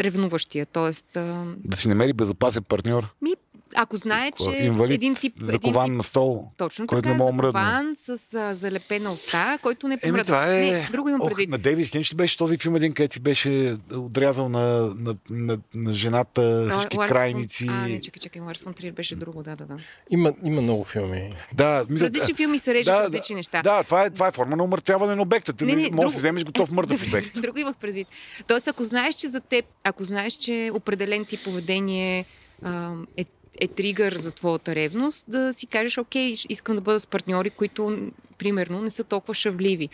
ревнуващия, 0.00 0.66
т.е. 0.66 1.18
Да 1.58 1.76
си 1.76 1.88
намери 1.88 2.12
безопасен 2.12 2.62
партньор, 2.62 3.14
ми, 3.22 3.32
ако 3.76 3.96
знае, 3.96 4.30
Какво? 4.30 4.52
че 4.52 4.56
инвалид, 4.58 4.94
един 4.94 5.14
тип, 5.14 5.32
един 5.36 5.50
закован 5.50 5.86
тип 5.86 5.94
на 5.94 6.02
стол. 6.02 6.48
точно 6.56 6.86
който 6.86 7.02
така, 7.02 7.12
не 7.12 7.18
мога 7.18 7.32
да 7.32 7.36
мръдне. 7.36 7.60
закован 7.60 7.92
с 7.96 8.34
а, 8.34 8.54
залепена 8.54 9.12
уста, 9.12 9.58
който 9.62 9.88
не 9.88 9.94
Еми, 9.94 10.00
помръдва. 10.02 10.24
това 10.24 10.54
е... 10.54 10.60
Не, 10.60 10.88
друго 10.92 11.08
имам 11.08 11.20
Ох, 11.20 11.28
предвид. 11.28 11.50
на 11.50 11.58
Дейвид 11.58 11.94
Линч 11.94 12.12
ли 12.12 12.16
беше 12.16 12.36
този 12.36 12.58
филм 12.58 12.76
един, 12.76 12.92
където 12.92 13.12
си 13.14 13.20
беше 13.20 13.76
отрязал 13.92 14.48
на, 14.48 14.60
на, 14.96 15.16
на, 15.30 15.58
на 15.74 15.92
жената 15.92 16.68
всички 16.70 16.96
Ларс 16.98 17.12
крайници. 17.12 17.66
А, 17.70 17.88
не, 17.88 18.00
чакай, 18.00 18.20
чакай, 18.20 18.42
Ларс 18.42 18.62
фон 18.62 18.74
Триер 18.74 18.92
беше 18.92 19.16
друго, 19.16 19.42
да, 19.42 19.56
да, 19.56 19.64
да. 19.64 19.76
Има, 20.10 20.32
има 20.44 20.60
много 20.62 20.84
филми. 20.84 21.34
Да, 21.54 21.86
мисля, 21.90 22.04
различни 22.04 22.34
филми 22.34 22.58
се 22.58 22.74
режат 22.74 22.94
да, 22.94 23.02
различни 23.02 23.34
неща. 23.36 23.62
Да, 23.62 23.82
това 23.84 24.04
е, 24.04 24.10
това 24.10 24.28
е 24.28 24.32
форма 24.32 24.56
на 24.56 24.64
умъртвяване 24.64 25.14
на 25.14 25.22
обекта. 25.22 25.52
Ти 25.52 25.64
Не, 25.64 25.74
не, 25.74 25.76
можеш 25.76 25.90
да 25.90 25.96
друго- 25.96 26.10
си 26.10 26.18
вземеш 26.18 26.44
готов 26.44 26.70
мъртъв 26.70 27.06
обект. 27.08 27.40
Друго 27.40 27.58
имах 27.58 27.76
предвид. 27.76 28.08
Тоест, 28.48 28.68
ако 28.68 28.84
знаеш, 28.84 29.14
че 29.14 29.28
за 29.28 29.40
теб, 29.40 29.64
ако 29.84 30.04
знаеш, 30.04 30.32
че 30.32 30.70
определен 30.74 31.24
тип 31.24 31.40
поведение 31.44 32.24
а, 32.62 32.92
е, 33.16 33.24
е 33.60 33.68
тригър 33.68 34.16
за 34.16 34.30
твоята 34.30 34.74
ревност, 34.74 35.26
да 35.28 35.52
си 35.52 35.66
кажеш, 35.66 35.98
окей, 35.98 36.34
искам 36.48 36.76
да 36.76 36.82
бъда 36.82 37.00
с 37.00 37.06
партньори, 37.06 37.50
които, 37.50 38.10
примерно, 38.38 38.82
не 38.82 38.90
са 38.90 39.04
толкова 39.04 39.34
шавливи. 39.34 39.88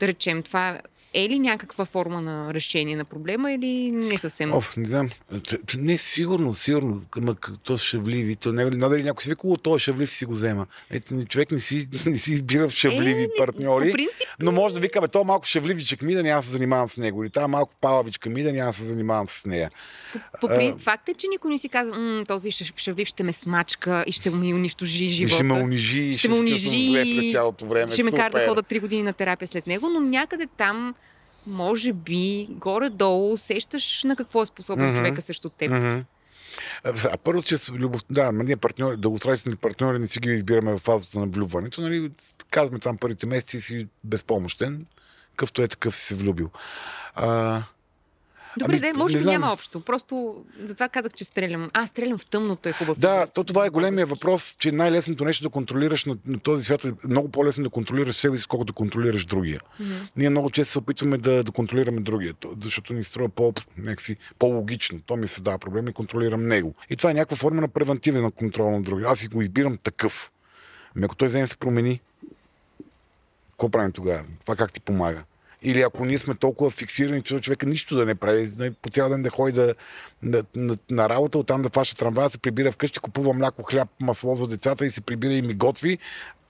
Да 0.00 0.08
речем, 0.08 0.42
това 0.42 0.80
е 1.14 1.28
ли 1.28 1.38
някаква 1.38 1.84
форма 1.84 2.20
на 2.20 2.54
решение 2.54 2.96
на 2.96 3.04
проблема 3.04 3.52
или 3.52 3.90
не 3.90 4.18
съвсем? 4.18 4.52
Оф, 4.52 4.76
не 4.76 4.88
знам. 4.88 5.08
Не, 5.78 5.98
сигурно, 5.98 6.54
сигурно. 6.54 7.02
Ама 7.12 7.34
то 7.64 7.78
шавливи. 7.78 8.36
То 8.36 8.52
не, 8.52 8.64
надали 8.64 9.02
някой 9.02 9.22
си 9.22 9.30
вика, 9.30 9.40
«О, 9.44 9.56
той 9.56 9.76
е 9.76 9.78
шавлив, 9.78 10.10
си 10.10 10.24
го 10.24 10.32
взема. 10.32 10.66
Ето, 10.90 11.24
човек 11.24 11.50
не 11.50 11.60
си, 11.60 11.88
не 12.06 12.18
си 12.18 12.32
избира 12.32 12.70
шавливи 12.70 13.22
Е, 13.22 13.28
партньори. 13.38 13.86
По 13.86 13.92
принцип, 13.92 14.28
Но 14.40 14.52
може 14.52 14.74
да 14.74 14.80
вика, 14.80 15.00
бе, 15.00 15.08
то 15.08 15.24
малко 15.24 15.46
шавливичък 15.46 16.02
ми 16.02 16.14
да 16.14 16.22
няма 16.22 16.42
се 16.42 16.50
занимавам 16.50 16.88
с 16.88 16.96
него. 16.96 17.24
Или 17.24 17.30
тази 17.30 17.46
малко 17.46 17.72
палавичка 17.80 18.30
ми 18.30 18.42
да 18.42 18.52
няма 18.52 18.72
се 18.72 18.84
занимавам 18.84 19.28
с 19.28 19.46
нея. 19.46 19.70
по, 20.40 20.48
при... 20.48 20.74
факт 20.78 21.08
е, 21.08 21.14
че 21.14 21.26
никой 21.28 21.50
не 21.50 21.58
си 21.58 21.68
казва, 21.68 21.96
"М, 21.96 22.24
този 22.24 22.50
шав- 22.50 22.78
шавлив 22.78 23.08
ще 23.08 23.22
ме 23.22 23.32
смачка 23.32 24.04
и 24.06 24.12
ще 24.12 24.30
ми 24.30 24.54
унищожи 24.54 25.08
живота. 25.08 25.34
ще 25.34 25.42
ме 25.42 25.54
унижи, 25.54 26.00
и 26.00 26.14
ще 26.14 26.28
ме 26.28 26.34
унижи, 26.34 26.68
ще 27.88 28.02
ме 28.02 28.12
кара 28.12 28.30
да 28.30 28.46
хода 28.48 28.62
три 28.62 28.80
години 28.80 29.02
на 29.02 29.12
терапия 29.12 29.48
след 29.48 29.66
него, 29.66 29.88
но 29.88 30.00
някъде 30.00 30.46
там, 30.46 30.94
може 31.46 31.92
би, 31.92 32.46
горе-долу 32.50 33.32
усещаш 33.32 34.04
на 34.04 34.16
какво 34.16 34.42
е 34.42 34.46
способен 34.46 34.86
Мгм. 34.86 34.96
човека 34.96 35.22
срещу 35.22 35.48
теб. 35.48 35.70
Мгм. 35.70 36.00
А 36.84 37.16
първо, 37.24 37.42
че 37.42 37.56
любов... 37.72 38.00
да, 38.10 38.32
ние 38.32 38.56
партньори, 38.56 38.96
дългосрочни 38.96 39.56
партньори 39.56 39.98
не 39.98 40.08
си 40.08 40.20
ги 40.20 40.30
избираме 40.30 40.72
в 40.72 40.78
фазата 40.78 41.18
на 41.18 41.26
влюбването. 41.26 41.80
Нали? 41.80 42.10
Казваме 42.50 42.78
там 42.78 42.96
първите 42.96 43.26
месеци 43.26 43.60
си 43.60 43.88
безпомощен, 44.04 44.86
какъвто 45.30 45.62
е 45.62 45.68
такъв 45.68 45.96
си 45.96 46.06
се 46.06 46.14
влюбил. 46.14 46.50
А, 47.14 47.62
Добре, 48.60 48.72
Ами, 48.72 48.80
де, 48.80 48.98
може 48.98 49.18
би 49.18 49.24
няма 49.24 49.52
общо. 49.52 49.80
Просто 49.80 50.44
затова 50.64 50.88
казах, 50.88 51.12
че 51.12 51.24
стрелям. 51.24 51.70
А, 51.74 51.86
стрелям 51.86 52.18
в 52.18 52.26
тъмното 52.26 52.68
е 52.68 52.72
хубав. 52.72 52.98
да, 52.98 53.26
то 53.34 53.44
това 53.44 53.66
е 53.66 53.70
големия 53.70 54.06
въпрос, 54.06 54.56
че 54.58 54.72
най-лесното 54.72 55.24
нещо 55.24 55.42
да 55.42 55.48
контролираш 55.48 56.04
на, 56.04 56.16
на 56.26 56.38
този 56.38 56.64
свят 56.64 56.84
е 56.84 56.92
много 57.08 57.28
по-лесно 57.28 57.64
да 57.64 57.70
контролираш 57.70 58.14
себе 58.14 58.38
си, 58.38 58.46
колкото 58.48 58.72
да 58.72 58.76
контролираш 58.76 59.24
другия. 59.24 59.60
Мгм. 59.80 59.92
Ние 60.16 60.30
много 60.30 60.50
често 60.50 60.72
се 60.72 60.78
опитваме 60.78 61.18
да, 61.18 61.44
да 61.44 61.52
контролираме 61.52 62.00
другия, 62.00 62.34
то- 62.34 62.56
защото 62.62 62.92
ни 62.92 63.02
струва 63.04 63.28
по, 63.28 63.52
някакси, 63.78 64.16
по-логично. 64.38 65.00
То 65.06 65.16
ми 65.16 65.26
създава 65.26 65.58
проблем 65.58 65.88
и 65.88 65.92
контролирам 65.92 66.48
него. 66.48 66.74
И 66.90 66.96
това 66.96 67.10
е 67.10 67.14
някаква 67.14 67.36
форма 67.36 67.60
на 67.60 67.68
превентивен 67.68 68.30
контрол 68.30 68.70
на 68.70 68.82
другия. 68.82 69.08
Аз 69.08 69.18
си 69.18 69.28
го 69.28 69.42
избирам 69.42 69.76
такъв. 69.76 70.32
Ами 70.96 71.04
ако 71.04 71.16
той 71.16 71.28
вземе 71.28 71.46
се 71.46 71.56
промени, 71.56 72.00
какво 73.50 73.68
правим 73.68 73.92
тогава? 73.92 74.24
Това 74.40 74.56
как 74.56 74.72
ти 74.72 74.80
помага? 74.80 75.24
Или 75.62 75.80
ако 75.82 76.04
ние 76.04 76.18
сме 76.18 76.34
толкова 76.34 76.70
фиксирани, 76.70 77.22
че 77.22 77.40
човека 77.40 77.66
нищо 77.66 77.96
да 77.96 78.06
не 78.06 78.14
прави, 78.14 78.48
нали, 78.58 78.70
по 78.70 78.90
цял 78.90 79.08
ден 79.08 79.22
да 79.22 79.30
ходи 79.30 79.52
да, 79.52 79.74
на, 80.22 80.44
на, 80.56 80.76
на 80.90 81.08
работа, 81.08 81.38
оттам 81.38 81.62
да 81.62 81.70
фаща 81.70 81.96
трамвая, 81.96 82.30
се 82.30 82.38
прибира 82.38 82.72
вкъщи, 82.72 82.98
купува 82.98 83.32
мляко, 83.32 83.62
хляб, 83.62 83.88
масло 84.00 84.36
за 84.36 84.46
децата 84.46 84.86
и 84.86 84.90
се 84.90 85.00
прибира 85.00 85.32
и 85.32 85.42
ми 85.42 85.54
готви, 85.54 85.98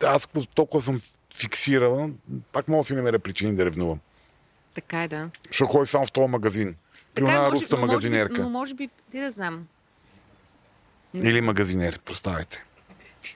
аз 0.04 0.28
толкова 0.54 0.80
съм 0.80 1.00
фиксирал, 1.34 2.10
пак 2.52 2.68
мога 2.68 2.80
да 2.80 2.86
си 2.86 2.94
намеря 2.94 3.18
причини 3.18 3.56
да 3.56 3.64
ревнувам. 3.64 4.00
Така 4.74 5.02
е, 5.02 5.08
да. 5.08 5.30
Ще 5.50 5.64
ходи 5.64 5.86
само 5.86 6.06
в 6.06 6.12
този 6.12 6.28
магазин. 6.28 6.76
При 7.14 7.24
Така 7.24 7.32
е, 7.32 7.34
една 7.34 7.50
руста 7.50 7.76
магазинерка. 7.76 8.42
но 8.42 8.50
може 8.50 8.74
би, 8.74 8.88
те 9.12 9.20
да 9.20 9.30
знам. 9.30 9.66
Или 11.14 11.40
магазинер, 11.40 11.98
представете. 11.98 12.64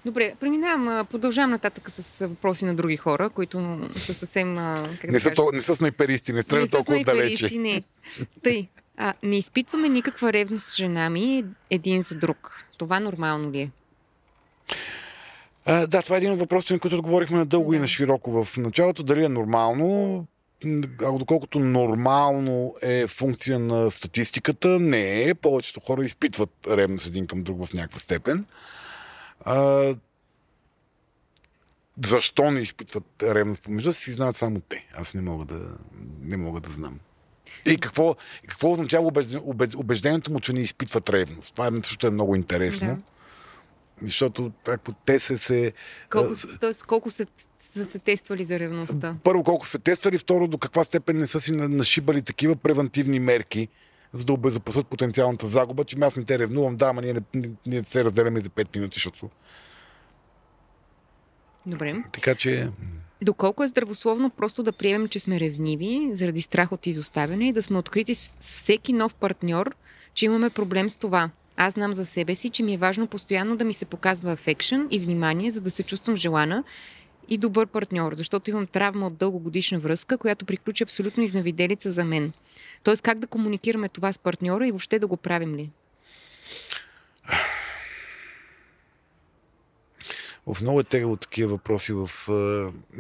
Добре, 0.05 0.35
преминавам, 0.41 1.07
продължавам 1.07 1.51
нататък 1.51 1.91
с 1.91 2.27
въпроси 2.27 2.65
на 2.65 2.75
други 2.75 2.97
хора, 2.97 3.31
които 3.31 3.81
са 3.93 4.15
съвсем, 4.15 4.57
как 5.01 5.05
Не 5.05 5.11
да 5.11 5.21
са, 5.21 5.31
то, 5.31 5.51
не 5.53 5.61
са 5.61 5.77
снайперисти, 5.77 6.33
не 6.33 6.43
стрелят 6.43 6.71
толкова 6.71 7.05
далече. 7.05 7.59
не. 7.59 7.83
Тъй, 8.43 8.69
а, 8.97 9.15
не 9.23 9.37
изпитваме 9.37 9.89
никаква 9.89 10.33
ревност 10.33 10.67
с 10.67 10.77
жена 10.77 11.11
ми 11.11 11.45
един 11.71 12.03
за 12.03 12.15
друг. 12.15 12.65
Това 12.79 13.01
нормално 13.01 13.53
ли 13.53 13.61
е? 13.61 13.71
А, 15.67 15.87
да, 15.87 16.03
това 16.03 16.17
е 16.17 16.19
един 16.19 16.33
от 16.33 16.39
въпросите, 16.39 16.73
на 16.75 16.81
които 16.81 16.97
отговорихме 16.97 17.39
на 17.39 17.47
дълго 17.47 17.71
Да. 17.71 17.77
и 17.77 17.81
на 17.81 17.87
широко 17.87 18.45
в 18.45 18.57
началото. 18.57 19.03
Дали 19.03 19.25
е 19.25 19.29
нормално? 19.29 20.27
А 21.03 21.13
доколкото 21.13 21.59
нормално 21.59 22.75
е 22.83 23.07
функция 23.07 23.59
на 23.59 23.91
статистиката, 23.91 24.69
не 24.69 25.23
е. 25.23 25.35
Повечето 25.35 25.81
хора 25.81 26.05
изпитват 26.05 26.51
ревност 26.69 27.07
един 27.07 27.27
към 27.27 27.43
друг 27.43 27.67
в 27.67 27.73
някаква 27.73 27.99
степен. 27.99 28.45
А, 29.45 29.95
защо 32.05 32.51
не 32.51 32.61
изпитват 32.61 33.05
ревност 33.23 33.63
помежду 33.63 33.93
си, 33.93 34.13
знаят 34.13 34.37
само 34.37 34.61
те. 34.61 34.89
Аз 34.95 35.15
не 35.15 35.21
мога 35.21 35.45
да, 35.45 35.77
не 36.21 36.37
мога 36.37 36.61
да 36.61 36.71
знам. 36.71 37.01
И 37.67 37.77
какво, 37.77 38.17
какво 38.49 38.73
означава 38.73 39.07
убежден, 39.07 39.41
убеж- 39.41 39.77
убеждението 39.77 40.33
му, 40.33 40.41
че 40.41 40.53
не 40.53 40.61
изпитват 40.61 41.11
ревност? 41.11 41.53
Това 41.53 41.67
е, 41.67 41.71
също 41.83 42.07
е 42.07 42.11
много 42.11 42.37
интересно. 42.37 42.87
Да. 42.87 43.03
Защото 44.03 44.53
ако 44.69 44.93
те 44.93 45.19
се 45.19 45.37
се... 45.37 45.73
Колко, 46.11 46.33
тоест, 46.61 46.83
колко 46.83 47.11
са, 47.11 47.27
са 47.61 47.87
се 47.87 47.99
тествали 47.99 48.45
за 48.45 48.59
ревността? 48.59 49.17
първо 49.25 49.45
колко 49.45 49.67
са 49.67 49.79
тествали, 49.79 50.19
второ 50.19 50.49
до 50.49 50.59
каква 50.59 50.85
степен 50.85 51.19
не 51.19 51.27
са 51.27 51.41
си 51.41 51.53
на- 51.53 51.69
нашибали 51.69 52.23
такива 52.23 52.57
превентивни 52.57 53.21
мерки, 53.21 53.69
за 54.15 54.25
да 54.25 54.33
обезопасят 54.33 54.87
потенциалната 54.87 55.49
загуба, 55.49 55.85
че 55.85 55.97
аз 56.01 56.17
не 56.17 56.25
те 56.25 56.39
ревнувам, 56.39 56.77
да, 56.77 56.87
ама 56.87 57.03
ние, 57.03 57.15
не, 57.35 57.51
ние- 57.67 57.83
се 57.87 58.05
разделяме 58.05 58.41
за 58.41 58.49
5 58.49 58.77
минути, 58.77 58.95
защото... 58.95 59.31
Добре. 61.67 61.95
Така 62.13 62.35
че... 62.35 62.69
Доколко 63.23 63.65
е 63.65 63.69
здравословно 63.69 64.31
просто 64.31 64.63
да 64.63 64.73
приемем, 64.73 65.09
че 65.09 65.21
сме 65.21 65.41
ревниви 65.41 66.09
заради 66.13 66.43
страх 66.43 66.73
от 66.73 66.87
изоставяне 66.87 67.49
и 67.49 67.53
да 67.53 67.63
сме 67.63 67.79
открити 67.79 68.15
с 68.15 68.39
всеки 68.39 68.93
нов 68.93 69.15
партньор, 69.15 69.75
че 70.15 70.25
имаме 70.25 70.51
проблем 70.51 70.91
с 70.91 70.97
това. 70.97 71.31
Аз 71.57 71.73
знам 71.73 71.93
за 71.93 72.05
себе 72.05 72.35
си, 72.35 72.51
че 72.51 72.63
ми 72.63 72.75
е 72.75 72.79
важно 72.79 73.07
постоянно 73.07 73.57
да 73.57 73.65
ми 73.65 73.75
се 73.75 73.85
показва 73.85 74.33
афекшън 74.33 74.89
и 74.91 74.99
внимание, 74.99 75.51
за 75.51 75.61
да 75.61 75.71
се 75.71 75.83
чувствам 75.83 76.17
желана 76.17 76.65
и 77.29 77.39
добър 77.39 77.67
партньор, 77.67 78.15
защото 78.15 78.51
имам 78.51 78.67
травма 78.67 79.07
от 79.07 79.17
дългогодишна 79.17 79.79
връзка, 79.79 80.19
която 80.19 80.45
приключи 80.45 80.83
абсолютно 80.83 81.23
изнавиделица 81.23 81.91
за 81.91 82.05
мен. 82.05 82.33
Тоест 82.85 83.03
как 83.03 83.19
да 83.19 83.27
комуникираме 83.27 83.89
това 83.89 84.13
с 84.13 84.19
партньора 84.19 84.69
и 84.69 84.71
въобще 84.71 84.99
да 84.99 85.07
го 85.07 85.17
правим 85.17 85.55
ли? 85.57 85.71
В 90.47 90.63
много 90.63 90.81
е 90.81 90.85
тегаво 90.85 91.17
такива 91.17 91.51
въпроси 91.51 91.93
в 91.93 92.11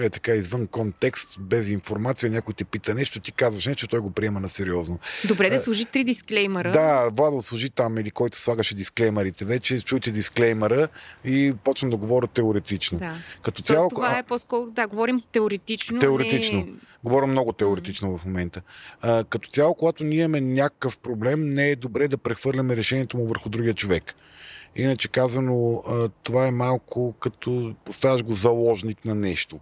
е, 0.00 0.10
така 0.10 0.34
извън 0.34 0.66
контекст, 0.66 1.40
без 1.40 1.68
информация, 1.68 2.30
някой 2.30 2.54
те 2.54 2.64
пита 2.64 2.94
нещо, 2.94 3.20
ти 3.20 3.32
казваш 3.32 3.66
нещо, 3.66 3.88
той 3.88 4.00
го 4.00 4.10
приема 4.10 4.40
на 4.40 4.48
сериозно. 4.48 4.98
Добре 5.28 5.50
да 5.50 5.58
служи 5.58 5.84
три 5.84 6.04
дисклеймера. 6.04 6.72
Да, 6.72 7.10
Владо 7.12 7.42
служи 7.42 7.70
там 7.70 7.98
или 7.98 8.10
който 8.10 8.38
слагаше 8.38 8.74
дисклеймерите 8.74 9.44
вече, 9.44 9.80
чуйте 9.80 10.10
дисклеймера 10.10 10.88
и 11.24 11.54
почвам 11.64 11.90
да 11.90 11.96
говоря 11.96 12.26
теоретично. 12.26 12.98
Да. 12.98 13.14
Като 13.42 13.62
Тоест 13.62 13.66
цяло, 13.66 13.88
това 13.88 14.18
е 14.18 14.22
по-скоро, 14.22 14.70
да, 14.70 14.86
говорим 14.86 15.22
теоретично. 15.32 15.98
Теоретично. 15.98 16.58
Не... 16.58 16.72
Говоря 17.04 17.26
много 17.26 17.52
теоретично 17.52 18.18
в 18.18 18.24
момента. 18.24 18.62
А, 19.00 19.24
като 19.24 19.48
цяло, 19.48 19.74
когато 19.74 20.04
ние 20.04 20.18
имаме 20.18 20.40
някакъв 20.40 20.98
проблем, 20.98 21.50
не 21.50 21.70
е 21.70 21.76
добре 21.76 22.08
да 22.08 22.18
прехвърляме 22.18 22.76
решението 22.76 23.16
му 23.16 23.26
върху 23.26 23.48
другия 23.48 23.74
човек. 23.74 24.14
Иначе 24.76 25.08
казано, 25.08 25.82
това 26.22 26.46
е 26.46 26.50
малко 26.50 27.14
като 27.20 27.74
поставяш 27.84 28.22
го 28.22 28.32
заложник 28.32 29.04
на 29.04 29.14
нещо. 29.14 29.60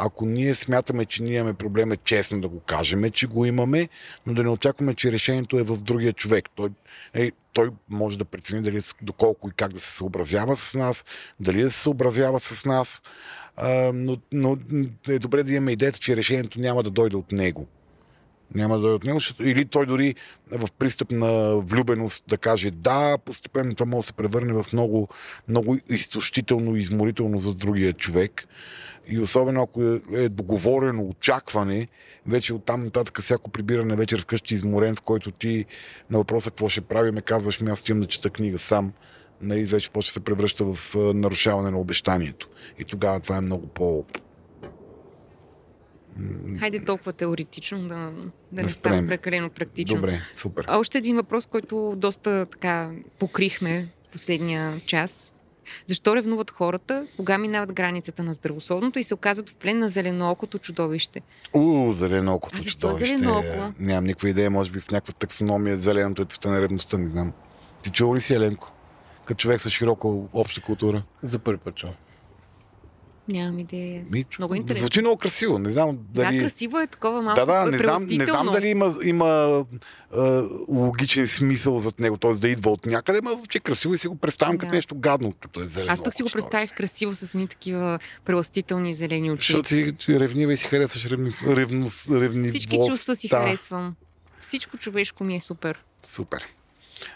Ако 0.00 0.26
ние 0.26 0.54
смятаме, 0.54 1.04
че 1.04 1.22
ние 1.22 1.36
имаме 1.36 1.54
проблем, 1.54 1.92
е 1.92 1.96
честно 1.96 2.40
да 2.40 2.48
го 2.48 2.60
кажем, 2.60 3.10
че 3.10 3.26
го 3.26 3.44
имаме, 3.44 3.88
но 4.26 4.34
да 4.34 4.42
не 4.42 4.48
очакваме, 4.48 4.94
че 4.94 5.12
решението 5.12 5.58
е 5.58 5.62
в 5.62 5.82
другия 5.82 6.12
човек. 6.12 6.48
Той, 6.54 6.70
е, 7.14 7.30
той 7.52 7.70
може 7.88 8.18
да 8.18 8.24
прецени 8.24 8.62
дали 8.62 8.80
доколко 9.02 9.48
и 9.48 9.52
как 9.56 9.72
да 9.72 9.80
се 9.80 9.96
съобразява 9.96 10.56
с 10.56 10.74
нас, 10.74 11.04
дали 11.40 11.62
да 11.62 11.70
се 11.70 11.80
съобразява 11.80 12.40
с 12.40 12.64
нас, 12.64 13.02
а, 13.56 13.92
но, 13.94 14.16
но 14.32 14.58
е 15.08 15.18
добре 15.18 15.42
да 15.42 15.52
имаме 15.52 15.72
идеята, 15.72 15.98
че 15.98 16.16
решението 16.16 16.60
няма 16.60 16.82
да 16.82 16.90
дойде 16.90 17.16
от 17.16 17.32
него. 17.32 17.66
Няма 18.54 18.74
да 18.74 18.80
дойде 18.80 18.94
от 18.94 19.04
него, 19.04 19.18
или 19.40 19.64
той 19.64 19.86
дори 19.86 20.14
в 20.50 20.68
пристъп 20.78 21.10
на 21.10 21.56
влюбеност 21.56 22.24
да 22.28 22.38
каже 22.38 22.70
да, 22.70 23.18
постепенно 23.18 23.74
това 23.74 23.86
може 23.86 24.04
да 24.04 24.06
се 24.06 24.12
превърне 24.12 24.52
в 24.52 24.66
много, 24.72 25.08
много 25.48 25.78
изтощително 25.88 26.76
изморително 26.76 27.38
за 27.38 27.54
другия 27.54 27.92
човек. 27.92 28.48
И 29.08 29.18
особено 29.18 29.62
ако 29.62 29.82
е, 29.82 30.00
е 30.12 30.28
договорено 30.28 31.02
очакване, 31.02 31.88
вече 32.26 32.54
оттам 32.54 32.84
нататък 32.84 33.20
всяко 33.20 33.50
прибиране 33.50 33.96
вечер 33.96 34.20
вкъщи 34.20 34.54
изморен, 34.54 34.96
в 34.96 35.00
който 35.00 35.30
ти 35.30 35.64
на 36.10 36.18
въпроса 36.18 36.50
какво 36.50 36.68
ще 36.68 36.80
правим, 36.80 37.16
казваш 37.24 37.60
ми 37.60 37.70
аз 37.70 37.80
отивам 37.80 38.00
да 38.00 38.06
чета 38.06 38.30
книга 38.30 38.58
сам, 38.58 38.92
нали, 39.40 39.64
вече 39.64 39.90
почва 39.90 40.12
се 40.12 40.20
превръща 40.20 40.64
в 40.64 40.96
а, 40.96 40.98
нарушаване 40.98 41.70
на 41.70 41.78
обещанието. 41.78 42.48
И 42.78 42.84
тогава 42.84 43.20
това 43.20 43.36
е 43.36 43.40
много 43.40 43.66
по... 43.66 44.04
Хайде 46.58 46.84
толкова 46.84 47.12
теоретично, 47.12 47.78
да, 47.78 47.86
да 47.86 48.10
Да 48.52 48.62
не 48.62 48.68
спрем. 48.68 48.68
стане 48.68 49.06
прекалено 49.06 49.50
практично. 49.50 49.96
Добре, 49.96 50.20
супер. 50.36 50.64
А 50.68 50.78
Още 50.78 50.98
един 50.98 51.16
въпрос, 51.16 51.46
който 51.46 51.94
доста 51.96 52.46
така 52.46 52.90
покрихме 53.18 53.88
последния 54.12 54.80
час. 54.86 55.34
Защо 55.86 56.16
ревнуват 56.16 56.50
хората, 56.50 57.06
кога 57.16 57.38
минават 57.38 57.72
границата 57.72 58.22
на 58.22 58.34
здравословното 58.34 58.98
и 58.98 59.04
се 59.04 59.14
оказват 59.14 59.50
в 59.50 59.56
плен 59.56 59.78
на 59.78 59.88
зеленоокото 59.88 60.58
чудовище? 60.58 61.22
У, 61.54 61.92
зеленокото 61.92 62.56
А 62.58 62.62
защо 62.62 62.80
чудовище. 62.80 63.06
зеленооко? 63.18 63.74
Нямам 63.78 64.04
никаква 64.04 64.28
идея, 64.28 64.50
може 64.50 64.70
би 64.70 64.80
в 64.80 64.90
някаква 64.90 65.12
таксономия 65.12 65.76
зеленото 65.76 66.22
е 66.22 66.24
цвета 66.24 66.48
на 66.50 66.60
ревността, 66.60 66.98
не 66.98 67.08
знам. 67.08 67.32
Ти 67.82 67.90
чува 67.90 68.16
ли 68.16 68.20
си, 68.20 68.34
Еленко? 68.34 68.72
Като 69.24 69.38
човек 69.38 69.60
с 69.60 69.70
широка 69.70 70.08
обща 70.32 70.60
култура. 70.60 71.02
За 71.22 71.38
първи 71.38 71.60
път 71.60 71.74
чувам. 71.74 71.94
Нямам 73.28 73.58
идея. 73.58 74.04
Ми, 74.12 74.24
Много 74.38 74.54
интересно. 74.54 74.80
Звучи 74.80 75.00
много 75.00 75.16
красиво. 75.16 75.58
Не 75.58 75.70
знам 75.70 75.98
дали... 76.10 76.36
Да, 76.36 76.42
красиво 76.42 76.78
е 76.78 76.86
такова 76.86 77.22
малко 77.22 77.40
Да, 77.40 77.46
да, 77.46 77.70
не 77.70 77.78
знам, 77.78 78.06
не 78.06 78.24
знам 78.24 78.46
дали 78.46 78.68
има, 78.68 78.94
има 79.04 79.64
а, 80.16 80.44
логичен 80.68 81.26
смисъл 81.26 81.78
зад 81.78 82.00
него, 82.00 82.16
т.е. 82.16 82.32
да 82.32 82.48
идва 82.48 82.70
от 82.70 82.86
някъде, 82.86 83.20
но 83.22 83.36
звучи 83.36 83.60
красиво 83.60 83.94
и 83.94 83.98
си 83.98 84.08
го 84.08 84.16
представям 84.16 84.58
като 84.58 84.70
Да. 84.70 84.76
нещо 84.76 84.94
гадно, 84.94 85.32
като 85.40 85.60
е 85.60 85.66
зелено. 85.66 85.92
Аз 85.92 86.02
пък 86.02 86.14
си 86.14 86.22
го 86.22 86.28
представих 86.32 86.74
красиво 86.74 87.14
с 87.14 87.34
едни 87.34 87.48
такива 87.48 87.98
прелъстителни 88.24 88.94
зелени 88.94 89.30
очи. 89.32 89.52
Защото 89.52 89.68
си 89.68 89.94
ревнива 90.08 90.52
и 90.52 90.56
си 90.56 90.66
харесваш 90.66 91.06
ревни, 91.06 91.30
ревност, 91.46 92.10
ревнивост. 92.10 92.50
Всички 92.50 92.78
чувства 92.88 93.16
си 93.16 93.28
харесвам. 93.28 93.94
Всичко 94.40 94.78
човешко 94.78 95.24
ми 95.24 95.36
е 95.36 95.40
супер. 95.40 95.84
Супер. 96.06 96.46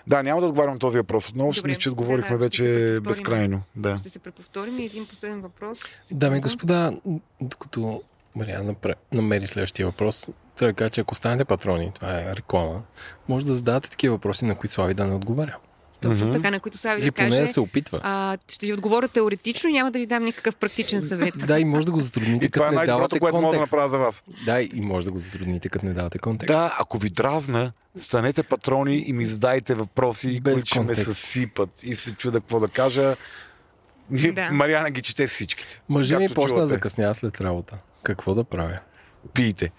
Да, 0.07 0.23
няма 0.23 0.41
да 0.41 0.47
отговарям 0.47 0.79
този 0.79 0.99
въпрос 0.99 1.29
отново, 1.29 1.53
Добре. 1.53 1.75
Че 1.75 1.91
отговорихме 1.91 2.37
да, 2.37 2.45
вече 2.45 2.99
безкрайно. 3.03 3.63
Да. 3.77 3.99
Ще 3.99 4.09
се 4.09 4.19
преповторим 4.19 4.79
и 4.79 4.85
един 4.85 5.07
последен 5.07 5.41
въпрос. 5.41 5.79
Дами 6.13 6.39
и 6.39 6.41
господа, 6.41 6.93
докато 7.41 8.03
Мариана 8.35 8.75
намери 9.13 9.47
следващия 9.47 9.87
въпрос, 9.87 10.29
трябва 10.57 10.73
да 10.73 10.77
кажа, 10.77 10.91
че 10.91 11.01
ако 11.01 11.15
станете 11.15 11.45
патрони, 11.45 11.93
това 11.95 12.21
е 12.21 12.37
реклама, 12.37 12.83
може 13.29 13.45
да 13.45 13.55
задавате 13.55 13.91
такива 13.91 14.15
въпроси, 14.15 14.45
на 14.45 14.55
които 14.55 14.73
Слави 14.73 14.95
да 14.95 15.07
не 15.07 15.15
отговаря. 15.15 15.57
Точно 16.03 16.27
Мгм. 16.27 16.33
така, 16.33 16.51
на 16.51 16.61
които 16.61 16.79
Слави 16.79 17.01
Или 17.01 17.07
да 17.07 17.13
каже. 17.13 17.41
да 17.41 17.47
се 17.47 17.61
опитва. 17.61 18.01
А, 18.03 18.39
ще 18.49 18.67
ви 18.67 18.73
отговоря 18.73 19.09
теоретично 19.09 19.71
и 19.71 19.73
няма 19.73 19.91
да 19.91 19.99
ви 19.99 20.07
дам 20.07 20.25
никакъв 20.25 20.57
практичен 20.57 21.01
съвет. 21.03 21.35
Да, 21.47 21.61
и 21.61 21.65
може 21.65 21.87
да 21.87 21.93
го 21.93 22.01
затрудните, 22.01 22.47
И 22.47 22.51
това 22.51 22.67
е 22.67 22.69
като 22.69 22.81
не 22.81 22.87
давате 22.87 23.19
което 23.19 23.37
мога 23.37 23.47
да 23.47 23.51
контекст. 23.51 23.73
направя 23.73 23.91
за 23.91 23.99
вас. 23.99 24.25
Да, 24.47 24.63
и 24.63 24.81
може 24.81 25.07
да 25.07 25.13
го 25.13 25.19
затрудните, 25.19 25.69
като 25.69 25.87
не 25.87 25.93
давате 25.93 26.19
контекст. 26.19 26.49
Да, 26.49 26.77
ако 26.79 26.99
ви 26.99 27.11
дразна, 27.11 27.73
станете 27.97 28.43
патрони 28.43 29.05
и 29.07 29.13
ми 29.13 29.25
задайте 29.25 29.75
въпроси, 29.75 30.41
Без 30.41 30.53
които 30.53 30.67
ще 30.67 30.81
ме 30.81 30.87
контекст. 30.87 31.05
съсипат. 31.07 31.83
И 31.83 31.95
се 31.95 32.13
чуда 32.13 32.41
какво 32.41 32.61
да 32.61 32.69
кажа. 32.69 33.17
Да. 34.11 34.49
Мариана 34.51 34.91
ги 34.91 35.03
чете 35.03 35.27
всичките. 35.27 35.83
Мъжа 35.89 36.19
ми 36.19 36.29
почна 36.29 36.59
да 36.59 36.67
закъснява 36.67 37.15
след 37.15 37.41
работа. 37.41 37.79
Какво 38.03 38.35
да 38.35 38.45
правя? 38.45 38.79
Пийте. 39.35 39.71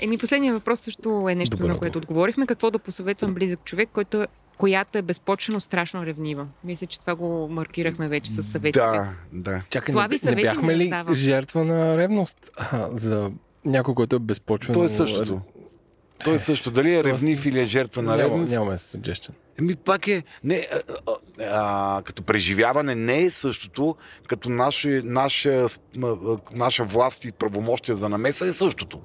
Еми, 0.00 0.18
последният 0.18 0.54
въпрос 0.54 0.80
също 0.80 1.26
е 1.30 1.34
нещо, 1.34 1.56
Добър 1.56 1.70
на 1.70 1.78
което 1.78 1.98
отговорихме. 1.98 2.46
Какво 2.46 2.70
да 2.70 2.78
посъветвам 2.78 3.34
близък 3.34 3.60
човек, 3.64 3.88
който, 3.92 4.26
която 4.60 4.98
е 4.98 5.02
безпочвено 5.02 5.60
страшно 5.60 6.06
ревнива? 6.06 6.48
Мисля, 6.64 6.86
че 6.86 7.00
това 7.00 7.14
го 7.14 7.48
маркирахме 7.48 8.08
вече 8.08 8.30
с 8.30 8.42
съветите. 8.42 8.84
Да, 8.84 9.08
да. 9.32 9.62
Чакай, 9.70 9.92
Слаби 9.92 10.16
не, 10.24 10.30
не 10.30 10.42
бяхме 10.42 10.76
не 10.76 10.84
ли 10.84 11.14
жертва 11.14 11.64
на 11.64 11.96
ревност 11.96 12.50
а, 12.56 12.88
за 12.92 13.30
някой, 13.64 13.94
който 13.94 14.16
е 14.16 14.18
безпочвен? 14.18 14.74
То 14.74 14.84
е 14.84 14.88
същото. 14.88 15.40
То 16.24 16.34
е 16.34 16.38
също. 16.38 16.70
Дали 16.70 16.94
е 16.94 17.04
ревнив 17.04 17.46
или 17.46 17.60
е 17.60 17.66
жертва 17.66 18.02
на 18.02 18.18
ревност. 18.18 18.50
нямаме 18.50 18.76
suggestion. 18.76 19.30
Еми, 19.58 19.74
пак 19.74 20.08
е. 20.08 20.22
Не, 20.44 20.68
а, 20.72 21.12
а, 21.50 22.02
като 22.02 22.22
преживяване 22.22 22.94
не 22.94 23.20
е 23.20 23.30
същото, 23.30 23.96
като 24.28 24.50
наше, 24.50 25.02
наша, 25.04 25.66
наша 26.54 26.84
власт 26.84 27.24
и 27.24 27.32
правомощия 27.32 27.94
за 27.94 28.08
намеса 28.08 28.46
е 28.46 28.52
същото. 28.52 29.00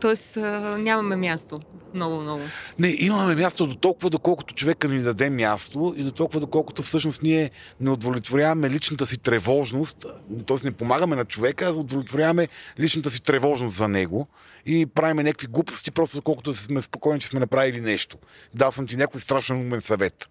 Тоест, 0.00 0.36
нямаме 0.78 1.16
място. 1.16 1.60
Много, 1.94 2.20
много. 2.20 2.42
Не, 2.78 2.96
имаме 2.98 3.34
място 3.34 3.66
до 3.66 3.74
толкова, 3.74 4.10
доколкото 4.10 4.54
човека 4.54 4.88
ни 4.88 5.00
даде 5.00 5.30
място 5.30 5.94
и 5.96 6.02
до 6.02 6.12
толкова, 6.12 6.40
доколкото 6.40 6.82
всъщност 6.82 7.22
ние 7.22 7.50
не 7.80 7.90
удовлетворяваме 7.90 8.70
личната 8.70 9.06
си 9.06 9.18
тревожност, 9.18 10.06
т.е. 10.46 10.56
не 10.64 10.72
помагаме 10.72 11.16
на 11.16 11.24
човека, 11.24 11.66
а 11.66 11.72
удовлетворяваме 11.72 12.48
личната 12.80 13.10
си 13.10 13.22
тревожност 13.22 13.76
за 13.76 13.88
него 13.88 14.28
и 14.66 14.86
правиме 14.86 15.22
някакви 15.22 15.46
глупости, 15.46 15.90
просто 15.90 16.16
доколкото 16.16 16.52
сме 16.52 16.80
спокойни, 16.80 17.20
че 17.20 17.26
сме 17.26 17.40
направили 17.40 17.80
нещо. 17.80 18.16
Дал 18.54 18.72
съм 18.72 18.86
ти 18.86 18.96
някой 18.96 19.20
страшен 19.20 19.56
умен 19.56 19.80
съвет. 19.80 20.28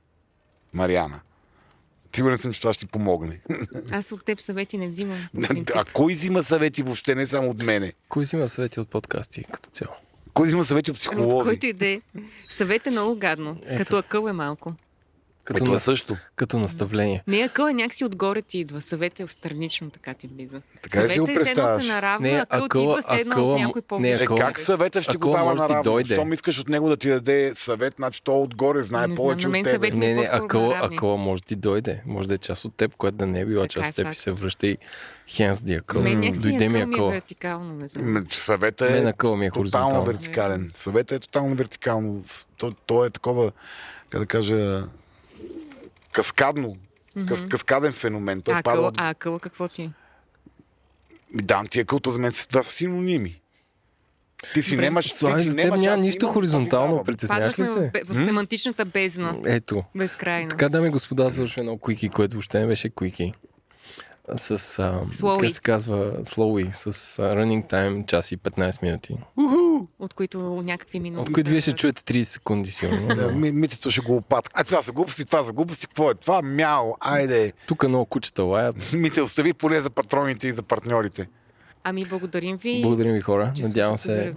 Мариана. 0.74 1.20
Сигурен 2.16 2.38
съм, 2.38 2.54
че 2.54 2.62
това 2.62 2.74
ще 2.74 2.86
ти 2.86 2.92
помогне. 2.92 3.40
Аз 3.92 4.12
от 4.12 4.26
теб 4.26 4.40
съвети 4.40 4.78
не 4.78 4.88
взимам. 4.88 5.28
А 5.76 5.86
кой 5.86 6.14
взима 6.14 6.44
съвети 6.44 6.84
въобще, 6.84 7.16
не 7.16 7.28
само 7.28 7.50
от 7.50 7.64
мене? 7.64 7.94
Кой 8.10 8.26
си 8.26 8.36
има 8.36 8.48
съвети 8.48 8.80
от 8.80 8.90
подкасти 8.90 9.44
като 9.44 9.70
цяло? 9.70 9.94
Кой 10.34 10.48
взима 10.48 10.64
съвети 10.64 10.92
от 10.92 10.98
От 10.98 11.00
психолози? 11.00 11.50
който 11.50 11.66
и 11.66 11.74
да 11.74 11.88
е. 11.88 12.02
Съвет 12.50 12.88
е 12.88 12.92
много 12.92 13.16
гадно. 13.16 13.58
Ето. 13.66 13.78
Като 13.78 13.98
акъл 13.98 14.28
е 14.28 14.34
малко. 14.34 14.74
Като, 15.48 15.57
Ето 15.57 15.72
на, 15.72 15.78
е 15.78 15.80
също. 15.80 16.15
като 16.36 16.60
наставление. 16.60 17.24
Не, 17.28 17.38
акъл 17.38 17.68
е 17.68 17.74
някакси 17.74 18.06
отгоре 18.06 18.41
ти 18.41 18.60
идва. 18.60 18.82
Съвет 18.82 19.19
е 19.19 19.28
странично 19.28 19.90
така 19.90 20.14
ти 20.14 20.28
влиза. 20.28 20.61
Така 20.84 21.03
ли 21.03 21.10
си 21.10 21.19
го 21.19 21.28
Съвет 21.28 21.41
е 21.41 21.44
представяш? 21.44 21.84
сте 21.84 21.94
наравно, 21.94 22.28
Не, 22.28 22.34
акъл 22.34 22.60
ти 22.60 22.65
акъла- 22.68 22.84
идва 22.84 23.02
все 23.02 23.15
едно 23.15 23.36
от 23.45 23.60
някой 23.60 23.82
по 23.82 23.99
не, 23.99 24.10
Е, 24.11 24.18
акъл- 24.18 24.38
как 24.38 24.60
съвета 24.60 25.02
ще 25.02 25.11
Ако 25.11 25.19
го 25.19 25.32
дава 25.32 25.53
наравно? 25.53 25.84
дойде. 25.84 26.14
Щом 26.14 26.34
искаш 26.34 26.60
от 26.60 26.69
него 26.69 26.90
да 26.90 26.98
ти 26.98 27.10
даде 27.10 27.52
съвет, 27.56 27.94
значи 27.95 28.22
то 28.24 28.41
отгоре 28.41 28.84
знае 28.84 29.02
Не 29.02 29.06
знам, 29.06 29.15
повече 29.18 29.48
на 29.48 29.52
мен 29.52 29.61
от 29.61 29.65
тебе. 29.65 29.74
съвет 29.76 29.94
ми- 29.94 29.99
Не, 29.99 30.07
не, 30.07 30.22
наравни. 30.22 30.95
акъла 30.95 31.18
може 31.18 31.41
да 31.41 31.48
ти 31.48 31.56
дойде. 31.56 32.03
Може 32.06 32.28
да 32.28 32.34
е 32.34 32.38
част 32.38 32.65
от 32.65 32.76
теб, 32.76 32.95
която 32.95 33.18
да 33.18 33.26
не 33.28 33.40
е 33.40 33.45
била 33.45 33.61
Така 33.61 33.72
част 33.74 33.88
е 33.88 34.02
от 34.02 34.06
теб 34.06 34.14
и 34.14 34.15
се 34.15 34.32
връща 34.32 34.68
и 34.68 34.78
хенс 35.28 35.61
ди 35.61 35.74
акъл. 35.74 36.02
Мен 36.02 36.19
някакси 36.19 36.48
ми 36.49 36.56
акъл 36.56 36.88
ми 36.88 36.98
е 36.98 37.11
вертикално, 37.11 37.74
не 37.74 37.88
знам. 37.88 38.06
Мен 38.06 38.28
е 38.88 39.06
ми 39.36 39.45
е 39.45 39.49
тотално 39.49 39.52
хоризонтално. 39.52 40.06
вертикален. 40.06 40.72
Съвета 40.74 41.15
е 41.15 41.19
тотално 41.19 41.56
вертикално. 41.56 42.24
То, 42.57 42.72
то 42.86 43.06
е 43.06 43.10
такова, 43.10 43.52
как 44.10 44.19
да 44.22 44.26
кажа, 44.26 44.84
каскадно. 46.18 46.77
Кас, 47.27 47.41
каскаден 47.49 47.91
феномен. 47.91 48.41
Той 48.41 48.53
А 48.53 48.64
пада 48.64 48.91
а 48.98 49.10
акъл 49.10 49.39
какво 49.39 49.68
ти 49.68 49.81
е? 49.81 49.91
Ми, 51.34 51.44
Да, 51.44 51.64
ти 51.69 51.80
акълто 51.80 52.11
за 52.11 52.19
мен 52.19 52.31
това 52.49 52.64
са 52.64 52.72
синоними. 52.72 53.41
Ти 54.53 54.61
си 54.61 54.76
немаш... 54.76 55.06
ти 55.06 55.44
си 55.44 55.49
немаш, 55.49 55.80
няма 55.80 55.98
нищо 55.98 56.27
хоризонтално. 56.27 57.03
Притесняваш 57.03 57.60
ли 57.60 57.65
се? 57.65 57.91
в, 58.06 58.14
в 58.14 58.26
семантичната 58.26 58.85
бездна. 58.85 59.39
Ето. 59.45 59.84
Безкрайна. 59.95 60.49
Така, 60.49 60.69
дами 60.69 60.88
и 60.88 60.91
господа, 60.91 61.30
свършва 61.30 61.61
едно 61.61 61.77
куики, 61.77 62.10
което 62.10 62.34
въобще 62.34 62.60
не 62.60 62.68
беше 62.68 62.89
куики. 62.89 63.34
С, 64.30 64.49
а, 64.49 64.56
Slowy. 65.06 65.40
как 65.40 65.52
се 65.52 65.62
казва, 65.62 66.14
слоуи, 66.24 66.68
с 66.72 66.86
а, 66.86 66.91
running 67.24 67.66
time 67.66 68.06
час 68.06 68.32
и 68.32 68.38
15 68.38 68.82
минути. 68.82 69.18
От 69.99 70.14
които 70.14 70.40
някакви 70.62 70.99
минути. 70.99 71.22
От 71.22 71.34
които 71.34 71.49
вие 71.49 71.62
ще 71.62 71.74
чуете 71.74 72.02
30 72.04 72.22
секунди 72.24 72.72
сигурно. 72.72 73.08
Да, 73.08 73.28
ми- 73.28 73.52
Митето 73.52 73.91
ще 73.91 74.02
го 74.02 74.16
опатка. 74.16 74.52
А 74.56 74.64
това 74.64 74.82
са 74.82 74.91
глупости, 74.91 75.26
това 75.26 75.44
са 75.44 75.52
глупости. 75.54 75.88
Какво 75.88 76.12
е 76.12 76.16
това? 76.16 76.41
Мяо, 76.41 76.95
айде. 76.99 77.54
Тук 77.68 77.88
много 77.88 78.06
кучета 78.06 78.44
лаят. 78.44 78.94
Мите, 78.94 79.22
остави 79.22 79.54
поне 79.54 79.82
за 79.82 79.90
патроните 79.90 80.48
и 80.48 80.52
за 80.52 80.64
партньорите. 80.64 81.28
Ами 81.84 82.06
благодарим 82.06 82.58
ви. 82.58 82.82
Благодарим 82.82 83.14
ви 83.14 83.22
хора. 83.22 83.52
че 83.56 83.64
Надявам 83.64 83.98
за 83.98 84.02
се. 84.04 84.34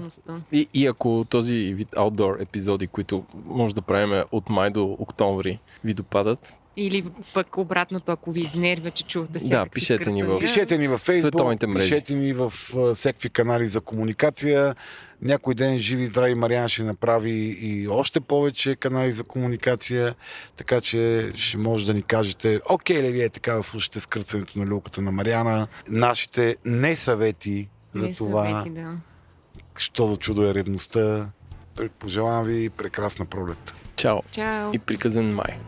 И, 0.53 0.69
и 0.75 0.87
ако 0.87 1.25
този 1.29 1.55
вид 1.55 1.89
аутдор 1.97 2.37
епизоди, 2.41 2.87
които 2.87 3.25
може 3.47 3.75
да 3.75 3.83
правим 3.83 4.25
от 4.33 4.51
май 4.51 4.71
до 4.71 4.97
октомври, 4.99 5.59
ви 5.85 5.95
допадат, 5.95 6.55
Или 6.77 7.05
пък 7.35 7.59
обратното, 7.59 8.13
ако 8.13 8.33
ви 8.33 8.41
изнервя, 8.41 8.91
че 8.91 9.05
чувате 9.05 9.33
Да, 9.33 9.39
всякакви 9.39 9.71
пишете 9.71 10.13
ни 10.13 10.23
в-. 10.23 10.39
Пишете 10.39 10.79
ни 10.79 10.89
във 10.89 11.07
Facebook, 11.07 11.75
пишете 11.77 12.15
ни 12.15 12.33
в 12.33 12.53
всякакви 12.95 13.31
канали 13.31 13.67
за 13.67 13.81
комуникация. 13.81 14.75
Някой 15.23 15.55
ден 15.55 15.79
живи 15.79 16.03
и 16.03 16.07
здрави 16.07 16.35
Мариан 16.35 16.69
ще 16.69 16.83
направи 16.83 17.31
и 17.61 17.89
още 17.89 18.21
повече 18.21 18.77
канали 18.77 19.13
за 19.13 19.25
комуникация, 19.25 20.15
така 20.57 20.81
че 20.81 21.33
ще 21.35 21.57
може 21.59 21.87
да 21.87 21.95
ни 21.95 22.03
кажете, 22.03 22.61
окей 22.69 23.03
ли 23.03 23.13
вие 23.13 23.29
така 23.29 23.53
да 23.55 23.63
слушате 23.63 24.01
скърцането 24.01 24.59
на 24.59 24.67
люлката 24.67 25.01
на 25.01 25.13
Мариана, 25.13 25.67
нашите 25.91 26.57
не 26.65 26.97
съвети 26.97 27.69
за 27.95 28.07
Не 28.07 28.13
това, 28.13 28.45
съвети, 28.47 28.71
да. 28.71 28.97
що 29.77 30.07
за 30.07 30.17
чудо 30.17 30.43
е 30.43 30.55
ревността. 30.55 31.29
Пожелавам 32.01 32.45
ви 32.45 32.71
прекрасна 32.71 33.25
пролет. 33.27 33.75
чао 33.97 34.21
Чао! 34.31 34.71
и 34.75 34.79
приказен 34.79 35.35
май. 35.35 35.59